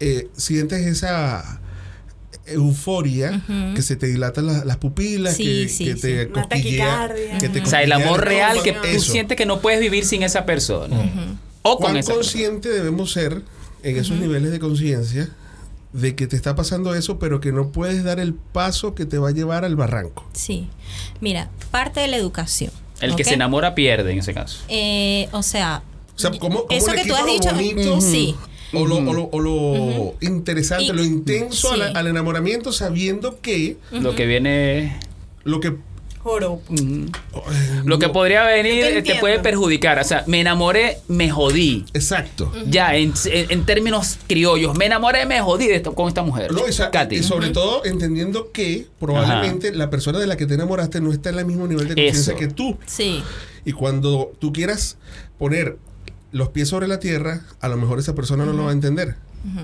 eh, 0.00 0.28
sientes 0.36 0.86
esa 0.86 1.60
euforia 2.52 3.42
que 3.74 3.82
se 3.82 3.96
te 3.96 4.06
dilatan 4.06 4.46
la- 4.46 4.64
las 4.64 4.76
pupilas, 4.76 5.36
Sí, 5.36 5.44
que, 5.44 5.68
sí, 5.68 5.84
que 5.86 5.94
sí. 5.94 6.00
te 6.00 6.26
Una 6.26 6.42
cosquillea, 6.48 6.86
taquicardia. 7.08 7.38
que 7.38 7.48
te 7.48 7.60
O 7.60 7.66
sea, 7.66 7.82
el 7.82 7.92
amor 7.92 8.24
real 8.24 8.62
que 8.62 8.72
tú 8.72 8.78
Eso. 8.84 9.12
sientes 9.12 9.36
que 9.36 9.46
no 9.46 9.60
puedes 9.60 9.80
vivir 9.80 10.04
sin 10.04 10.22
esa 10.22 10.44
persona. 10.46 10.96
O 11.62 11.76
con 11.76 11.82
¿Cuán 11.86 11.96
esa 11.96 12.14
persona. 12.14 12.16
consciente 12.16 12.68
debemos 12.70 13.12
ser 13.12 13.42
en 13.82 13.96
esos 13.96 14.16
niveles 14.18 14.50
de 14.50 14.58
conciencia 14.58 15.28
de 15.92 16.14
que 16.14 16.26
te 16.26 16.36
está 16.36 16.54
pasando 16.54 16.94
eso, 16.94 17.18
pero 17.18 17.40
que 17.40 17.50
no 17.52 17.70
puedes 17.72 18.04
dar 18.04 18.20
el 18.20 18.34
paso 18.34 18.94
que 18.94 19.06
te 19.06 19.18
va 19.18 19.28
a 19.28 19.32
llevar 19.32 19.64
al 19.64 19.74
barranco? 19.76 20.26
Sí. 20.32 20.68
Mira, 21.20 21.50
parte 21.70 22.00
de 22.00 22.08
la 22.08 22.16
educación. 22.16 22.70
El 23.00 23.14
que 23.16 23.24
se 23.24 23.34
enamora 23.34 23.74
pierde 23.74 24.10
en 24.12 24.18
ese 24.18 24.34
caso. 24.34 24.58
Eh, 24.68 25.28
o 25.32 25.42
sea, 25.42 25.82
O 26.16 26.18
sea, 26.18 26.30
¿cómo, 26.32 26.62
cómo 26.66 26.66
eso 26.70 26.92
le 26.92 27.02
que 27.02 27.08
tú 27.08 27.14
has 27.14 27.26
dicho, 27.26 27.54
bonito 27.54 28.00
sí. 28.00 28.34
O 28.72 28.86
lo, 28.86 28.96
o 28.96 29.12
lo- 29.14 29.28
o 29.32 29.40
lo 29.40 30.14
interesante, 30.20 30.84
Y- 30.84 30.92
lo 30.92 31.02
intenso 31.04 31.74
sí. 31.74 31.80
al, 31.80 31.96
al 31.96 32.06
enamoramiento, 32.06 32.72
sabiendo 32.72 33.40
que 33.40 33.76
Lo 33.92 34.14
que 34.14 34.26
viene. 34.26 34.98
lo 35.44 35.60
que 35.60 35.74
Joro. 36.20 36.60
Lo 37.84 37.98
que 37.98 38.08
podría 38.08 38.44
venir 38.44 38.84
te 38.84 38.98
eh, 38.98 39.02
te, 39.02 39.14
puede 39.14 39.38
perjudicar. 39.38 39.98
O 39.98 40.04
sea, 40.04 40.24
me 40.26 40.40
enamoré, 40.40 40.98
me 41.06 41.30
jodí. 41.30 41.84
Exacto. 41.94 42.52
Ya, 42.66 42.96
en, 42.96 43.14
en- 43.26 43.50
en 43.50 43.64
términos 43.64 44.18
criollos, 44.26 44.76
me 44.76 44.86
enamoré, 44.86 45.24
me 45.26 45.40
jodí 45.40 45.68
de 45.68 45.76
esto- 45.76 45.94
con 45.94 46.08
esta 46.08 46.22
mujer. 46.22 46.52
No, 46.52 46.62
Katy. 46.92 47.16
y 47.16 47.22
sobre 47.22 47.50
todo 47.50 47.84
entendiendo 47.84 48.50
que 48.52 48.86
probablemente 48.98 49.72
la 49.74 49.90
persona 49.90 50.18
de 50.18 50.26
la 50.26 50.36
que 50.36 50.46
te 50.46 50.54
enamoraste 50.54 51.00
no 51.00 51.12
está 51.12 51.30
en 51.30 51.38
el 51.38 51.46
mismo 51.46 51.66
nivel 51.66 51.88
de 51.88 51.94
conciencia 51.94 52.34
que 52.34 52.48
tú. 52.48 52.76
Sí. 52.84 53.22
Y 53.64 53.72
cuando 53.72 54.32
tú 54.38 54.52
quieras 54.52 54.98
poner 55.38 55.76
los 56.30 56.50
pies 56.50 56.68
sobre 56.68 56.88
la 56.88 57.00
tierra, 57.00 57.42
a 57.60 57.68
lo 57.68 57.76
mejor 57.76 57.98
esa 57.98 58.14
persona 58.14 58.44
no 58.44 58.52
lo 58.52 58.64
va 58.64 58.70
a 58.70 58.72
entender. 58.72 59.16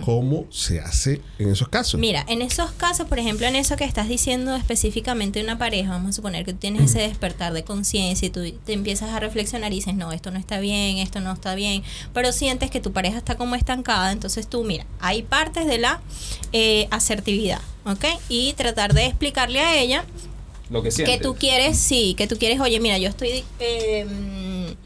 ¿Cómo 0.04 0.46
se 0.50 0.78
hace 0.80 1.20
en 1.38 1.50
esos 1.50 1.68
casos? 1.68 1.98
Mira, 1.98 2.24
en 2.28 2.42
esos 2.42 2.70
casos, 2.72 3.08
por 3.08 3.18
ejemplo, 3.18 3.44
en 3.46 3.56
eso 3.56 3.76
que 3.76 3.84
estás 3.84 4.08
diciendo 4.08 4.54
específicamente 4.54 5.40
de 5.40 5.44
una 5.44 5.58
pareja, 5.58 5.90
vamos 5.90 6.10
a 6.10 6.12
suponer 6.12 6.44
que 6.44 6.52
tú 6.52 6.60
tienes 6.60 6.90
ese 6.90 7.00
despertar 7.00 7.52
de 7.52 7.64
conciencia 7.64 8.26
y 8.26 8.30
tú 8.30 8.40
te 8.64 8.72
empiezas 8.72 9.10
a 9.10 9.18
reflexionar 9.18 9.72
y 9.72 9.76
dices, 9.76 9.94
no, 9.94 10.12
esto 10.12 10.30
no 10.30 10.38
está 10.38 10.60
bien, 10.60 10.98
esto 10.98 11.20
no 11.20 11.32
está 11.32 11.56
bien, 11.56 11.82
pero 12.12 12.30
sientes 12.30 12.70
que 12.70 12.80
tu 12.80 12.92
pareja 12.92 13.18
está 13.18 13.36
como 13.36 13.56
estancada, 13.56 14.12
entonces 14.12 14.46
tú, 14.46 14.62
mira, 14.62 14.86
hay 15.00 15.22
partes 15.22 15.66
de 15.66 15.78
la 15.78 16.00
eh, 16.52 16.86
asertividad, 16.92 17.60
¿ok? 17.84 18.04
Y 18.28 18.52
tratar 18.52 18.94
de 18.94 19.06
explicarle 19.06 19.58
a 19.58 19.76
ella 19.76 20.04
Lo 20.70 20.84
que 20.84 20.90
que 20.90 21.18
tú 21.18 21.34
quieres, 21.34 21.78
sí, 21.78 22.14
que 22.16 22.28
tú 22.28 22.38
quieres, 22.38 22.60
oye, 22.60 22.78
mira, 22.78 22.96
yo 22.98 23.08
estoy 23.08 23.44
eh, 23.58 24.76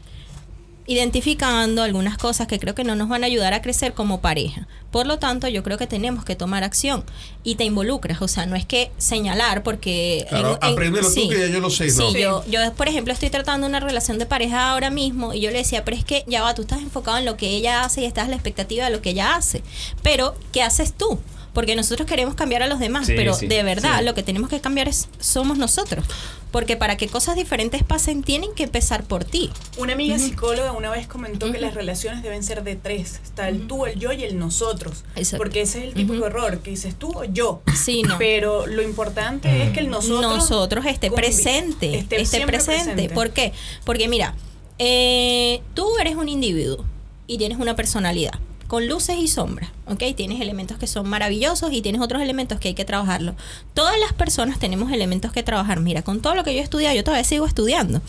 identificando 0.89 1.83
algunas 1.83 2.17
cosas 2.17 2.47
que 2.47 2.57
creo 2.57 2.73
que 2.73 2.83
no 2.83 2.95
nos 2.95 3.09
van 3.09 3.23
a 3.23 3.27
ayudar 3.27 3.53
a 3.53 3.61
crecer 3.61 3.93
como 3.93 4.21
pareja. 4.21 4.67
Por 4.89 5.05
lo 5.05 5.19
tanto, 5.19 5.47
yo 5.47 5.61
creo 5.61 5.77
que 5.77 5.85
tenemos 5.85 6.25
que 6.25 6.35
tomar 6.35 6.63
acción 6.63 7.03
y 7.43 7.55
te 7.55 7.63
involucras, 7.63 8.23
o 8.23 8.27
sea, 8.27 8.47
no 8.47 8.55
es 8.55 8.65
que 8.65 8.91
señalar 8.97 9.61
porque... 9.61 10.25
Claro, 10.29 10.57
apréndelo 10.59 11.07
tú, 11.07 11.29
que 11.29 11.37
ya 11.37 11.45
yo 11.45 11.59
lo 11.59 11.69
sé, 11.69 11.91
Sí, 11.91 11.99
¿no? 11.99 12.11
yo, 12.17 12.43
yo, 12.49 12.73
por 12.73 12.87
ejemplo, 12.87 13.13
estoy 13.13 13.29
tratando 13.29 13.67
una 13.67 13.79
relación 13.79 14.17
de 14.17 14.25
pareja 14.25 14.71
ahora 14.71 14.89
mismo 14.89 15.31
y 15.31 15.41
yo 15.41 15.51
le 15.51 15.59
decía, 15.59 15.85
pero 15.85 15.95
es 15.95 16.03
que 16.03 16.25
ya 16.25 16.41
va, 16.41 16.55
tú 16.55 16.63
estás 16.63 16.79
enfocado 16.79 17.19
en 17.19 17.25
lo 17.25 17.37
que 17.37 17.49
ella 17.51 17.83
hace 17.83 18.01
y 18.01 18.05
estás 18.05 18.23
en 18.23 18.31
la 18.31 18.37
expectativa 18.37 18.85
de 18.85 18.89
lo 18.89 19.03
que 19.03 19.11
ella 19.11 19.35
hace. 19.35 19.61
Pero, 20.01 20.33
¿qué 20.51 20.63
haces 20.63 20.93
tú? 20.93 21.19
Porque 21.53 21.75
nosotros 21.75 22.07
queremos 22.07 22.35
cambiar 22.35 22.63
a 22.63 22.67
los 22.67 22.79
demás, 22.79 23.07
Sí, 23.07 23.13
pero 23.15 23.33
sí, 23.33 23.47
de 23.47 23.63
verdad 23.63 23.99
sí. 23.99 24.05
lo 24.05 24.13
que 24.13 24.23
tenemos 24.23 24.49
que 24.49 24.61
cambiar 24.61 24.87
es 24.87 25.09
somos 25.19 25.57
nosotros. 25.57 26.05
Porque 26.51 26.75
para 26.77 26.97
que 26.97 27.07
cosas 27.07 27.35
diferentes 27.35 27.83
pasen, 27.83 28.23
tienen 28.23 28.49
que 28.55 28.63
empezar 28.63 29.03
por 29.03 29.23
ti. 29.23 29.51
Una 29.77 29.93
amiga 29.93 30.17
psicóloga 30.17 30.71
una 30.71 30.89
vez 30.89 31.07
comentó 31.07 31.51
que 31.51 31.59
las 31.59 31.75
relaciones 31.75 32.23
deben 32.23 32.43
ser 32.43 32.63
de 32.63 32.75
tres. 32.75 33.19
Está 33.23 33.49
el 33.49 33.67
tú, 33.67 33.85
el 33.85 33.99
yo 33.99 34.11
y 34.11 34.23
el 34.23 34.39
nosotros. 34.39 35.03
Exacto. 35.15 35.43
Porque 35.43 35.61
ese 35.61 35.79
es 35.79 35.83
el 35.85 35.93
típico 35.93 36.25
error, 36.25 36.59
que 36.59 36.71
dices 36.71 36.95
tú 36.95 37.11
o 37.15 37.23
yo. 37.23 37.61
Sí, 37.75 38.01
no. 38.01 38.17
Pero 38.17 38.65
lo 38.65 38.81
importante 38.81 39.63
es 39.63 39.71
que 39.73 39.79
el 39.81 39.89
nosotros... 39.89 40.37
nosotros 40.37 40.85
esté 40.87 41.11
presente, 41.11 42.05
esté, 42.09 42.45
presente. 42.47 43.09
¿Por 43.09 43.29
qué? 43.29 43.53
Porque 43.83 44.07
mira, 44.07 44.33
eh, 44.79 45.61
tú 45.75 45.87
eres 45.99 46.15
un 46.15 46.29
individuo 46.29 46.83
y 47.27 47.37
tienes 47.37 47.59
una 47.59 47.75
personalidad 47.75 48.39
con 48.69 48.87
luces 48.87 49.17
y 49.17 49.27
sombras, 49.27 49.71
¿ok? 49.87 50.03
Tienes 50.15 50.39
elementos 50.39 50.77
que 50.77 50.85
son 50.85 51.09
maravillosos 51.09 51.73
y 51.73 51.81
tienes 51.81 52.01
otros 52.01 52.21
elementos 52.21 52.59
que 52.59 52.67
hay 52.67 52.73
que 52.75 52.85
trabajarlo. 52.85 53.33
Todas 53.73 53.99
las 53.99 54.13
personas 54.13 54.59
tenemos 54.59 54.91
elementos 54.91 55.31
que 55.31 55.41
trabajar. 55.41 55.79
Mira, 55.79 56.03
con 56.03 56.21
todo 56.21 56.35
lo 56.35 56.43
que 56.43 56.53
yo 56.53 56.59
he 56.59 56.63
estudiado, 56.63 56.95
yo 56.95 57.03
todavía 57.03 57.23
sigo 57.23 57.47
estudiando. 57.47 57.99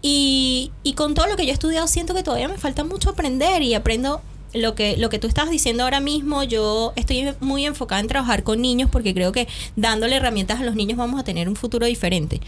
Y, 0.00 0.72
y 0.82 0.94
con 0.94 1.12
todo 1.12 1.26
lo 1.26 1.36
que 1.36 1.44
yo 1.44 1.50
he 1.50 1.52
estudiado, 1.52 1.86
siento 1.88 2.14
que 2.14 2.22
todavía 2.22 2.48
me 2.48 2.56
falta 2.56 2.84
mucho 2.84 3.10
aprender 3.10 3.60
y 3.60 3.74
aprendo 3.74 4.22
lo 4.54 4.74
que, 4.74 4.96
lo 4.96 5.10
que 5.10 5.18
tú 5.18 5.26
estás 5.26 5.50
diciendo 5.50 5.84
ahora 5.84 6.00
mismo, 6.00 6.42
yo 6.42 6.94
estoy 6.96 7.34
muy 7.40 7.66
enfocada 7.66 8.00
en 8.00 8.08
trabajar 8.08 8.44
con 8.44 8.62
niños 8.62 8.88
porque 8.90 9.12
creo 9.12 9.30
que 9.30 9.46
dándole 9.76 10.16
herramientas 10.16 10.60
a 10.60 10.64
los 10.64 10.74
niños 10.74 10.96
vamos 10.96 11.20
a 11.20 11.22
tener 11.22 11.50
un 11.50 11.56
futuro 11.56 11.84
diferente 11.84 12.40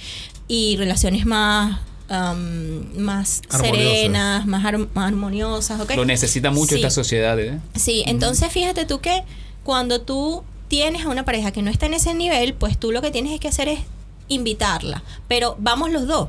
y 0.49 0.79
relaciones 0.79 1.27
más, 1.27 1.81
am, 2.11 2.99
más 2.99 3.41
Armoniosas. 3.49 3.61
serenas, 3.93 4.47
más, 4.47 4.65
ar- 4.65 4.89
más 4.95 5.09
armoniosas. 5.09 5.81
¿ok? 5.81 5.93
Lo 5.97 6.05
necesita 6.05 6.51
mucho 6.51 6.75
Sí. 6.75 6.83
esta 6.83 6.91
sociedad. 6.91 7.39
¿eh? 7.41 7.59
Sí, 7.77 8.03
entonces 8.07 8.53
fíjate 8.53 8.85
tú 8.85 9.01
que 9.01 9.23
cuando 9.65 10.01
tú 10.03 10.43
tienes 10.69 11.05
a 11.05 11.09
una 11.09 11.25
pareja 11.25 11.51
que 11.53 11.63
no 11.63 11.71
está 11.71 11.87
en 11.87 11.95
ese 11.95 12.13
nivel, 12.15 12.55
pues 12.55 12.79
tú 12.79 12.93
lo 12.93 13.01
que 13.03 13.11
tienes 13.11 13.33
es 13.33 13.41
que 13.41 13.49
hacer 13.49 13.69
es 13.69 13.81
invitarla, 14.29 15.03
pero 15.29 15.57
vamos 15.59 15.91
los 15.91 16.07
dos, 16.07 16.29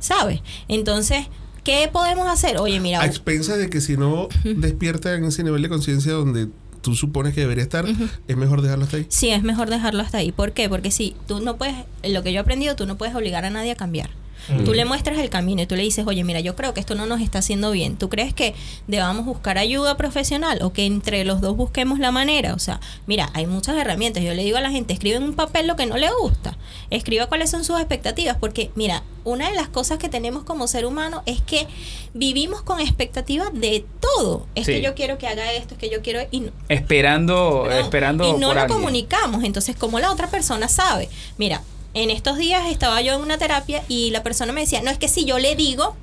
¿sabes? 0.00 0.40
Entonces, 0.68 1.26
¿qué 1.64 1.88
podemos 1.92 2.26
hacer? 2.28 2.56
Oye, 2.58 2.80
mira, 2.80 3.00
A 3.02 3.06
expensas 3.06 3.58
de 3.58 3.68
que 3.68 3.80
si 3.80 3.96
no 3.96 4.28
despierta 4.44 5.14
en 5.14 5.24
ese 5.24 5.42
nivel 5.44 5.60
de 5.62 5.68
conciencia 5.68 6.12
donde 6.12 6.48
tú 6.80 6.94
supones 6.96 7.34
que 7.34 7.42
debería 7.42 7.62
estar, 7.62 7.84
es 8.26 8.36
mejor 8.36 8.62
dejarlo 8.62 8.84
hasta 8.86 8.96
ahí. 8.96 9.06
Sí, 9.08 9.28
es 9.30 9.42
mejor 9.42 9.68
dejarlo 9.70 10.02
hasta 10.02 10.18
ahí. 10.18 10.32
¿Por 10.32 10.52
qué? 10.52 10.68
Porque 10.68 10.90
si 10.90 11.14
tú 11.28 11.40
no 11.40 11.56
puedes, 11.56 11.76
lo 12.02 12.22
que 12.22 12.32
yo 12.32 12.38
he 12.38 12.40
aprendido, 12.40 12.74
tú 12.74 12.86
no 12.86 12.96
puedes 12.96 13.14
obligar 13.14 13.44
a 13.44 13.50
nadie 13.50 13.70
a 13.72 13.76
cambiar. 13.76 14.10
Tú 14.64 14.74
le 14.74 14.84
muestras 14.84 15.18
el 15.18 15.30
camino 15.30 15.62
y 15.62 15.66
tú 15.66 15.76
le 15.76 15.82
dices, 15.82 16.06
oye, 16.06 16.24
mira, 16.24 16.40
yo 16.40 16.56
creo 16.56 16.74
que 16.74 16.80
esto 16.80 16.94
no 16.94 17.06
nos 17.06 17.20
está 17.20 17.38
haciendo 17.38 17.70
bien. 17.70 17.96
¿Tú 17.96 18.08
crees 18.08 18.34
que 18.34 18.54
debamos 18.86 19.24
buscar 19.24 19.58
ayuda 19.58 19.96
profesional 19.96 20.58
o 20.62 20.72
que 20.72 20.84
entre 20.86 21.24
los 21.24 21.40
dos 21.40 21.56
busquemos 21.56 21.98
la 21.98 22.10
manera? 22.10 22.54
O 22.54 22.58
sea, 22.58 22.80
mira, 23.06 23.30
hay 23.34 23.46
muchas 23.46 23.76
herramientas. 23.76 24.22
Yo 24.22 24.34
le 24.34 24.42
digo 24.44 24.58
a 24.58 24.60
la 24.60 24.70
gente, 24.70 24.92
escribe 24.92 25.16
en 25.16 25.22
un 25.22 25.34
papel 25.34 25.66
lo 25.66 25.76
que 25.76 25.86
no 25.86 25.96
le 25.96 26.08
gusta. 26.20 26.56
Escriba 26.90 27.26
cuáles 27.26 27.50
son 27.50 27.64
sus 27.64 27.78
expectativas. 27.78 28.36
Porque, 28.38 28.70
mira, 28.74 29.02
una 29.24 29.48
de 29.48 29.54
las 29.54 29.68
cosas 29.68 29.98
que 29.98 30.08
tenemos 30.08 30.42
como 30.42 30.66
ser 30.66 30.84
humano 30.86 31.22
es 31.26 31.40
que 31.40 31.66
vivimos 32.14 32.62
con 32.62 32.80
expectativas 32.80 33.50
de 33.54 33.84
todo. 34.00 34.46
Es 34.54 34.66
Sí. 34.66 34.72
que 34.72 34.82
yo 34.82 34.94
quiero 34.94 35.18
que 35.18 35.28
haga 35.28 35.52
esto, 35.52 35.74
es 35.74 35.80
que 35.80 35.88
yo 35.88 36.02
quiero... 36.02 36.20
Y 36.30 36.40
no- 36.40 36.50
Esperando, 36.68 37.64
no, 37.66 37.70
esperando 37.72 38.24
y 38.28 38.32
no 38.32 38.48
por 38.48 38.54
lo 38.56 38.60
alguien. 38.62 38.78
comunicamos. 38.78 39.44
Entonces, 39.44 39.76
como 39.76 39.98
la 40.00 40.10
otra 40.12 40.28
persona 40.28 40.68
sabe? 40.68 41.08
Mira, 41.38 41.62
en 41.94 42.10
estos 42.10 42.36
días 42.38 42.66
estaba 42.70 43.00
yo 43.02 43.14
en 43.14 43.20
una 43.20 43.38
terapia 43.38 43.84
y 43.88 44.10
la 44.10 44.22
persona 44.22 44.52
me 44.52 44.62
decía, 44.62 44.82
no 44.82 44.90
es 44.90 44.98
que 44.98 45.08
si 45.08 45.24
yo 45.24 45.38
le 45.38 45.54
digo 45.56 45.96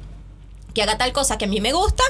que 0.74 0.84
haga 0.84 0.98
tal 0.98 1.12
cosa 1.14 1.38
que 1.38 1.46
a 1.46 1.48
mí 1.48 1.60
me 1.62 1.74
gusta, 1.74 2.04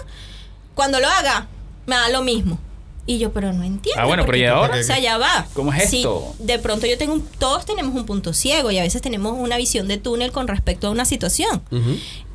cuando 0.76 1.00
lo 1.00 1.08
haga, 1.08 1.48
me 1.86 1.96
da 1.96 2.10
lo 2.10 2.22
mismo. 2.22 2.60
Y 3.06 3.18
yo, 3.18 3.32
pero 3.32 3.52
no 3.54 3.64
entiendo. 3.64 4.00
Ah, 4.00 4.06
bueno, 4.06 4.22
pero 4.24 4.28
porque- 4.28 4.40
¿y 4.42 4.46
ahora? 4.46 4.80
O 4.80 4.84
sea, 4.84 5.00
ya 5.00 5.18
va. 5.18 5.48
¿Cómo 5.54 5.74
es 5.74 5.90
Si 5.90 5.98
esto? 5.98 6.36
de 6.40 6.60
pronto 6.60 6.86
yo 6.86 6.96
tengo 6.98 7.14
un, 7.14 7.24
todos 7.40 7.66
tenemos 7.66 7.96
un 7.96 8.06
punto 8.06 8.34
ciego 8.34 8.70
y 8.70 8.78
a 8.78 8.84
veces 8.84 9.02
tenemos 9.02 9.36
una 9.38 9.58
visión 9.58 9.88
de 9.88 9.98
túnel 9.98 10.32
con 10.32 10.48
respecto 10.48 10.88
a 10.88 10.90
una 10.92 11.06
situación. 11.06 11.62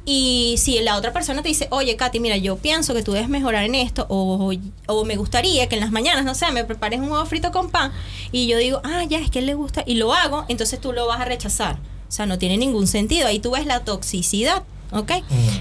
Y 0.06 0.56
si 0.58 0.78
la 0.80 0.96
otra 0.96 1.12
persona 1.12 1.42
te 1.42 1.48
dice, 1.48 1.66
oye, 1.70 1.96
Katy, 1.96 2.20
mira, 2.20 2.36
yo 2.36 2.56
pienso 2.56 2.92
que 2.92 3.02
tú 3.02 3.12
debes 3.12 3.28
mejorar 3.28 3.64
en 3.64 3.74
esto, 3.74 4.06
o, 4.08 4.52
o 4.86 5.04
me 5.04 5.16
gustaría 5.16 5.68
que 5.68 5.76
en 5.76 5.80
las 5.80 5.92
mañanas, 5.92 6.24
no 6.24 6.34
sé, 6.34 6.50
me 6.52 6.64
prepares 6.64 7.00
un 7.00 7.10
huevo 7.10 7.24
frito 7.24 7.52
con 7.52 7.70
pan, 7.70 7.92
y 8.30 8.46
yo 8.46 8.58
digo, 8.58 8.80
ah, 8.84 9.04
ya, 9.04 9.18
es 9.18 9.30
que 9.30 9.38
a 9.38 9.40
él 9.40 9.46
le 9.46 9.54
gusta, 9.54 9.82
y 9.86 9.94
lo 9.94 10.12
hago, 10.12 10.44
entonces 10.48 10.80
tú 10.80 10.92
lo 10.92 11.06
vas 11.06 11.20
a 11.20 11.24
rechazar. 11.24 11.78
O 12.06 12.12
sea, 12.16 12.26
no 12.26 12.38
tiene 12.38 12.56
ningún 12.56 12.86
sentido. 12.86 13.26
Ahí 13.26 13.40
tú 13.40 13.50
ves 13.50 13.66
la 13.66 13.80
toxicidad, 13.80 14.62
¿ok? 14.92 15.10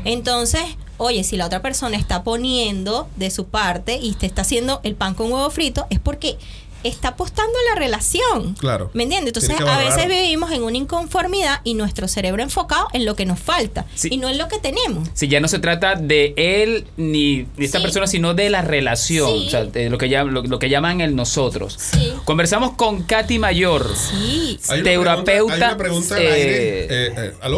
Entonces, 0.06 0.62
oye, 0.98 1.24
si 1.24 1.36
la 1.36 1.48
otra 1.48 1.64
persona 1.64 1.98
está 1.98 2.24
poniendo 2.24 3.08
de 3.16 3.32
su 3.32 3.46
parte 3.46 3.98
y 4.00 4.14
te 4.14 4.28
está 4.28 4.44
haciendo 4.44 4.80
el 4.84 4.94
pan 4.94 5.16
con 5.16 5.32
huevo 5.32 5.50
frito, 5.50 5.88
es 5.90 6.00
porque 6.00 6.38
está 6.84 7.10
apostando 7.10 7.52
a 7.58 7.74
la 7.74 7.80
relación. 7.80 8.54
Claro. 8.56 8.90
¿Me 8.94 9.04
entiendes? 9.04 9.34
Entonces, 9.36 9.56
a 9.68 9.78
veces 9.80 10.08
vivimos 10.08 10.52
en 10.52 10.64
una 10.64 10.78
inconformidad 10.78 11.62
y 11.64 11.74
nuestro 11.74 12.08
cerebro 12.08 12.42
enfocado 12.44 12.88
en 12.94 13.06
lo 13.06 13.16
que 13.16 13.26
nos 13.26 13.40
falta 13.40 13.86
Sí. 13.96 14.10
y 14.12 14.18
no 14.18 14.30
en 14.30 14.38
lo 14.38 14.48
que 14.48 14.60
tenemos. 14.60 15.08
Si 15.14 15.28
ya 15.28 15.40
no 15.40 15.48
se 15.48 15.60
trata 15.60 15.96
de 15.96 16.34
él 16.38 16.86
ni 16.98 17.44
de 17.58 17.66
esta 17.66 17.78
Sí. 17.80 17.84
persona, 17.84 18.08
sino 18.08 18.34
de 18.34 18.50
la 18.50 18.62
relación, 18.62 19.30
Sí. 19.30 19.48
o 19.48 19.50
sea, 19.50 19.66
de 19.66 19.90
lo 19.90 19.98
que, 19.98 20.08
llam- 20.10 20.30
lo, 20.30 20.44
lo 20.44 20.60
que 20.60 20.70
llaman 20.70 21.02
el 21.02 21.16
nosotros. 21.16 21.76
Sí. 21.78 22.14
Conversamos 22.26 22.72
con 22.74 23.04
Katy 23.04 23.40
Mayor, 23.40 23.90
Sí. 23.96 24.60
Terapeuta 24.84 25.78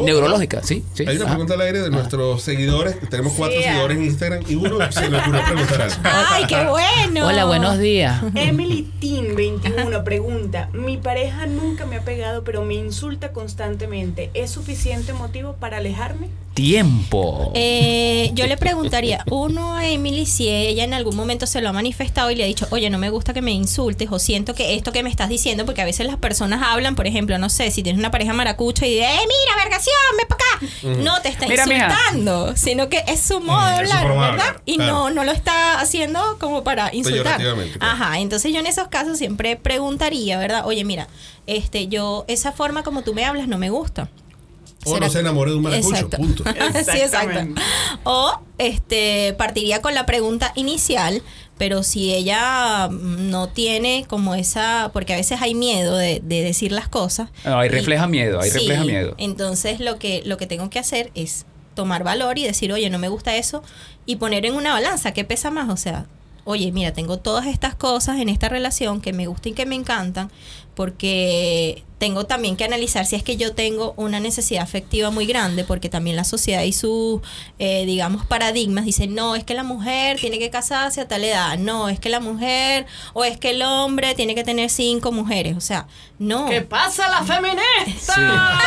neurológica, 0.04 0.62
¿sí? 0.64 0.84
sí. 0.94 1.06
Hay 1.08 1.16
una 1.18 1.26
Ah. 1.26 1.30
pregunta 1.30 1.54
al 1.56 1.62
aire 1.62 1.80
de 1.82 1.90
nuestros 1.90 2.42
seguidores. 2.42 2.98
Tenemos 3.10 3.34
cuatro 3.34 3.58
Sí. 3.58 3.64
seguidores 3.64 3.98
en 3.98 4.04
Instagram 4.06 4.44
y 4.48 4.56
uno 4.56 4.92
se 4.92 5.10
le 5.10 5.18
ocurrió 5.18 5.44
preguntar 5.46 5.82
algo. 5.82 5.96
¡Ay, 6.04 6.46
qué 6.48 6.56
bueno! 6.70 7.28
Hola, 7.28 7.46
buenos 7.46 7.80
días. 7.80 8.22
Emily 8.36 8.88
21 9.22 10.04
pregunta, 10.04 10.70
mi 10.74 10.98
pareja 10.98 11.46
nunca 11.46 11.86
me 11.86 11.96
ha 11.96 12.02
pegado 12.02 12.44
pero 12.44 12.66
me 12.66 12.74
insulta 12.74 13.32
constantemente. 13.32 14.30
¿Es 14.34 14.52
suficiente 14.52 15.14
motivo 15.14 15.54
para 15.54 15.78
alejarme? 15.78 16.30
Tiempo. 16.56 17.52
Eh, 17.54 18.32
yo 18.34 18.48
le 18.48 18.56
preguntaría, 18.56 19.24
uno 19.30 19.76
a 19.76 19.88
Emily, 19.88 20.26
si 20.26 20.48
ella 20.50 20.86
en 20.86 20.94
algún 20.94 21.16
momento 21.16 21.46
se 21.48 21.62
lo 21.62 21.68
ha 21.70 21.74
manifestado 21.74 22.32
y 22.32 22.36
le 22.36 22.46
ha 22.46 22.48
dicho, 22.48 22.66
oye, 22.72 22.90
no 22.90 22.98
me 22.98 23.10
gusta 23.10 23.34
que 23.34 23.42
me 23.42 23.52
insultes 23.52 24.08
o 24.10 24.20
siento 24.20 24.56
que 24.56 24.74
esto 24.74 24.94
que 24.94 25.04
me 25.04 25.10
estás 25.10 25.28
diciendo, 25.28 25.66
porque 25.66 25.82
a 25.82 25.86
veces 25.86 26.08
las 26.08 26.16
personas 26.16 26.64
hablan, 26.64 26.96
por 26.96 27.08
ejemplo, 27.08 27.38
no 27.38 27.50
sé, 27.50 27.72
si 27.72 27.84
tienes 27.84 28.00
una 28.00 28.10
pareja 28.10 28.32
maracucha 28.32 28.88
y 28.88 28.92
dice, 28.96 29.04
eh, 29.06 29.20
mira, 29.20 29.64
vergación, 29.64 29.96
ven 30.18 30.28
para 30.28 30.46
no 31.04 31.22
te 31.22 31.28
está 31.30 31.48
Mira, 31.48 31.66
mija. 31.66 31.88
insultando, 31.90 32.56
sino 32.56 32.88
que 32.88 33.04
es 33.08 33.20
su 33.20 33.42
modo 33.42 33.66
de 33.78 33.84
es 33.84 33.90
su 33.90 33.96
hablar, 33.98 34.08
¿verdad? 34.08 34.30
hablar, 34.30 34.62
Y 34.66 34.78
claro. 34.78 34.94
no, 34.94 35.10
no 35.10 35.24
lo 35.26 35.34
está 35.34 35.80
haciendo 35.82 36.38
como 36.40 36.64
para 36.64 36.94
insultar. 36.96 37.38
Peyorativamente, 37.38 37.80
claro. 37.80 37.94
Ajá, 37.94 38.20
entonces 38.20 38.54
yo 38.54 38.60
en 38.60 38.68
esos 38.68 38.88
casos 38.88 39.18
siempre 39.18 39.58
preguntaría, 39.58 40.38
¿verdad? 40.38 40.66
Oye, 40.66 40.86
mira, 40.86 41.10
este, 41.48 41.88
yo, 41.88 42.24
esa 42.30 42.54
forma 42.54 42.84
como 42.84 43.02
tú 43.02 43.14
me 43.14 43.26
hablas 43.26 43.50
no 43.50 43.58
me 43.58 43.70
gusta. 43.70 44.10
O 44.86 44.94
¿Será 44.94 45.08
no 45.08 45.12
se 45.12 45.20
enamore 45.20 45.52
de 45.52 45.58
un 45.58 45.64
maracucho, 45.64 45.96
Exacto. 45.96 46.18
punto. 46.18 46.44
sí, 46.44 46.50
exacto. 46.52 47.00
Exactamente. 47.02 47.62
O 48.04 48.40
este 48.58 49.34
partiría 49.38 49.82
con 49.82 49.94
la 49.94 50.06
pregunta 50.06 50.52
inicial, 50.56 51.22
pero 51.58 51.84
si 51.84 52.14
ella 52.14 52.88
mm, 52.90 53.30
no 53.30 53.50
tiene 53.50 54.06
como 54.08 54.36
esa, 54.36 54.92
porque 54.94 55.14
a 55.14 55.18
veces 55.18 55.42
hay 55.42 55.56
miedo 55.56 55.98
de, 55.98 56.22
de 56.24 56.44
decir 56.44 56.72
las 56.72 56.88
cosas. 56.88 57.30
No, 57.44 57.60
ahí 57.60 57.68
y- 57.68 57.72
refleja 57.72 58.08
miedo, 58.08 58.40
ahí 58.40 58.50
Sí, 58.50 58.60
refleja 58.60 58.84
miedo. 58.84 59.16
Entonces 59.18 59.80
lo 59.80 59.98
que, 60.00 60.22
lo 60.26 60.38
que 60.38 60.48
tengo 60.48 60.70
que 60.70 60.80
hacer 60.80 61.12
es 61.16 61.46
tomar 61.74 62.04
valor 62.04 62.38
y 62.38 62.44
decir, 62.44 62.72
oye, 62.72 62.90
no 62.90 63.00
me 63.00 63.10
gusta 63.10 63.36
eso, 63.36 63.62
y 64.06 64.16
poner 64.18 64.46
en 64.46 64.54
una 64.56 64.72
balanza, 64.74 65.12
¿qué 65.12 65.26
pesa 65.26 65.52
más? 65.52 65.70
O 65.70 65.76
sea, 65.78 66.06
oye, 66.46 66.72
mira, 66.72 66.94
tengo 66.94 67.18
todas 67.18 67.48
estas 67.48 67.76
cosas 67.76 68.20
en 68.20 68.30
esta 68.30 68.48
relación 68.48 69.02
que 69.02 69.12
me 69.12 69.28
gustan 69.28 69.52
y 69.52 69.56
que 69.56 69.66
me 69.66 69.76
encantan, 69.76 70.32
porque 70.76 71.84
tengo 71.98 72.26
también 72.26 72.58
que 72.58 72.66
analizar 72.66 73.06
si 73.06 73.16
es 73.16 73.24
que 73.24 73.38
yo 73.38 73.54
tengo 73.54 73.94
una 73.96 74.20
necesidad 74.20 74.64
afectiva 74.64 75.12
muy 75.12 75.26
grande, 75.26 75.64
porque 75.64 75.90
también 75.90 76.16
la 76.16 76.24
sociedad 76.24 76.64
y 76.64 76.74
sus, 76.74 77.22
eh, 77.58 77.86
digamos, 77.86 78.26
paradigmas 78.26 78.86
dicen, 78.86 79.16
no, 79.16 79.36
es 79.36 79.44
que 79.44 79.54
la 79.54 79.64
mujer 79.64 80.20
tiene 80.20 80.38
que 80.38 80.50
casarse 80.50 81.02
a 81.02 81.08
tal 81.08 81.24
edad, 81.24 81.58
no, 81.58 81.88
es 81.90 82.00
que 82.00 82.10
la 82.10 82.20
mujer, 82.20 82.86
o 83.14 83.24
es 83.24 83.38
que 83.38 83.52
el 83.52 83.62
hombre 83.62 84.14
tiene 84.14 84.36
que 84.36 84.44
tener 84.44 84.70
cinco 84.70 85.12
mujeres, 85.12 85.56
o 85.56 85.62
sea, 85.62 85.88
no. 86.20 86.48
¿Qué 86.48 86.62
pasa 86.62 87.10
la 87.10 87.24
feminista? 87.24 88.60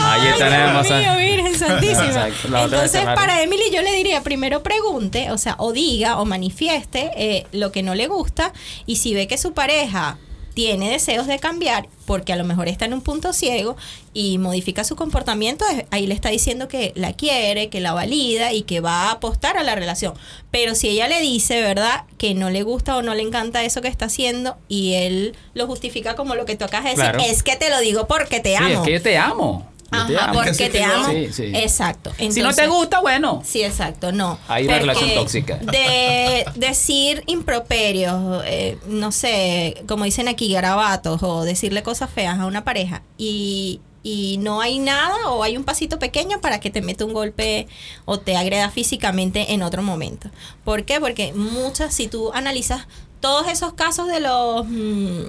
Ahí 0.00 0.28
Ay, 0.28 0.38
tenemos. 0.38 0.86
Dios 0.86 1.00
mío, 1.00 1.16
Virgen 1.16 1.58
Santísima. 1.58 2.28
Entonces, 2.62 3.04
para 3.04 3.42
Emily 3.42 3.64
yo 3.72 3.82
le 3.82 3.92
diría, 3.92 4.22
primero 4.22 4.62
pregunte, 4.62 5.30
o 5.32 5.38
sea, 5.38 5.56
o 5.58 5.72
diga 5.72 6.18
o 6.18 6.24
manifieste 6.24 7.10
eh, 7.16 7.46
lo 7.52 7.72
que 7.72 7.82
no 7.82 7.94
le 7.94 8.06
gusta 8.06 8.52
y 8.86 8.96
si 8.96 9.14
ve 9.14 9.26
que 9.26 9.38
su 9.38 9.52
pareja 9.52 10.09
tiene 10.54 10.90
deseos 10.90 11.26
de 11.26 11.38
cambiar, 11.38 11.88
porque 12.06 12.32
a 12.32 12.36
lo 12.36 12.44
mejor 12.44 12.68
está 12.68 12.84
en 12.84 12.94
un 12.94 13.00
punto 13.02 13.32
ciego 13.32 13.76
y 14.12 14.38
modifica 14.38 14.82
su 14.84 14.96
comportamiento, 14.96 15.64
ahí 15.90 16.06
le 16.06 16.14
está 16.14 16.28
diciendo 16.30 16.66
que 16.68 16.92
la 16.96 17.12
quiere, 17.12 17.68
que 17.68 17.80
la 17.80 17.92
valida 17.92 18.52
y 18.52 18.62
que 18.62 18.80
va 18.80 19.04
a 19.08 19.10
apostar 19.12 19.56
a 19.56 19.62
la 19.62 19.74
relación. 19.74 20.14
Pero 20.50 20.74
si 20.74 20.88
ella 20.88 21.06
le 21.08 21.20
dice, 21.20 21.60
¿verdad?, 21.62 22.04
que 22.18 22.34
no 22.34 22.50
le 22.50 22.62
gusta 22.62 22.96
o 22.96 23.02
no 23.02 23.14
le 23.14 23.22
encanta 23.22 23.64
eso 23.64 23.80
que 23.80 23.88
está 23.88 24.06
haciendo 24.06 24.56
y 24.68 24.94
él 24.94 25.36
lo 25.54 25.66
justifica 25.66 26.16
como 26.16 26.34
lo 26.34 26.44
que 26.44 26.56
tú 26.56 26.64
acabas 26.64 26.84
de 26.84 26.90
decir, 26.90 27.04
Claro. 27.12 27.20
es 27.30 27.42
que 27.42 27.56
te 27.56 27.70
lo 27.70 27.78
digo 27.80 28.06
porque 28.08 28.40
te 28.40 28.50
Sí, 28.50 28.54
amo. 28.56 28.68
es 28.68 28.80
que 28.80 28.92
yo 28.92 29.02
te 29.02 29.16
amo. 29.16 29.66
Te 29.90 29.96
Ajá, 29.96 30.24
amo. 30.26 30.40
porque 30.42 30.68
te 30.70 30.84
amo. 30.84 31.10
Sí, 31.10 31.32
sí. 31.32 31.52
Exacto. 31.54 32.12
Si 32.16 32.40
no 32.42 32.54
te 32.54 32.68
gusta, 32.68 33.00
bueno. 33.00 33.42
Sí, 33.44 33.62
exacto, 33.64 34.12
no. 34.12 34.38
Hay 34.46 34.66
una 34.66 34.78
relación 34.78 35.10
tóxica. 35.14 35.56
De 35.56 36.46
decir 36.54 37.24
improperios, 37.26 38.42
eh, 38.46 38.78
no 38.86 39.10
sé, 39.10 39.82
como 39.88 40.04
dicen 40.04 40.28
aquí, 40.28 40.52
garabatos 40.52 41.22
o 41.24 41.42
decirle 41.42 41.82
cosas 41.82 42.08
feas 42.08 42.38
a 42.38 42.46
una 42.46 42.62
pareja 42.62 43.02
y, 43.18 43.80
y 44.04 44.38
no 44.38 44.60
hay 44.60 44.78
nada 44.78 45.28
o 45.28 45.42
hay 45.42 45.56
un 45.56 45.64
pasito 45.64 45.98
pequeño 45.98 46.40
para 46.40 46.60
que 46.60 46.70
te 46.70 46.82
meta 46.82 47.04
un 47.04 47.12
golpe 47.12 47.66
o 48.04 48.20
te 48.20 48.36
agreda 48.36 48.70
físicamente 48.70 49.52
en 49.52 49.62
otro 49.62 49.82
momento. 49.82 50.30
¿Por 50.64 50.84
qué? 50.84 51.00
Porque 51.00 51.32
muchas, 51.32 51.92
si 51.92 52.06
tú 52.06 52.30
analizas 52.32 52.86
todos 53.20 53.48
esos 53.48 53.72
casos 53.72 54.06
de 54.06 54.20
los... 54.20 54.66
mm, 54.68 55.22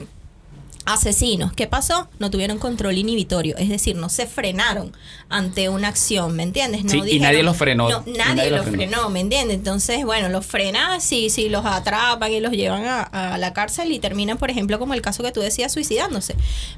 asesinos. 0.85 1.53
¿Qué 1.53 1.67
pasó? 1.67 2.09
No 2.19 2.29
tuvieron 2.31 2.57
control 2.59 2.97
inhibitorio, 2.97 3.55
es 3.57 3.69
decir, 3.69 3.95
no 3.95 4.09
se 4.09 4.25
frenaron 4.27 4.91
ante 5.29 5.69
una 5.69 5.87
acción, 5.89 6.35
¿me 6.35 6.43
entiendes? 6.43 6.83
No 6.83 6.89
Sí, 6.91 7.01
y 7.11 7.19
nadie 7.19 7.43
los 7.43 7.55
frenó. 7.57 7.89
No, 7.89 8.03
nadie, 8.07 8.35
nadie 8.35 8.49
los 8.51 8.61
frenó. 8.65 8.77
frenó, 8.77 9.09
¿me 9.09 9.19
entiendes? 9.19 9.57
Entonces, 9.57 10.03
bueno, 10.05 10.29
los 10.29 10.45
frena 10.45 10.99
si, 10.99 11.29
si 11.29 11.49
los 11.49 11.65
atrapan 11.65 12.31
y 12.31 12.39
los 12.39 12.51
llevan 12.51 12.85
a, 12.85 13.01
a 13.03 13.37
la 13.37 13.53
cárcel 13.53 13.91
y 13.91 13.99
terminan, 13.99 14.37
por 14.37 14.49
ejemplo, 14.49 14.79
como 14.79 14.93
el 14.93 15.01
caso 15.01 15.23
que 15.23 15.31
tú 15.31 15.39
decías, 15.41 15.71
suicidándose. 15.71 16.35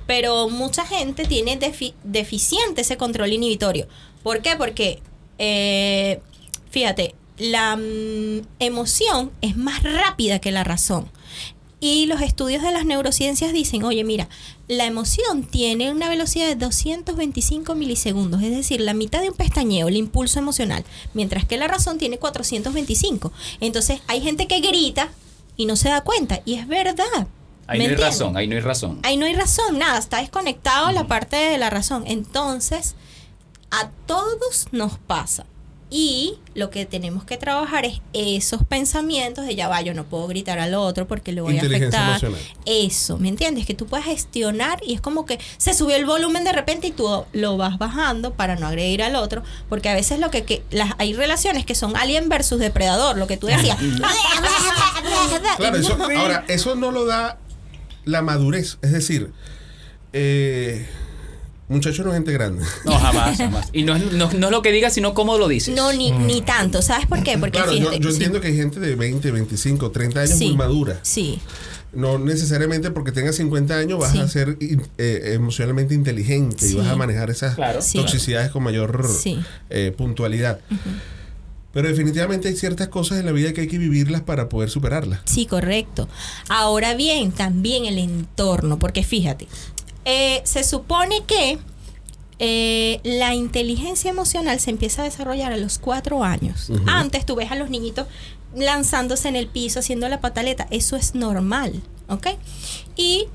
Pero 0.08 0.50
mucha 0.50 0.86
gente 0.86 1.26
tiene 1.26 1.60
defi- 1.60 1.94
deficiente 2.04 2.82
ese 2.82 2.98
control 2.98 3.34
inhibitorio. 3.34 3.88
¿Por 4.22 4.42
qué? 4.42 4.56
Porque, 4.58 5.02
eh, 5.38 6.22
fíjate, 6.70 7.16
la 7.38 7.76
mm, 7.76 8.42
emoción 8.60 9.32
es 9.42 9.58
más 9.58 9.82
rápida 9.84 10.40
que 10.40 10.52
la 10.52 10.64
razón. 10.64 11.10
Y 11.86 12.06
los 12.06 12.22
estudios 12.22 12.64
de 12.64 12.72
las 12.72 12.86
neurociencias 12.86 13.52
dicen, 13.52 13.84
oye, 13.84 14.06
mira, 14.06 14.30
la 14.70 14.86
emoción 14.86 15.44
tiene 15.44 15.92
una 15.92 16.08
velocidad 16.08 16.48
de 16.48 16.56
225 16.56 17.76
milisegundos, 17.76 18.42
es 18.42 18.52
decir, 18.52 18.80
la 18.80 18.94
mitad 18.94 19.20
de 19.20 19.32
un 19.32 19.36
pestañeo, 19.36 19.90
el 19.90 19.98
impulso 19.98 20.40
emocional, 20.40 20.86
mientras 21.14 21.44
que 21.44 21.58
la 21.58 21.68
razón 21.68 21.98
tiene 21.98 22.20
425. 22.20 23.34
Entonces, 23.60 24.00
hay 24.08 24.22
gente 24.22 24.48
que 24.48 24.62
grita 24.62 25.10
y 25.58 25.66
no 25.66 25.76
se 25.76 25.90
da 25.90 26.00
cuenta, 26.00 26.40
y 26.46 26.54
es 26.54 26.70
verdad. 26.70 27.28
Ahí 27.68 27.80
¿me 27.80 27.84
no 27.84 27.90
hay 27.90 27.92
entiendes? 27.96 28.00
razón, 28.00 28.38
ahí 28.38 28.48
no 28.48 28.56
hay 28.56 28.62
razón. 28.62 29.00
Ahí 29.04 29.18
no 29.18 29.26
hay 29.26 29.34
razón, 29.34 29.78
nada, 29.78 30.00
está 30.00 30.22
desconectado 30.22 30.90
la 30.94 31.06
parte 31.08 31.36
de 31.36 31.58
la 31.58 31.70
razón. 31.70 32.06
Entonces, 32.08 32.96
a 33.72 33.90
todos 34.08 34.68
nos 34.72 35.00
pasa. 35.00 35.46
Y 35.96 36.40
lo 36.56 36.72
que 36.72 36.88
tenemos 36.88 37.24
que 37.24 37.38
trabajar 37.38 37.86
es 37.86 38.02
esos 38.14 38.64
pensamientos 38.64 39.46
de 39.46 39.54
ya 39.54 39.68
va, 39.68 39.80
yo 39.84 39.94
no 39.94 40.06
puedo 40.06 40.26
gritar 40.26 40.58
al 40.58 40.74
otro 40.74 41.08
porque 41.08 41.32
le 41.34 41.42
voy 41.42 41.60
a 41.60 41.62
afectar. 41.62 42.10
emocional. 42.10 42.40
Eso, 42.66 43.20
¿me 43.20 43.30
entiendes? 43.30 43.68
Que 43.68 43.76
tú 43.76 43.86
puedes 43.86 44.08
gestionar 44.08 44.80
y 44.84 44.96
es 44.96 45.02
como 45.02 45.28
que 45.28 45.38
se 45.58 45.76
subió 45.76 45.96
el 45.96 46.08
volumen 46.08 46.46
de 46.46 46.52
repente 46.52 46.88
y 46.88 46.92
tú 46.94 47.26
lo 47.32 47.58
vas 47.58 47.78
bajando 47.78 48.34
para 48.34 48.56
no 48.56 48.66
agredir 48.66 49.04
al 49.04 49.16
otro, 49.16 49.44
porque 49.70 49.88
a 49.88 49.94
veces 49.94 50.18
lo 50.18 50.32
que, 50.32 50.46
que 50.46 50.64
las, 50.72 50.94
hay 50.98 51.14
relaciones 51.14 51.64
que 51.64 51.76
son 51.76 51.96
alien 51.96 52.28
versus 52.28 52.58
depredador, 52.58 53.16
lo 53.16 53.28
que 53.28 53.38
tú 53.38 53.46
decías. 53.46 53.78
Claro, 55.58 55.78
eso, 55.78 55.98
ahora, 56.18 56.44
eso 56.48 56.76
no 56.76 56.90
lo 56.90 57.06
da 57.06 57.38
la 58.06 58.24
madurez. 58.24 58.80
Es 58.82 58.92
decir, 58.92 59.32
eh, 60.12 60.88
muchachos 61.70 62.06
no 62.06 62.12
es 62.12 62.18
gente 62.18 62.32
grande. 62.34 62.64
No, 62.86 62.92
jamás, 63.00 63.38
jamás. 63.38 63.70
Y 63.74 63.84
no 63.84 63.96
es, 63.96 64.12
no, 64.14 64.32
no 64.32 64.48
es 64.48 64.52
lo 64.52 64.62
que 64.62 64.72
digas, 64.72 64.94
sino 64.94 65.14
cómo 65.14 65.38
lo 65.38 65.48
dices. 65.48 65.76
No, 65.76 65.92
ni, 65.94 66.12
ni 66.12 66.42
tanto. 66.42 66.82
¿Sabes 66.82 67.06
por 67.08 67.24
qué? 67.24 67.38
Porque 67.38 67.58
Claro, 67.58 67.72
yo, 67.72 67.78
fíjate. 67.80 68.00
yo 68.00 68.10
sí. 68.10 68.16
entiendo 68.16 68.42
que 68.42 68.48
hay 68.48 68.56
gente 68.56 68.80
de 68.80 68.96
20, 68.96 69.32
25, 69.32 69.92
30 69.92 70.22
años 70.22 70.38
Sí. 70.38 70.48
muy 70.48 70.58
madura. 70.58 71.00
Sí. 71.02 71.40
No 71.94 72.18
necesariamente 72.18 72.90
porque 72.90 73.12
tengas 73.12 73.36
50 73.36 73.78
años 73.78 74.00
vas 74.00 74.12
Sí. 74.14 74.20
a 74.20 74.28
ser 74.28 74.58
eh, 74.60 75.32
emocionalmente 75.34 75.94
inteligente 75.94 76.68
y 76.68 76.74
vas 76.74 76.88
a 76.88 76.96
manejar 76.96 77.30
esas 77.30 77.56
Claro. 77.56 77.82
Sí. 77.82 77.98
toxicidades 78.00 78.50
con 78.52 78.64
mayor 78.64 79.08
Sí. 79.08 79.40
eh, 79.70 79.94
puntualidad. 79.96 80.60
Pero 81.72 81.88
definitivamente 81.88 82.48
hay 82.50 82.56
ciertas 82.56 82.88
cosas 82.90 83.20
en 83.20 83.26
la 83.26 83.32
vida 83.32 83.52
que 83.54 83.62
hay 83.62 83.68
que 83.68 83.80
vivirlas 83.80 84.22
para 84.22 84.48
poder 84.48 84.70
superarlas. 84.70 85.22
Sí, 85.26 85.48
correcto. 85.48 86.08
Ahora 86.48 86.94
bien, 86.94 87.32
también 87.32 87.86
el 87.86 87.98
entorno, 87.98 88.78
porque 88.78 89.04
fíjate, 89.04 89.48
eh, 90.06 90.42
se 90.44 90.64
supone 90.64 91.24
que 91.26 91.60
eh, 92.40 93.00
la 93.04 93.34
inteligencia 93.34 94.10
emocional 94.10 94.60
se 94.60 94.72
empieza 94.72 95.02
a 95.02 95.06
desarrollar 95.06 95.54
a 95.54 95.58
los 95.58 95.80
cuatro 95.80 96.24
años. 96.24 96.72
Antes 96.88 97.26
tú 97.26 97.36
ves 97.36 97.52
a 97.52 97.56
los 97.56 97.70
niñitos 97.70 98.08
lanzándose 98.56 99.30
en 99.30 99.36
el 99.36 99.48
piso, 99.48 99.80
haciendo 99.80 100.08
la 100.10 100.22
pataleta. 100.22 100.68
Eso 100.70 100.96
es 100.96 101.16
normal, 101.16 101.82
¿ok? 102.08 102.28
Y 102.96 103.28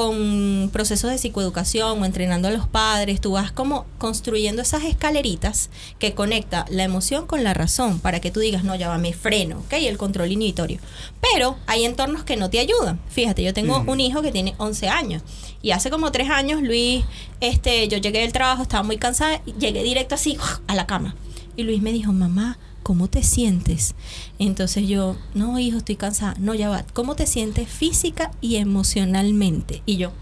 con 0.00 0.70
procesos 0.72 1.10
de 1.10 1.18
psicoeducación 1.18 2.00
o 2.00 2.06
entrenando 2.06 2.48
a 2.48 2.50
los 2.50 2.66
padres, 2.66 3.20
tú 3.20 3.32
vas 3.32 3.52
como 3.52 3.84
construyendo 3.98 4.62
esas 4.62 4.84
escaleritas 4.84 5.68
que 5.98 6.14
conecta 6.14 6.64
la 6.70 6.84
emoción 6.84 7.26
con 7.26 7.44
la 7.44 7.52
razón 7.52 7.98
para 7.98 8.18
que 8.18 8.30
tú 8.30 8.40
digas, 8.40 8.64
no, 8.64 8.74
ya 8.76 8.88
va, 8.88 8.96
me 8.96 9.12
freno, 9.12 9.58
¿ok? 9.58 9.74
El 9.74 9.98
control 9.98 10.32
inhibitorio. 10.32 10.78
Pero 11.20 11.58
hay 11.66 11.84
entornos 11.84 12.24
que 12.24 12.38
no 12.38 12.48
te 12.48 12.60
ayudan. 12.60 12.98
Fíjate, 13.10 13.42
yo 13.42 13.52
tengo 13.52 13.84
un 13.86 14.00
hijo 14.00 14.22
que 14.22 14.32
tiene 14.32 14.54
11 14.56 14.88
años 14.88 15.22
y 15.60 15.72
hace 15.72 15.90
como 15.90 16.10
3 16.10 16.30
años, 16.30 16.62
Luis, 16.62 17.04
este, 17.42 17.86
yo 17.88 17.98
llegué 17.98 18.20
del 18.20 18.32
trabajo, 18.32 18.62
estaba 18.62 18.82
muy 18.82 18.96
cansada, 18.96 19.42
y 19.44 19.52
llegué 19.58 19.82
directo 19.82 20.14
así 20.14 20.38
a 20.66 20.74
la 20.74 20.86
cama. 20.86 21.14
Y 21.56 21.64
Luis 21.64 21.82
me 21.82 21.92
dijo, 21.92 22.10
mamá, 22.10 22.58
¿cómo 22.82 23.08
te 23.08 23.22
sientes? 23.22 23.94
Entonces 24.38 24.88
yo, 24.88 25.16
no, 25.34 25.58
hijo, 25.58 25.78
estoy 25.78 25.96
cansada. 25.96 26.34
No, 26.38 26.54
ya 26.54 26.68
va. 26.68 26.84
¿Cómo 26.92 27.14
te 27.16 27.26
sientes 27.26 27.68
física 27.68 28.30
y 28.40 28.56
emocionalmente? 28.56 29.82
Y 29.86 29.96
yo, 29.96 30.12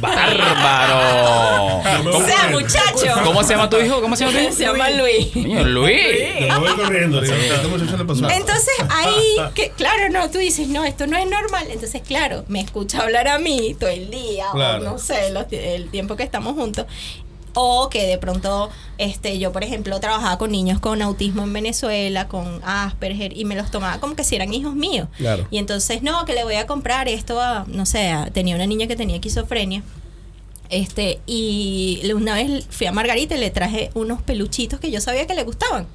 ¡Bárbaro! 0.00 1.78
o 2.16 2.22
sea, 2.24 2.48
muchacho. 2.50 3.20
¿Cómo 3.24 3.42
se 3.44 3.50
llama 3.54 3.70
tu 3.70 3.78
hijo? 3.78 4.00
¿Cómo 4.00 4.16
se 4.16 4.24
llama 4.24 4.36
tu 4.36 4.44
hijo? 4.44 4.52
Se 4.52 4.64
llama 4.64 4.90
Luis. 4.90 5.28
Coño, 5.32 5.64
Luis. 5.64 5.96
Me 6.40 6.58
voy 6.58 6.74
corriendo. 6.74 7.22
Entonces 7.22 8.74
ahí, 8.90 9.36
que, 9.54 9.70
claro, 9.70 10.08
no, 10.10 10.28
tú 10.30 10.38
dices, 10.38 10.68
no, 10.68 10.84
esto 10.84 11.06
no 11.06 11.16
es 11.16 11.28
normal. 11.28 11.66
Entonces, 11.70 12.02
claro, 12.02 12.44
me 12.48 12.60
escucha 12.60 13.02
hablar 13.02 13.28
a 13.28 13.38
mí 13.38 13.76
todo 13.78 13.90
el 13.90 14.10
día, 14.10 14.46
Claro. 14.52 14.82
o 14.82 14.84
no 14.92 14.98
sé, 14.98 15.30
los- 15.30 15.46
el 15.52 15.88
tiempo 15.90 16.16
que 16.16 16.22
estamos 16.24 16.54
juntos. 16.54 16.86
O 17.58 17.88
que 17.88 18.06
de 18.06 18.18
pronto, 18.18 18.68
este, 18.98 19.38
yo 19.38 19.50
por 19.50 19.64
ejemplo 19.64 19.98
trabajaba 19.98 20.36
con 20.36 20.50
niños 20.52 20.78
con 20.78 21.00
autismo 21.00 21.42
en 21.42 21.52
Venezuela, 21.54 22.28
con 22.28 22.60
Asperger, 22.64 23.34
y 23.36 23.46
me 23.46 23.56
los 23.56 23.70
tomaba 23.70 23.98
como 23.98 24.14
que 24.14 24.24
si 24.24 24.36
eran 24.36 24.52
hijos 24.52 24.74
míos. 24.74 25.08
Claro. 25.16 25.46
Y 25.50 25.56
entonces, 25.56 26.02
no, 26.02 26.24
que 26.26 26.34
le 26.34 26.44
voy 26.44 26.56
a 26.56 26.66
comprar 26.66 27.08
esto 27.08 27.40
a, 27.40 27.64
no 27.66 27.86
sé, 27.86 28.10
a- 28.10 28.26
tenía 28.30 28.54
una 28.56 28.66
niña 28.66 28.86
que 28.86 28.94
tenía 28.96 29.16
esquizofrenia. 29.16 29.82
Este, 30.68 31.20
y 31.26 32.02
una 32.12 32.34
vez 32.34 32.66
fui 32.70 32.88
a 32.88 32.92
Margarita 32.92 33.36
y 33.36 33.38
le 33.38 33.50
traje 33.50 33.90
unos 33.94 34.20
peluchitos 34.20 34.80
que 34.80 34.90
yo 34.90 35.00
sabía 35.00 35.24
que 35.26 35.34
le 35.34 35.44
gustaban. 35.44 35.86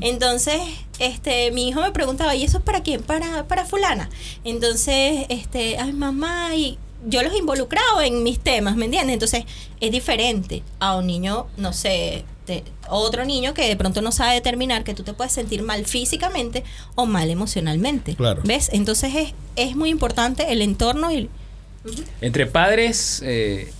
Entonces, 0.00 0.60
este, 0.98 1.50
mi 1.52 1.68
hijo 1.68 1.82
me 1.82 1.90
preguntaba, 1.92 2.34
¿y 2.34 2.42
eso 2.42 2.56
es 2.58 2.64
para 2.64 2.82
quién? 2.82 3.02
Para, 3.02 3.44
para 3.46 3.66
fulana. 3.66 4.08
Entonces, 4.42 5.26
este, 5.28 5.76
ay 5.78 5.92
mamá, 5.92 6.54
y 6.56 6.78
yo 7.06 7.22
los 7.22 7.34
involucraba 7.36 8.06
en 8.06 8.22
mis 8.22 8.38
temas, 8.40 8.76
¿me 8.76 8.86
entiendes? 8.86 9.14
Entonces, 9.14 9.44
es 9.80 9.90
diferente 9.92 10.62
a 10.78 10.96
un 10.96 11.06
niño, 11.06 11.46
no 11.56 11.72
sé, 11.72 12.24
de- 12.46 12.62
otro 12.88 13.24
niño 13.24 13.54
que 13.54 13.66
de 13.68 13.76
pronto 13.76 14.02
no 14.02 14.12
sabe 14.12 14.34
determinar 14.34 14.84
que 14.84 14.94
tú 14.94 15.02
te 15.02 15.12
puedes 15.14 15.32
sentir 15.32 15.62
mal 15.62 15.84
físicamente 15.86 16.62
o 16.94 17.06
mal 17.06 17.30
emocionalmente. 17.30 18.14
Claro. 18.14 18.42
¿Ves? 18.44 18.70
Entonces 18.72 19.14
es, 19.14 19.34
es 19.56 19.76
muy 19.76 19.88
importante 19.90 20.52
el 20.52 20.60
entorno 20.62 21.10
y 21.12 21.28
Entre 22.20 22.46
padres 22.46 23.22
eh, 23.24 23.72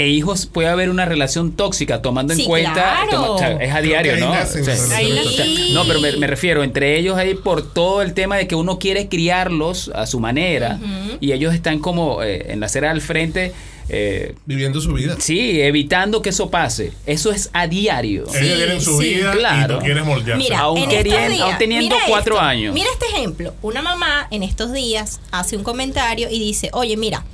e 0.00 0.08
hijos 0.08 0.46
puede 0.46 0.68
haber 0.68 0.88
una 0.90 1.04
relación 1.04 1.52
tóxica, 1.52 2.00
tomando 2.02 2.32
en 2.32 2.44
cuenta. 2.44 2.72
claro. 2.72 3.10
toma- 3.10 3.30
o 3.30 3.38
sea, 3.38 3.50
es 3.52 3.72
a 3.74 3.80
diario, 3.80 4.14
ahí 4.14 4.20
¿no? 4.20 4.30
nacen 4.30 4.62
O 4.62 4.64
sea, 4.64 5.46
no, 5.72 5.84
pero 5.86 6.00
me, 6.00 6.12
me 6.16 6.26
refiero, 6.26 6.62
entre 6.64 6.98
ellos 6.98 7.16
ahí 7.16 7.34
por 7.34 7.72
todo 7.72 8.02
el 8.02 8.14
tema 8.14 8.36
de 8.36 8.46
que 8.46 8.54
uno 8.54 8.78
quiere 8.78 9.08
criarlos 9.08 9.90
a 9.94 10.06
su 10.06 10.18
manera 10.20 10.78
y 11.20 11.32
ellos 11.32 11.54
están 11.54 11.78
como 11.78 12.22
eh, 12.22 12.46
en 12.52 12.60
la 12.60 12.66
acera 12.66 12.90
al 12.90 13.00
frente, 13.00 13.52
eh, 13.92 14.34
Viviendo 14.46 14.80
su 14.80 14.92
vida. 14.94 15.16
sí, 15.18 15.60
evitando 15.60 16.22
que 16.22 16.28
eso 16.30 16.48
pase. 16.48 16.92
Eso 17.06 17.32
es 17.32 17.50
a 17.52 17.66
diario. 17.66 18.24
Ellos 18.34 18.56
tienen 18.56 18.80
su 18.80 19.00
sí, 19.00 19.14
vida 19.16 19.32
claro. 19.32 19.74
y 19.74 19.78
tú 19.78 19.84
quieres 19.84 20.04
moldearse. 20.04 20.42
Mira, 20.44 20.58
Aún 20.60 20.78
en 20.78 20.90
querien- 20.90 21.14
estos 21.16 21.28
días, 21.32 21.40
aún 21.48 21.58
teniendo 21.58 21.94
mira 21.96 22.06
cuatro 22.08 22.34
esto, 22.36 22.46
años. 22.46 22.72
Mira 22.74 22.86
este 22.92 23.06
ejemplo. 23.06 23.52
Una 23.62 23.82
mamá 23.82 24.28
en 24.30 24.44
estos 24.44 24.72
días 24.72 25.20
hace 25.32 25.56
un 25.56 25.64
comentario 25.64 26.28
y 26.30 26.38
dice, 26.38 26.70
oye, 26.72 26.96
mira, 26.96 27.24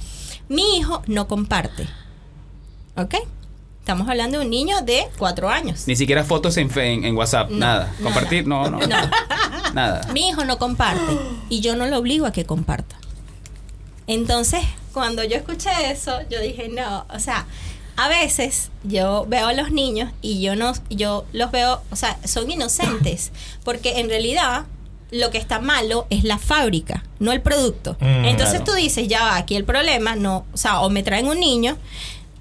mi 0.48 0.78
hijo 0.78 1.02
no 1.06 1.28
comparte. 1.28 1.86
¿Ok? 2.96 3.14
Estamos 3.80 4.08
hablando 4.08 4.38
de 4.40 4.44
un 4.44 4.50
niño 4.50 4.80
de 4.82 5.06
cuatro 5.16 5.48
años. 5.48 5.84
Ni 5.86 5.94
siquiera 5.94 6.24
fotos 6.24 6.56
en, 6.56 6.70
fe- 6.70 6.92
en, 6.92 7.04
en 7.04 7.16
WhatsApp, 7.16 7.50
No, 7.50 7.58
nada. 7.58 7.84
nada. 7.84 7.94
Compartir, 8.02 8.46
no, 8.46 8.68
no. 8.68 8.78
No. 8.80 8.96
Nada. 9.74 10.08
Mi 10.12 10.28
hijo 10.28 10.44
no 10.44 10.58
comparte 10.58 11.16
y 11.48 11.60
yo 11.60 11.76
no 11.76 11.86
lo 11.86 11.98
obligo 11.98 12.26
a 12.26 12.32
que 12.32 12.44
comparta. 12.44 12.96
Entonces, 14.06 14.60
cuando 14.92 15.24
yo 15.24 15.36
escuché 15.36 15.70
eso, 15.90 16.18
yo 16.30 16.40
dije, 16.40 16.68
no, 16.68 17.06
o 17.12 17.18
sea, 17.18 17.46
a 17.96 18.08
veces 18.08 18.70
yo 18.84 19.26
veo 19.28 19.46
a 19.48 19.52
los 19.52 19.70
niños 19.70 20.12
y 20.22 20.40
yo 20.40 20.54
no, 20.56 20.72
yo 20.90 21.24
los 21.32 21.50
veo, 21.50 21.80
o 21.90 21.96
sea, 21.96 22.18
son 22.24 22.50
inocentes, 22.50 23.32
porque 23.64 23.98
en 24.00 24.08
realidad 24.08 24.64
lo 25.10 25.30
que 25.30 25.38
está 25.38 25.60
malo 25.60 26.06
es 26.10 26.24
la 26.24 26.38
fábrica, 26.38 27.04
no 27.20 27.32
el 27.32 27.40
producto. 27.40 27.96
Mm, 28.00 28.24
Entonces 28.26 28.56
claro. 28.60 28.64
tú 28.64 28.72
dices, 28.74 29.08
ya 29.08 29.22
va, 29.22 29.36
aquí 29.36 29.56
el 29.56 29.64
problema, 29.64 30.14
no, 30.16 30.44
o 30.52 30.56
sea, 30.56 30.80
o 30.80 30.90
me 30.90 31.02
traen 31.02 31.26
un 31.28 31.40
niño, 31.40 31.76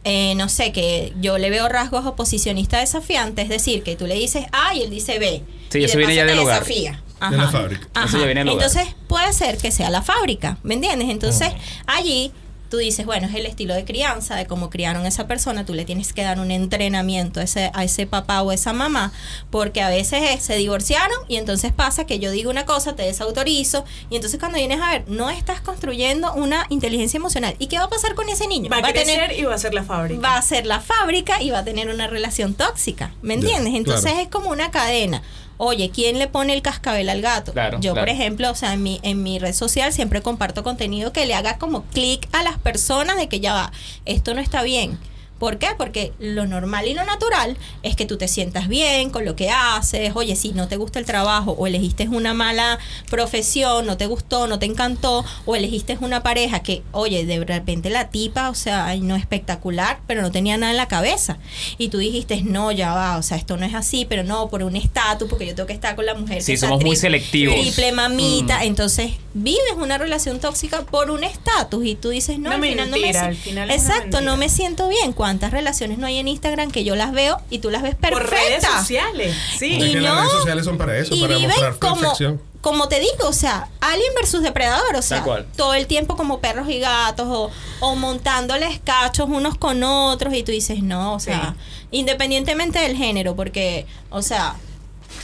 eh, 0.06 0.36
no 0.36 0.50
sé, 0.50 0.72
que 0.72 1.14
yo 1.20 1.38
le 1.38 1.50
veo 1.50 1.68
rasgos 1.68 2.06
oposicionistas 2.06 2.82
desafiantes, 2.82 3.46
es 3.46 3.50
decir, 3.50 3.84
que 3.84 3.96
tú 3.96 4.06
le 4.06 4.16
dices 4.16 4.46
A 4.52 4.76
y 4.76 4.84
él 4.84 4.90
dice 4.92 5.20
B. 5.20 5.44
Sí, 5.70 5.80
y 5.80 5.84
eso 5.84 5.98
viene 5.98 6.16
ya 6.16 6.26
del 6.26 6.40
hogar. 6.40 6.60
desafía. 6.60 7.02
De 7.30 7.38
la 7.38 7.50
fábrica. 7.50 7.88
Eso 8.06 8.20
ya 8.20 8.26
viene 8.26 8.42
del 8.42 8.50
hogar. 8.50 8.68
Entonces 8.68 8.96
puede 9.08 9.34
ser 9.34 9.58
que 9.58 9.72
sea 9.72 9.90
la 9.90 10.04
fábrica, 10.04 10.60
¿me 10.62 10.76
entiendes? 10.76 11.10
Entonces 11.10 11.52
allí 11.88 12.32
tú 12.70 12.78
dices, 12.78 13.06
bueno, 13.06 13.28
es 13.28 13.36
el 13.36 13.46
estilo 13.46 13.74
de 13.74 13.86
crianza, 13.86 14.36
de 14.36 14.46
cómo 14.46 14.70
criaron 14.70 15.06
a 15.06 15.08
esa 15.08 15.28
persona, 15.28 15.66
tú 15.66 15.74
le 15.74 15.86
tienes 15.86 16.14
que 16.14 16.24
dar 16.24 16.40
un 16.40 16.52
entrenamiento 16.52 17.40
a 17.40 17.44
ese, 17.44 17.72
a 17.74 17.84
ese 17.84 18.08
papá 18.08 18.42
o 18.42 18.52
esa 18.52 18.74
mamá, 18.74 19.12
porque 19.50 19.82
a 19.82 19.90
veces 19.90 20.22
eh, 20.22 20.40
se 20.42 20.56
divorciaron 20.58 21.18
y 21.28 21.38
entonces 21.38 21.72
pasa 21.72 22.06
que 22.06 22.20
yo 22.20 22.32
digo 22.32 22.50
una 22.50 22.66
cosa, 22.66 22.96
te 22.96 23.04
desautorizo, 23.04 23.86
y 24.10 24.16
entonces 24.16 24.40
cuando 24.40 24.58
vienes 24.58 24.82
a 24.82 24.92
ver, 24.92 25.04
no 25.08 25.30
estás 25.30 25.62
construyendo 25.62 26.34
una 26.34 26.66
inteligencia 26.70 27.18
emocional. 27.18 27.56
¿Y 27.60 27.68
qué 27.68 27.78
va 27.78 27.86
a 27.86 27.90
pasar 27.90 28.16
con 28.16 28.30
ese 28.30 28.48
niño? 28.48 28.70
Va 28.70 28.78
a 28.78 28.94
tener- 28.94 29.38
y 29.38 29.44
va 29.44 29.56
a 29.56 29.58
ser 29.58 29.74
la 29.74 29.84
fábrica. 29.84 30.22
va 30.22 30.38
a 30.38 30.42
ser 30.42 30.66
la 30.66 30.80
fábrica 30.80 31.42
y 31.42 31.52
va 31.52 31.60
a 31.60 31.64
tener 31.64 31.90
una 31.90 32.08
relación 32.08 32.54
tóxica, 32.54 33.12
¿me 33.22 33.36
entiendes? 33.36 33.74
Entonces 33.76 34.12
claro. 34.12 34.20
es 34.22 34.28
como 34.30 34.50
una 34.50 34.72
cadena. 34.72 35.22
Oye, 35.58 35.90
¿quién 35.90 36.20
le 36.20 36.28
pone 36.28 36.54
el 36.54 36.62
cascabel 36.62 37.10
al 37.10 37.22
gato? 37.22 37.54
Claro, 37.54 37.80
Yo, 37.80 37.94
por 37.94 38.10
ejemplo, 38.10 38.52
o 38.52 38.56
sea, 38.56 38.74
en 38.74 38.84
mi, 38.84 39.00
en 39.04 39.24
mi 39.24 39.40
red 39.40 39.54
social 39.54 39.94
siempre 39.94 40.22
comparto 40.22 40.64
contenido 40.64 41.14
que 41.14 41.26
le 41.26 41.34
haga 41.34 41.58
como 41.58 41.84
clic 41.84 42.28
a 42.34 42.44
las 42.44 42.58
personas 42.58 43.16
de 43.16 43.30
que 43.30 43.40
ya 43.40 43.54
va, 43.54 43.72
esto 44.06 44.34
no 44.34 44.42
está 44.42 44.64
bien. 44.64 45.00
¿Por 45.46 45.60
qué? 45.60 45.68
Porque 45.78 46.12
lo 46.18 46.48
normal 46.48 46.88
y 46.88 46.96
lo 46.96 47.06
natural 47.06 47.56
es 47.84 47.96
que 47.96 48.08
tú 48.08 48.18
te 48.18 48.28
sientas 48.28 48.68
bien 48.68 49.12
con 49.12 49.26
lo 49.26 49.36
que 49.36 49.52
haces. 49.52 50.12
Oye, 50.16 50.36
si 50.36 50.54
no 50.54 50.68
te 50.68 50.76
gusta 50.76 50.98
el 50.98 51.06
trabajo 51.06 51.52
o 51.52 51.68
elegiste 51.68 52.08
una 52.08 52.34
mala 52.34 52.80
profesión, 53.12 53.86
no 53.86 53.96
te 53.96 54.08
gustó, 54.08 54.48
no 54.48 54.58
te 54.58 54.66
encantó, 54.66 55.24
o 55.46 55.56
elegiste 55.56 56.00
una 56.02 56.24
pareja 56.24 56.62
que, 56.62 56.82
oye, 56.94 57.28
de 57.28 57.46
repente 57.46 57.92
la 57.92 58.10
tipa, 58.10 58.50
o 58.50 58.56
sea, 58.56 58.88
ay, 58.88 59.02
no 59.02 59.16
espectacular, 59.16 60.00
pero 60.08 60.24
no 60.24 60.32
tenía 60.32 60.58
nada 60.58 60.72
en 60.72 60.78
la 60.78 60.88
cabeza. 60.88 61.38
Y 61.78 61.90
tú 61.90 62.00
dijiste, 62.00 62.42
no, 62.42 62.72
ya 62.72 62.96
va, 62.96 63.18
o 63.18 63.22
sea, 63.22 63.38
esto 63.38 63.56
no 63.56 63.68
es 63.68 63.76
así, 63.76 64.08
pero 64.10 64.24
no, 64.24 64.50
por 64.50 64.64
un 64.64 64.76
estatus, 64.76 65.30
porque 65.30 65.46
yo 65.46 65.54
tengo 65.54 65.68
que 65.68 65.74
estar 65.74 65.96
con 65.96 66.08
la 66.08 66.16
mujer. 66.16 66.42
Sí, 66.42 66.48
que 66.48 66.54
está 66.56 66.70
somos 66.70 66.84
muy 66.84 66.96
selectivos. 66.96 67.56
Triple 67.56 67.92
mamita. 67.92 68.64
Entonces, 68.64 69.12
vives 69.36 69.76
una 69.78 70.00
relación 70.00 70.40
tóxica 70.40 70.82
por 70.86 71.12
un 71.12 71.24
estatus 71.24 71.86
y 71.86 71.94
tú 71.94 72.10
dices, 72.10 72.40
no, 72.40 72.50
Una 72.50 72.56
al 72.56 72.64
final 72.64 72.90
no 72.90 72.98
me 72.98 73.10
al 73.12 73.36
final 73.36 73.70
Exacto, 73.70 74.22
no 74.22 74.38
me 74.38 74.50
siento 74.50 74.90
bien. 74.90 75.14
¿Cuántas 75.36 75.52
relaciones 75.52 75.98
no 75.98 76.08
hay 76.08 76.18
en 76.20 76.30
Instagram 76.30 76.72
que 76.72 76.86
yo 76.86 76.96
las 76.96 77.12
veo 77.12 77.42
y 77.50 77.60
tú 77.60 77.70
las 77.70 77.82
ves 77.84 77.94
Por 77.96 78.12
redes 78.12 78.30
perfectas? 78.30 78.72
sociales. 78.80 79.36
Sí. 79.60 79.76
Es 79.76 79.90
Y 79.90 79.92
que 79.92 80.00
las 80.00 80.14
no- 80.14 80.20
redes 80.22 80.32
sociales 80.32 80.64
son 80.64 80.78
para 80.78 80.98
eso, 80.98 81.14
y 81.14 81.20
para 81.24 81.34
viven 81.36 81.50
mostrar 81.50 81.76
como, 81.78 81.96
perfección. 82.00 82.42
como 82.62 82.88
te 82.88 83.02
digo, 83.02 83.28
o 83.28 83.34
sea, 83.34 83.68
Alien 83.82 84.14
versus 84.16 84.42
Depredador, 84.44 84.96
o 84.96 85.02
sea, 85.02 85.26
todo 85.58 85.74
el 85.74 85.88
tiempo 85.88 86.16
como 86.16 86.40
perros 86.40 86.70
y 86.70 86.80
gatos 86.80 87.28
o, 87.30 87.52
o 87.82 87.96
montándoles 87.98 88.80
cachos 88.82 89.28
unos 89.30 89.58
con 89.58 89.84
otros 89.84 90.34
y 90.34 90.44
tú 90.44 90.54
dices, 90.54 90.82
no, 90.82 91.14
o 91.16 91.20
sea, 91.20 91.56
independientemente 91.92 92.80
del 92.80 92.96
género, 92.96 93.36
porque, 93.36 93.86
o 94.10 94.22
sea, 94.22 94.56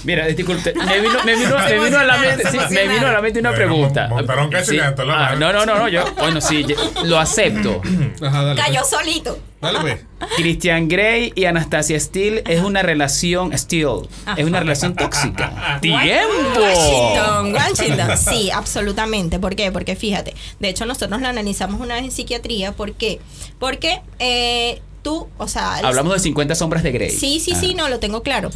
Mira, 0.03 0.25
disculpe, 0.27 0.73
me 0.85 0.99
vino, 0.99 1.23
me 1.23 1.35
vino, 1.35 1.55
me 1.57 1.79
vino 1.85 1.99
a 1.99 2.03
la 2.03 2.17
mente, 2.17 2.43
sí, 2.51 2.57
me 2.71 2.87
vino 2.87 3.07
a 3.07 3.11
la 3.13 3.21
mente 3.21 3.39
una 3.39 3.53
pregunta. 3.53 4.07
montaron 4.09 4.49
Sí. 4.65 4.77
Ah, 4.79 5.35
no, 5.37 5.53
no, 5.53 5.65
no, 5.65 5.77
no, 5.77 5.87
yo, 5.87 6.03
bueno, 6.17 6.41
sí, 6.41 6.65
yo- 6.65 6.75
lo 7.05 7.17
acepto. 7.17 7.81
Ajá, 8.21 8.43
dale. 8.43 8.61
cayó 8.61 8.79
pues. 8.81 8.89
solito. 8.89 9.37
Dale, 9.61 9.79
pues. 9.81 9.99
Christian 10.37 10.87
Grey 10.87 11.31
y 11.35 11.45
Anastasia 11.45 11.99
Steele 11.99 12.43
es 12.47 12.61
una 12.61 12.81
relación 12.81 13.55
Steele, 13.57 14.01
es 14.37 14.45
una 14.45 14.59
relación 14.59 14.95
tóxica. 14.95 15.79
¡Tiempo! 15.81 16.59
Washington, 16.59 17.53
Washington. 17.53 18.17
Sí, 18.17 18.49
absolutamente. 18.51 19.39
¿Por 19.39 19.55
qué? 19.55 19.71
Porque 19.71 19.95
fíjate, 19.95 20.33
de 20.59 20.69
hecho 20.69 20.85
nosotros 20.85 21.21
lo 21.21 21.27
analizamos 21.27 21.79
una 21.81 21.95
vez 21.95 22.05
en 22.05 22.11
psiquiatría. 22.11 22.71
¿Por 22.71 22.93
qué? 22.93 23.19
Porque 23.59 24.01
eh, 24.19 24.81
tú, 25.03 25.27
o 25.37 25.47
sea... 25.47 25.75
Hablamos 25.77 26.13
de 26.13 26.19
50 26.19 26.55
sombras 26.55 26.83
de 26.83 26.91
Grey. 26.91 27.09
Sí, 27.11 27.39
sí, 27.39 27.53
sí, 27.55 27.71
Ah. 27.73 27.77
no, 27.77 27.89
lo 27.89 27.99
tengo 27.99 28.23
claro. 28.23 28.49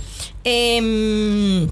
Em, 0.44 1.70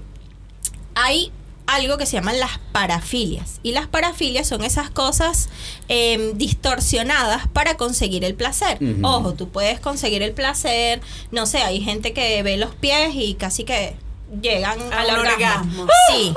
hay 0.94 1.32
algo 1.66 1.96
que 1.98 2.06
se 2.06 2.12
llaman 2.12 2.38
las 2.40 2.58
parafilias. 2.72 3.60
Y 3.62 3.72
las 3.72 3.86
parafilias 3.86 4.46
son 4.46 4.64
esas 4.64 4.90
cosas 4.90 5.48
em, 5.88 6.36
distorsionadas 6.36 7.48
para 7.48 7.76
conseguir 7.76 8.24
el 8.24 8.34
placer. 8.34 8.78
Ojo, 9.02 9.34
tú 9.34 9.48
puedes 9.48 9.80
conseguir 9.80 10.22
el 10.22 10.32
placer. 10.32 11.00
No 11.30 11.46
sé, 11.46 11.58
hay 11.58 11.80
gente 11.80 12.12
que 12.12 12.42
ve 12.42 12.56
los 12.56 12.74
pies 12.74 13.10
y 13.14 13.34
casi 13.34 13.64
que 13.64 13.96
llegan 14.42 14.78
A 14.92 15.00
al 15.00 15.10
orgasmo. 15.18 15.82
orgasmo. 15.82 15.86
Sí. 16.10 16.34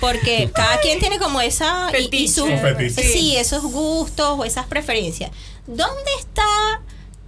Porque 0.00 0.50
cada 0.54 0.78
quien 0.80 0.98
tiene 1.00 1.18
como 1.18 1.40
esa 1.40 1.90
y- 1.98 2.08
y, 2.16 2.28
su- 2.28 2.46
sí, 2.94 3.36
esos 3.36 3.62
gustos 3.64 4.38
o 4.38 4.44
esas 4.44 4.66
preferencias. 4.66 5.30
¿Dónde 5.66 6.10
está 6.20 6.80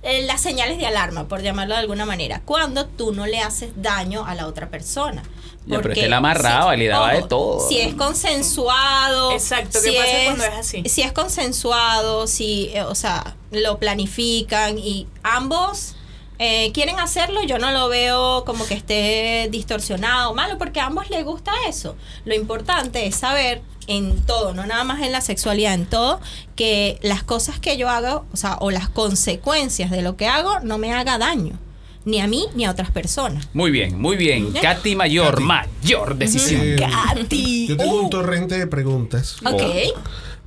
eh, 0.02 0.22
las 0.22 0.40
señales 0.40 0.78
de 0.78 0.86
alarma, 0.86 1.28
por 1.28 1.42
llamarlo 1.42 1.74
de 1.74 1.80
alguna 1.80 2.06
manera? 2.06 2.40
Cuando 2.44 2.86
tú 2.86 3.12
no 3.12 3.26
le 3.26 3.40
haces 3.40 3.70
daño 3.76 4.24
a 4.24 4.34
la 4.34 4.46
otra 4.46 4.68
persona. 4.68 5.22
Ya, 5.22 5.76
pero 5.76 5.80
es 5.80 5.82
Porque 5.82 6.00
que 6.00 6.06
él 6.06 6.12
amarraba 6.12 6.74
y 6.74 6.78
le 6.78 6.88
daba 6.88 7.12
de 7.12 7.22
todo. 7.22 7.68
Si 7.68 7.78
es 7.78 7.94
consensuado. 7.94 9.32
Exacto, 9.32 9.78
¿qué 9.82 9.90
si 9.90 9.96
pasa 9.96 10.12
cuando 10.24 10.44
es 10.44 10.54
así? 10.54 10.82
Si 10.86 11.02
es 11.02 11.12
consensuado, 11.12 12.26
si, 12.26 12.70
eh, 12.72 12.82
o 12.82 12.94
sea, 12.94 13.36
lo 13.50 13.78
planifican 13.78 14.78
y 14.78 15.06
ambos 15.22 15.96
eh, 16.42 16.72
quieren 16.72 16.98
hacerlo, 16.98 17.42
yo 17.42 17.58
no 17.58 17.70
lo 17.70 17.90
veo 17.90 18.46
como 18.46 18.66
que 18.66 18.72
esté 18.72 19.48
distorsionado 19.50 20.30
o 20.30 20.34
malo, 20.34 20.56
porque 20.56 20.80
a 20.80 20.86
ambos 20.86 21.10
les 21.10 21.22
gusta 21.22 21.52
eso. 21.68 21.96
Lo 22.24 22.34
importante 22.34 23.06
es 23.06 23.16
saber 23.16 23.60
en 23.86 24.20
todo, 24.22 24.54
no 24.54 24.66
nada 24.66 24.84
más 24.84 25.02
en 25.02 25.10
la 25.12 25.20
sexualidad, 25.20 25.74
en 25.74 25.86
todo, 25.86 26.20
que 26.56 26.98
las 27.02 27.22
cosas 27.22 27.58
que 27.58 27.76
yo 27.76 27.88
hago, 27.88 28.24
o 28.32 28.36
sea, 28.36 28.56
o 28.60 28.70
las 28.70 28.88
consecuencias 28.88 29.90
de 29.90 30.02
lo 30.02 30.16
que 30.16 30.26
hago, 30.26 30.60
no 30.60 30.78
me 30.78 30.92
haga 30.92 31.18
daño, 31.18 31.58
ni 32.04 32.20
a 32.20 32.26
mí 32.28 32.46
ni 32.54 32.64
a 32.64 32.70
otras 32.70 32.90
personas. 32.90 33.48
Muy 33.52 33.70
bien, 33.70 34.00
muy 34.00 34.16
bien. 34.16 34.52
Ya. 34.52 34.60
Katy 34.62 34.94
Mayor, 34.96 35.34
Katy. 35.34 35.44
mayor 35.44 36.16
decisión. 36.16 36.60
Eh, 36.62 36.76
Katy. 36.78 37.66
Yo 37.68 37.76
tengo 37.76 37.94
Uh. 38.00 38.04
un 38.04 38.10
torrente 38.10 38.58
de 38.58 38.66
preguntas, 38.66 39.36
Ok. 39.44 39.62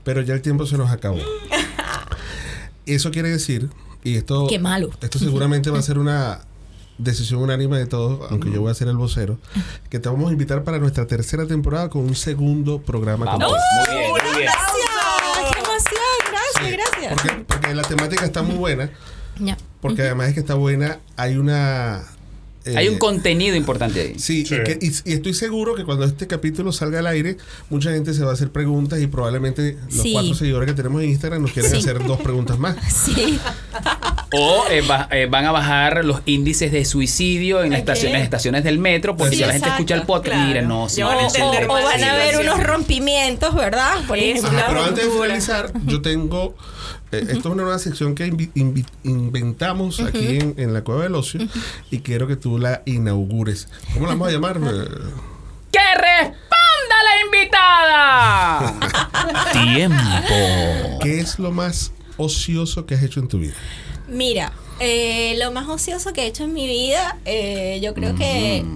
pero 0.04 0.22
ya 0.22 0.34
el 0.34 0.42
tiempo 0.42 0.66
se 0.66 0.78
nos 0.78 0.90
acabó. 0.92 1.18
Eso 2.86 3.12
quiere 3.12 3.30
decir, 3.30 3.70
y 4.04 4.16
esto, 4.18 4.48
Qué 4.48 4.60
malo. 4.60 4.90
esto 5.02 5.18
seguramente 5.20 5.70
va 5.70 5.80
a 5.80 5.82
ser 5.82 5.98
una 5.98 6.42
decisión 6.98 7.42
unánime 7.42 7.78
de 7.78 7.86
todos, 7.86 8.32
aunque 8.32 8.52
yo 8.52 8.62
voy 8.62 8.72
a 8.72 8.74
ser 8.74 8.88
el 8.88 8.98
vocero, 8.98 9.38
que 9.90 10.00
te 10.00 10.10
vamos 10.10 10.30
a 10.30 10.32
invitar 10.32 10.64
para 10.64 10.80
nuestra 10.80 11.08
tercera 11.08 11.46
temporada 11.46 11.90
con 11.90 12.02
un 12.04 12.16
segundo 12.16 12.82
programa 12.82 13.26
Vamos, 13.26 13.52
muy 13.52 13.98
bien, 13.98 14.12
muy 14.12 14.22
bien. 14.38 14.52
Gracias, 14.52 15.54
qué 15.54 15.60
emoción, 15.60 16.04
gracias, 16.32 16.92
gracias. 16.92 17.14
Porque, 17.14 17.46
porque 17.46 17.76
la 17.76 17.84
temática 17.84 18.26
está 18.26 18.42
muy 18.42 18.56
buena. 18.56 18.90
Ya. 19.40 19.58
porque 19.82 20.04
además 20.04 20.28
es 20.28 20.34
que 20.36 20.40
está 20.42 20.54
buena, 20.54 21.00
hay 21.18 21.38
una... 21.38 22.04
eh, 22.66 22.76
Hay 22.78 22.88
un 22.88 22.98
contenido 22.98 23.56
importante 23.56 24.00
ahí. 24.02 24.14
Sí, 24.20 24.46
Sí. 24.46 24.56
Y, 24.56 24.64
que- 24.64 24.80
y- 24.82 25.12
y 25.12 25.14
estoy 25.14 25.34
seguro 25.34 25.76
que 25.76 25.84
cuando 25.84 26.06
este 26.06 26.28
capítulo 26.28 26.72
salga 26.72 27.00
al 27.00 27.08
aire, 27.08 27.38
mucha 27.70 27.92
gente 27.92 28.14
se 28.14 28.24
va 28.24 28.32
a 28.32 28.34
hacer 28.34 28.52
preguntas 28.52 29.02
y 29.02 29.08
probablemente 29.08 29.78
los 29.92 30.02
Sí. 30.02 30.14
cuatro 30.14 30.34
seguidores 30.34 30.68
que 30.70 30.74
tenemos 30.76 31.02
en 31.04 31.10
Instagram 31.10 31.42
nos 31.42 31.52
quieren 31.52 31.72
Sí. 31.72 31.78
hacer 31.78 32.04
dos 32.06 32.20
preguntas 32.22 32.58
más. 32.60 32.76
Sí. 33.06 33.38
O 34.36 34.64
eh, 34.72 34.82
va- 34.82 35.08
eh, 35.12 35.28
van 35.30 35.46
a 35.46 35.52
bajar 35.52 36.04
los 36.06 36.22
índices 36.26 36.72
de 36.72 36.86
suicidio 36.86 37.64
en 37.64 37.70
las 37.72 37.80
estaciones, 37.80 38.24
estaciones 38.24 38.64
del 38.64 38.80
metro, 38.80 39.16
porque 39.16 39.32
Sí, 39.36 39.38
si 39.38 39.42
la 39.46 39.52
gente 39.54 39.68
exacto, 39.68 39.82
escucha 39.84 39.96
el 39.96 40.04
podcast, 40.08 40.34
claro. 40.36 40.48
mira, 40.48 40.62
no, 40.64 40.90
sí, 40.90 40.98
Ya 40.98 41.06
van 41.06 41.18
a 41.20 41.22
no, 41.22 41.28
entender 41.28 41.66
O 41.66 41.68
más 41.74 41.84
van 41.84 42.04
a 42.04 42.16
situación. 42.24 42.42
unos 42.48 42.64
rompimientos, 42.64 43.54
¿verdad? 43.56 44.04
Por 44.08 44.18
Eso. 44.18 44.48
Ajá, 44.48 44.66
pero 44.70 44.84
antes 44.86 45.06
de 45.06 45.12
finalizar, 45.12 45.72
yo 45.86 46.02
tengo. 46.02 46.56
Eh, 47.14 47.22
esto 47.22 47.40
es 47.40 47.46
una 47.46 47.64
nueva 47.64 47.80
sección 47.80 48.16
que 48.16 48.26
inventamos 49.04 50.00
aquí 50.00 50.40
en, 50.40 50.56
en 50.58 50.74
la 50.74 50.84
Cueva 50.84 51.04
del 51.04 51.16
Ocio 51.16 51.42
y 51.92 52.00
quiero 52.00 52.28
que 52.28 52.36
tú 52.36 52.58
la 52.58 52.82
inaugures. 52.86 53.68
¿Cómo 53.94 54.06
la 54.06 54.14
vamos 54.14 54.28
a 54.30 54.32
llamar? 54.32 54.58
Eh, 54.58 54.88
¡Que 55.72 55.80
responda 55.96 56.98
la 57.04 57.26
invitada! 57.26 58.74
Tiempo. 59.74 61.00
¿Qué 61.02 61.20
es 61.20 61.40
lo 61.40 61.52
más 61.52 61.92
ocioso 62.18 62.86
que 62.86 62.96
has 62.96 63.04
hecho 63.04 63.20
en 63.20 63.28
tu 63.28 63.40
vida? 63.40 63.56
Mira, 64.08 64.52
eh, 64.80 65.36
lo 65.38 65.52
más 65.52 65.68
ocioso 65.70 66.14
que 66.14 66.24
he 66.24 66.28
hecho 66.28 66.44
en 66.44 66.54
mi 66.54 66.68
vida, 66.68 67.18
eh, 67.26 67.80
yo 67.82 67.94
creo 67.94 68.16
que 68.16 68.64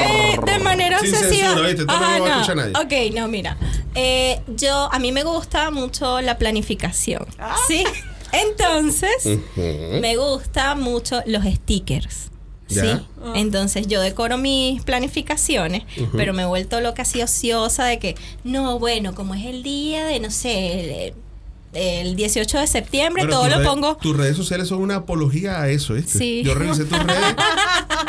Eh, 0.00 0.38
de 0.44 0.58
manera 0.60 0.98
Sin 1.00 1.14
obsesiva. 1.14 1.48
censura, 1.48 1.68
¿viste? 1.68 1.84
No 1.84 1.92
Ajá, 1.92 2.18
lo 2.18 2.24
va 2.24 2.30
a 2.30 2.40
escuchar 2.40 2.56
nadie. 2.56 2.72
Ok, 2.76 3.14
no, 3.14 3.28
mira. 3.28 3.56
Eh, 3.94 4.40
yo, 4.56 4.88
a 4.92 4.98
mí 4.98 5.12
me 5.12 5.22
gusta 5.22 5.70
mucho 5.70 6.20
la 6.20 6.38
planificación. 6.38 7.26
Ah. 7.38 7.56
¿Sí? 7.68 7.84
Entonces, 8.32 9.38
me 9.56 10.16
gusta 10.16 10.74
mucho 10.74 11.22
los 11.26 11.44
stickers. 11.44 12.30
Ya. 12.68 12.82
¿Sí? 12.82 13.06
Entonces 13.34 13.88
yo 13.88 14.00
decoro 14.00 14.38
mis 14.38 14.82
planificaciones, 14.82 15.82
pero 16.16 16.32
me 16.32 16.42
he 16.42 16.46
vuelto 16.46 16.80
loca 16.80 17.02
así 17.02 17.20
ociosa 17.20 17.84
de 17.86 17.98
que, 17.98 18.14
no, 18.44 18.78
bueno, 18.78 19.14
como 19.14 19.34
es 19.34 19.44
el 19.46 19.64
día 19.64 20.04
de, 20.06 20.20
no 20.20 20.30
sé, 20.30 21.08
el, 21.08 21.14
el 21.72 22.16
18 22.16 22.58
de 22.58 22.66
septiembre, 22.66 23.24
Bueno, 23.24 23.38
todo 23.38 23.48
lo 23.48 23.62
pongo... 23.64 23.96
Tus 23.96 24.16
redes 24.16 24.36
sociales 24.36 24.66
son 24.68 24.80
una 24.80 24.96
apología 24.96 25.60
a 25.60 25.68
eso, 25.68 25.94
¿viste? 25.94 26.18
Sí. 26.18 26.42
Yo 26.44 26.54
revisé 26.54 26.84
tus 26.84 26.98
redes 26.98 27.36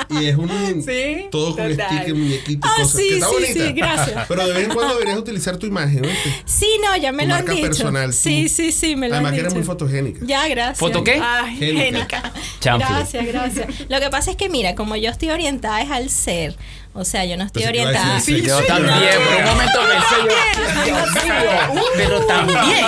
y 0.09 0.25
es 0.25 0.35
un. 0.35 0.49
Sí, 0.85 1.27
todo 1.31 1.55
con 1.55 1.69
total. 1.69 1.87
stickers, 1.97 2.17
muñequitos, 2.17 2.69
Ah, 2.71 2.81
cosas. 2.81 2.97
sí, 2.99 3.07
que 3.09 3.13
está 3.15 3.27
sí, 3.27 3.33
bonita. 3.33 3.53
sí, 3.67 3.73
gracias. 3.73 4.25
Pero 4.27 4.47
de 4.47 4.53
vez 4.53 4.63
en 4.67 4.73
cuando 4.73 4.93
deberías 4.95 5.17
utilizar 5.19 5.57
tu 5.57 5.67
imagen, 5.67 6.01
¿viste? 6.01 6.33
Sí, 6.45 6.67
no, 6.83 6.97
ya 6.97 7.11
me 7.11 7.23
Tu 7.23 7.29
lo 7.29 7.35
han 7.35 7.41
marca 7.41 7.53
dicho. 7.53 7.67
personal. 7.67 8.13
Sí, 8.13 8.49
sí, 8.49 8.71
sí, 8.71 8.95
me 8.95 9.07
lo 9.09 9.15
Además 9.15 9.29
han 9.29 9.35
que 9.35 9.41
dicho. 9.41 9.45
eres 9.47 9.53
muy 9.55 9.63
fotogénica. 9.63 10.25
Ya, 10.25 10.47
gracias. 10.47 10.79
¿Foto 10.79 11.03
qué? 11.03 11.21
Ay, 11.23 11.55
Génica. 11.57 11.83
génica. 11.83 12.33
Gracias, 12.63 13.25
gracias. 13.25 13.67
Lo 13.89 13.99
que 13.99 14.09
pasa 14.09 14.31
es 14.31 14.37
que, 14.37 14.49
mira, 14.49 14.75
como 14.75 14.95
yo 14.95 15.09
estoy 15.09 15.29
orientada 15.29 15.81
es 15.81 15.91
al 15.91 16.09
ser. 16.09 16.55
O 16.93 17.05
sea, 17.05 17.23
yo 17.25 17.37
no 17.37 17.45
estoy 17.45 17.63
orientada. 17.63 18.19
sí, 18.19 18.41
Yo 18.41 18.59
sí, 18.59 18.67
también, 18.67 18.93
no. 18.93 19.25
por 19.25 19.35
un 19.37 19.45
momento 19.45 19.79
pensé 19.79 20.15
yo. 20.27 20.83
Dios 20.83 21.23
mío, 21.23 21.83
pero 21.95 22.25
también. 22.25 22.81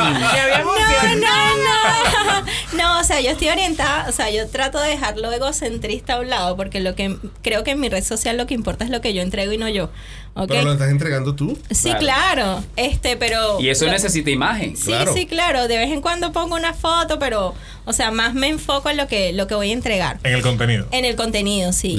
No, 1.22 1.56
no, 1.56 1.56
no. 1.58 2.44
No, 2.74 3.00
o 3.00 3.04
sea, 3.04 3.22
yo 3.22 3.30
estoy 3.30 3.50
orientada, 3.50 4.08
o 4.10 4.12
sea, 4.12 4.30
yo 4.30 4.48
trato 4.50 4.80
de 4.80 4.90
dejar 4.90 5.18
lo 5.18 5.32
egocentrista 5.32 6.16
a 6.16 6.20
un 6.20 6.30
lado, 6.30 6.58
porque 6.58 6.80
lo 6.80 6.96
que 6.96 7.16
creo 7.42 7.64
que 7.64 7.72
en 7.72 7.80
mi 7.80 7.88
red 7.88 8.04
social 8.04 8.36
lo 8.36 8.46
que 8.48 8.56
importa 8.56 8.84
es 8.84 8.90
lo 8.92 9.00
que 9.00 9.14
yo 9.14 9.22
entrego 9.22 9.54
y 9.54 9.58
no 9.58 9.70
yo. 9.70 9.90
¿Ok? 10.36 10.48
Pero 10.48 10.64
lo 10.64 10.74
estás 10.74 10.90
entregando 10.90 11.36
tú. 11.36 11.56
Sí, 11.70 11.92
Claro. 11.92 12.00
claro. 12.00 12.64
Este, 12.76 13.18
pero. 13.18 13.60
Y 13.62 13.70
eso 13.70 13.86
lo- 13.86 13.92
necesita 13.92 14.32
imagen. 14.32 14.76
Sí, 14.76 14.86
Claro. 14.88 15.14
sí, 15.14 15.28
claro. 15.28 15.68
De 15.68 15.78
vez 15.78 15.92
en 15.92 16.02
cuando 16.02 16.32
pongo 16.32 16.56
una 16.56 16.74
foto, 16.74 17.20
pero, 17.20 17.54
o 17.86 17.94
sea, 17.94 18.10
más 18.10 18.34
me 18.34 18.48
enfoco 18.48 18.90
en 18.90 18.98
lo 18.98 19.08
que, 19.08 19.32
lo 19.34 19.46
que 19.46 19.54
voy 19.54 19.70
a 19.70 19.74
entregar. 19.74 20.20
En 20.24 20.34
el 20.34 20.42
contenido. 20.42 20.88
En 20.92 21.06
el 21.06 21.16
contenido, 21.16 21.72
sí. 21.72 21.98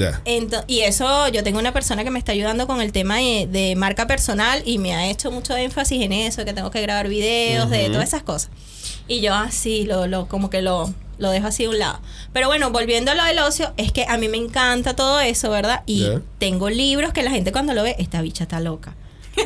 Y 0.67 0.79
eso, 0.81 1.29
yo 1.29 1.43
tengo 1.43 1.59
una 1.59 1.71
persona 1.71 2.03
que 2.03 2.11
me 2.11 2.19
está 2.19 2.33
ayudando 2.33 2.67
con 2.67 2.81
el 2.81 2.91
tema 2.91 3.19
de, 3.19 3.47
de 3.49 3.75
marca 3.77 4.05
personal 4.05 4.61
y 4.65 4.79
me 4.79 4.93
ha 4.93 5.09
hecho 5.09 5.31
mucho 5.31 5.55
énfasis 5.55 6.01
en 6.01 6.11
eso, 6.11 6.43
que 6.43 6.51
tengo 6.53 6.71
que 6.71 6.81
grabar 6.81 7.07
videos, 7.07 7.69
de 7.69 7.87
todas 7.89 8.09
esas 8.09 8.23
cosas. 8.23 8.49
Y 9.07 9.21
yo 9.21 9.33
así, 9.33 9.85
lo, 9.85 10.07
lo, 10.07 10.27
como 10.27 10.49
que 10.49 10.61
lo, 10.61 10.93
lo 11.17 11.29
dejo 11.29 11.47
así 11.47 11.65
a 11.65 11.69
un 11.69 11.79
lado. 11.79 11.99
Pero 12.33 12.47
bueno, 12.47 12.71
volviendo 12.71 13.11
a 13.11 13.15
lo 13.15 13.23
del 13.23 13.39
ocio, 13.39 13.73
es 13.77 13.91
que 13.91 14.05
a 14.07 14.17
mí 14.17 14.27
me 14.27 14.37
encanta 14.37 14.95
todo 14.95 15.19
eso, 15.19 15.49
¿verdad? 15.49 15.83
Y 15.85 16.07
tengo 16.39 16.69
libros 16.69 17.13
que 17.13 17.23
la 17.23 17.31
gente 17.31 17.51
cuando 17.51 17.73
lo 17.73 17.83
ve, 17.83 17.95
esta 17.99 18.21
bicha 18.21 18.43
está 18.43 18.59
loca. 18.59 18.95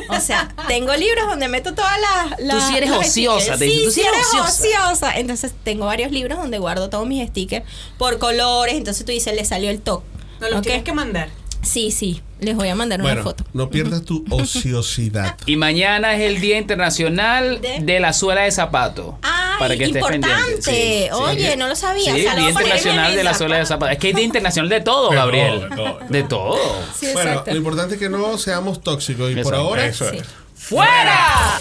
O 0.08 0.20
sea, 0.20 0.54
tengo 0.68 0.94
libros 0.94 1.26
donde 1.28 1.48
meto 1.48 1.74
todas 1.74 1.96
las... 2.00 2.40
las- 2.40 2.68
sí 2.68 2.76
eres 2.76 2.90
los 2.90 3.00
ociosa, 3.06 3.56
stickers. 3.56 3.58
te 3.58 3.64
dicen, 3.64 3.78
Sí, 3.80 3.84
tú 3.86 3.90
sí 3.90 4.00
sí 4.00 4.06
eres 4.06 4.26
ociosa. 4.28 4.48
ociosa. 4.88 5.18
Entonces 5.18 5.52
tengo 5.64 5.86
varios 5.86 6.12
libros 6.12 6.38
donde 6.38 6.58
guardo 6.58 6.90
todos 6.90 7.06
mis 7.08 7.26
stickers 7.28 7.64
por 7.98 8.18
colores. 8.18 8.74
Entonces 8.76 9.04
tú 9.04 9.10
dices, 9.12 9.34
le 9.34 9.44
salió 9.44 9.68
el 9.70 9.80
toque. 9.80 10.06
No 10.40 10.48
lo 10.48 10.56
¿Ok? 10.58 10.62
tienes 10.62 10.84
que 10.84 10.92
mandar. 10.92 11.28
Sí, 11.62 11.90
sí. 11.90 12.22
Les 12.40 12.56
voy 12.56 12.68
a 12.68 12.74
mandar 12.74 13.00
una 13.02 13.22
foto. 13.22 13.44
no 13.52 13.68
pierdas 13.70 14.02
tu 14.04 14.24
ociosidad. 14.30 15.36
Y 15.46 15.56
mañana 15.56 16.14
es 16.14 16.22
el 16.22 16.40
Día 16.40 16.58
Internacional 16.58 17.60
De- 17.60 17.80
de, 17.80 18.00
la 18.00 18.12
suela 18.12 18.42
de 18.42 18.50
zapato. 18.50 19.18
¡Ay, 19.22 19.58
para 19.58 19.76
que 19.76 19.84
estés 19.84 20.02
importante! 20.02 20.28
pendiente. 20.28 20.62
Sí, 20.62 21.04
sí. 21.04 21.08
Oye, 21.12 21.56
no 21.56 21.68
lo 21.68 21.76
sabía. 21.76 22.14
Sí, 22.14 22.20
O 22.20 22.22
sea, 22.22 22.36
Día 22.36 22.48
Internacional 22.50 23.14
de 23.14 23.24
la 23.24 23.34
suela 23.34 23.56
de 23.58 23.66
zapato. 23.66 23.92
Es 23.92 23.98
que 23.98 24.06
hay 24.08 24.12
Día 24.14 24.24
Internacional 24.24 24.68
de 24.70 24.80
todo, 24.80 25.10
Gabriel. 25.10 25.60
de 25.68 25.76
todo. 25.76 25.98
De 26.08 26.22
todo. 26.22 26.58
Sí, 26.98 27.08
Bueno, 27.12 27.42
lo 27.46 27.56
importante 27.56 27.94
es 27.94 28.00
que 28.00 28.08
no 28.08 28.38
seamos 28.38 28.80
tóxicos 28.82 29.30
y 29.30 29.36
por 29.42 29.54
ahora. 29.54 29.84
Eso 29.86 30.08
Sí. 30.10 30.16
es. 30.18 30.26
¡Fuera! 30.54 31.58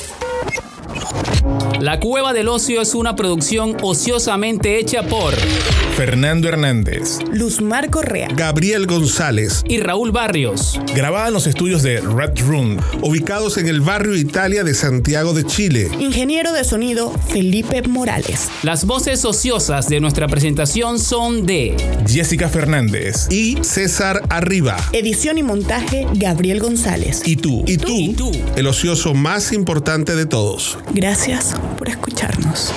La 1.80 1.98
Cueva 2.02 2.34
del 2.34 2.50
Ocio 2.50 2.82
es 2.82 2.94
una 2.94 3.16
producción 3.16 3.78
ociosamente 3.82 4.80
hecha 4.80 5.02
por 5.04 5.34
Fernando 5.96 6.50
Hernández. 6.50 7.20
Luzmar 7.32 7.90
Correa. 7.90 8.28
Gabriel 8.36 8.86
González, 8.86 9.64
y 9.66 9.80
Raúl 9.80 10.12
Barrios. 10.12 10.78
Grabada 10.94 11.28
en 11.28 11.34
los 11.34 11.48
estudios 11.48 11.82
de 11.82 12.02
Red 12.02 12.38
Room. 12.46 12.78
ubicados 13.02 13.58
en 13.58 13.68
el 13.68 13.80
barrio 13.80 14.16
Italia 14.16 14.66
de 14.66 14.74
Santiago 14.74 15.34
de 15.34 15.46
Chile. 15.46 15.90
Ingeniero 16.00 16.52
de 16.52 16.66
sonido 16.66 17.14
Felipe 17.30 17.82
Morales. 17.88 18.50
Las 18.64 18.86
voces 18.86 19.24
ociosas 19.24 19.88
de 19.88 20.02
nuestra 20.02 20.28
presentación 20.28 21.00
son 21.00 21.46
de 21.46 21.78
Jessica 22.08 22.50
Fernández. 22.50 23.28
Y 23.32 23.58
César 23.64 24.22
Arriba. 24.30 24.76
Edición 24.92 25.38
y 25.38 25.44
montaje 25.44 26.08
Gabriel 26.14 26.60
González. 26.60 27.22
Y 27.26 27.38
tú, 27.38 27.64
y 27.68 27.78
tú, 27.78 27.96
Y 27.96 28.14
tú. 28.16 28.32
el 28.58 28.68
ocioso 28.68 29.14
más 29.14 29.54
importante 29.54 30.16
de 30.18 30.26
todos. 30.26 30.78
Gracias 30.94 31.56
por 31.78 31.90
escucharnos. 31.90 32.74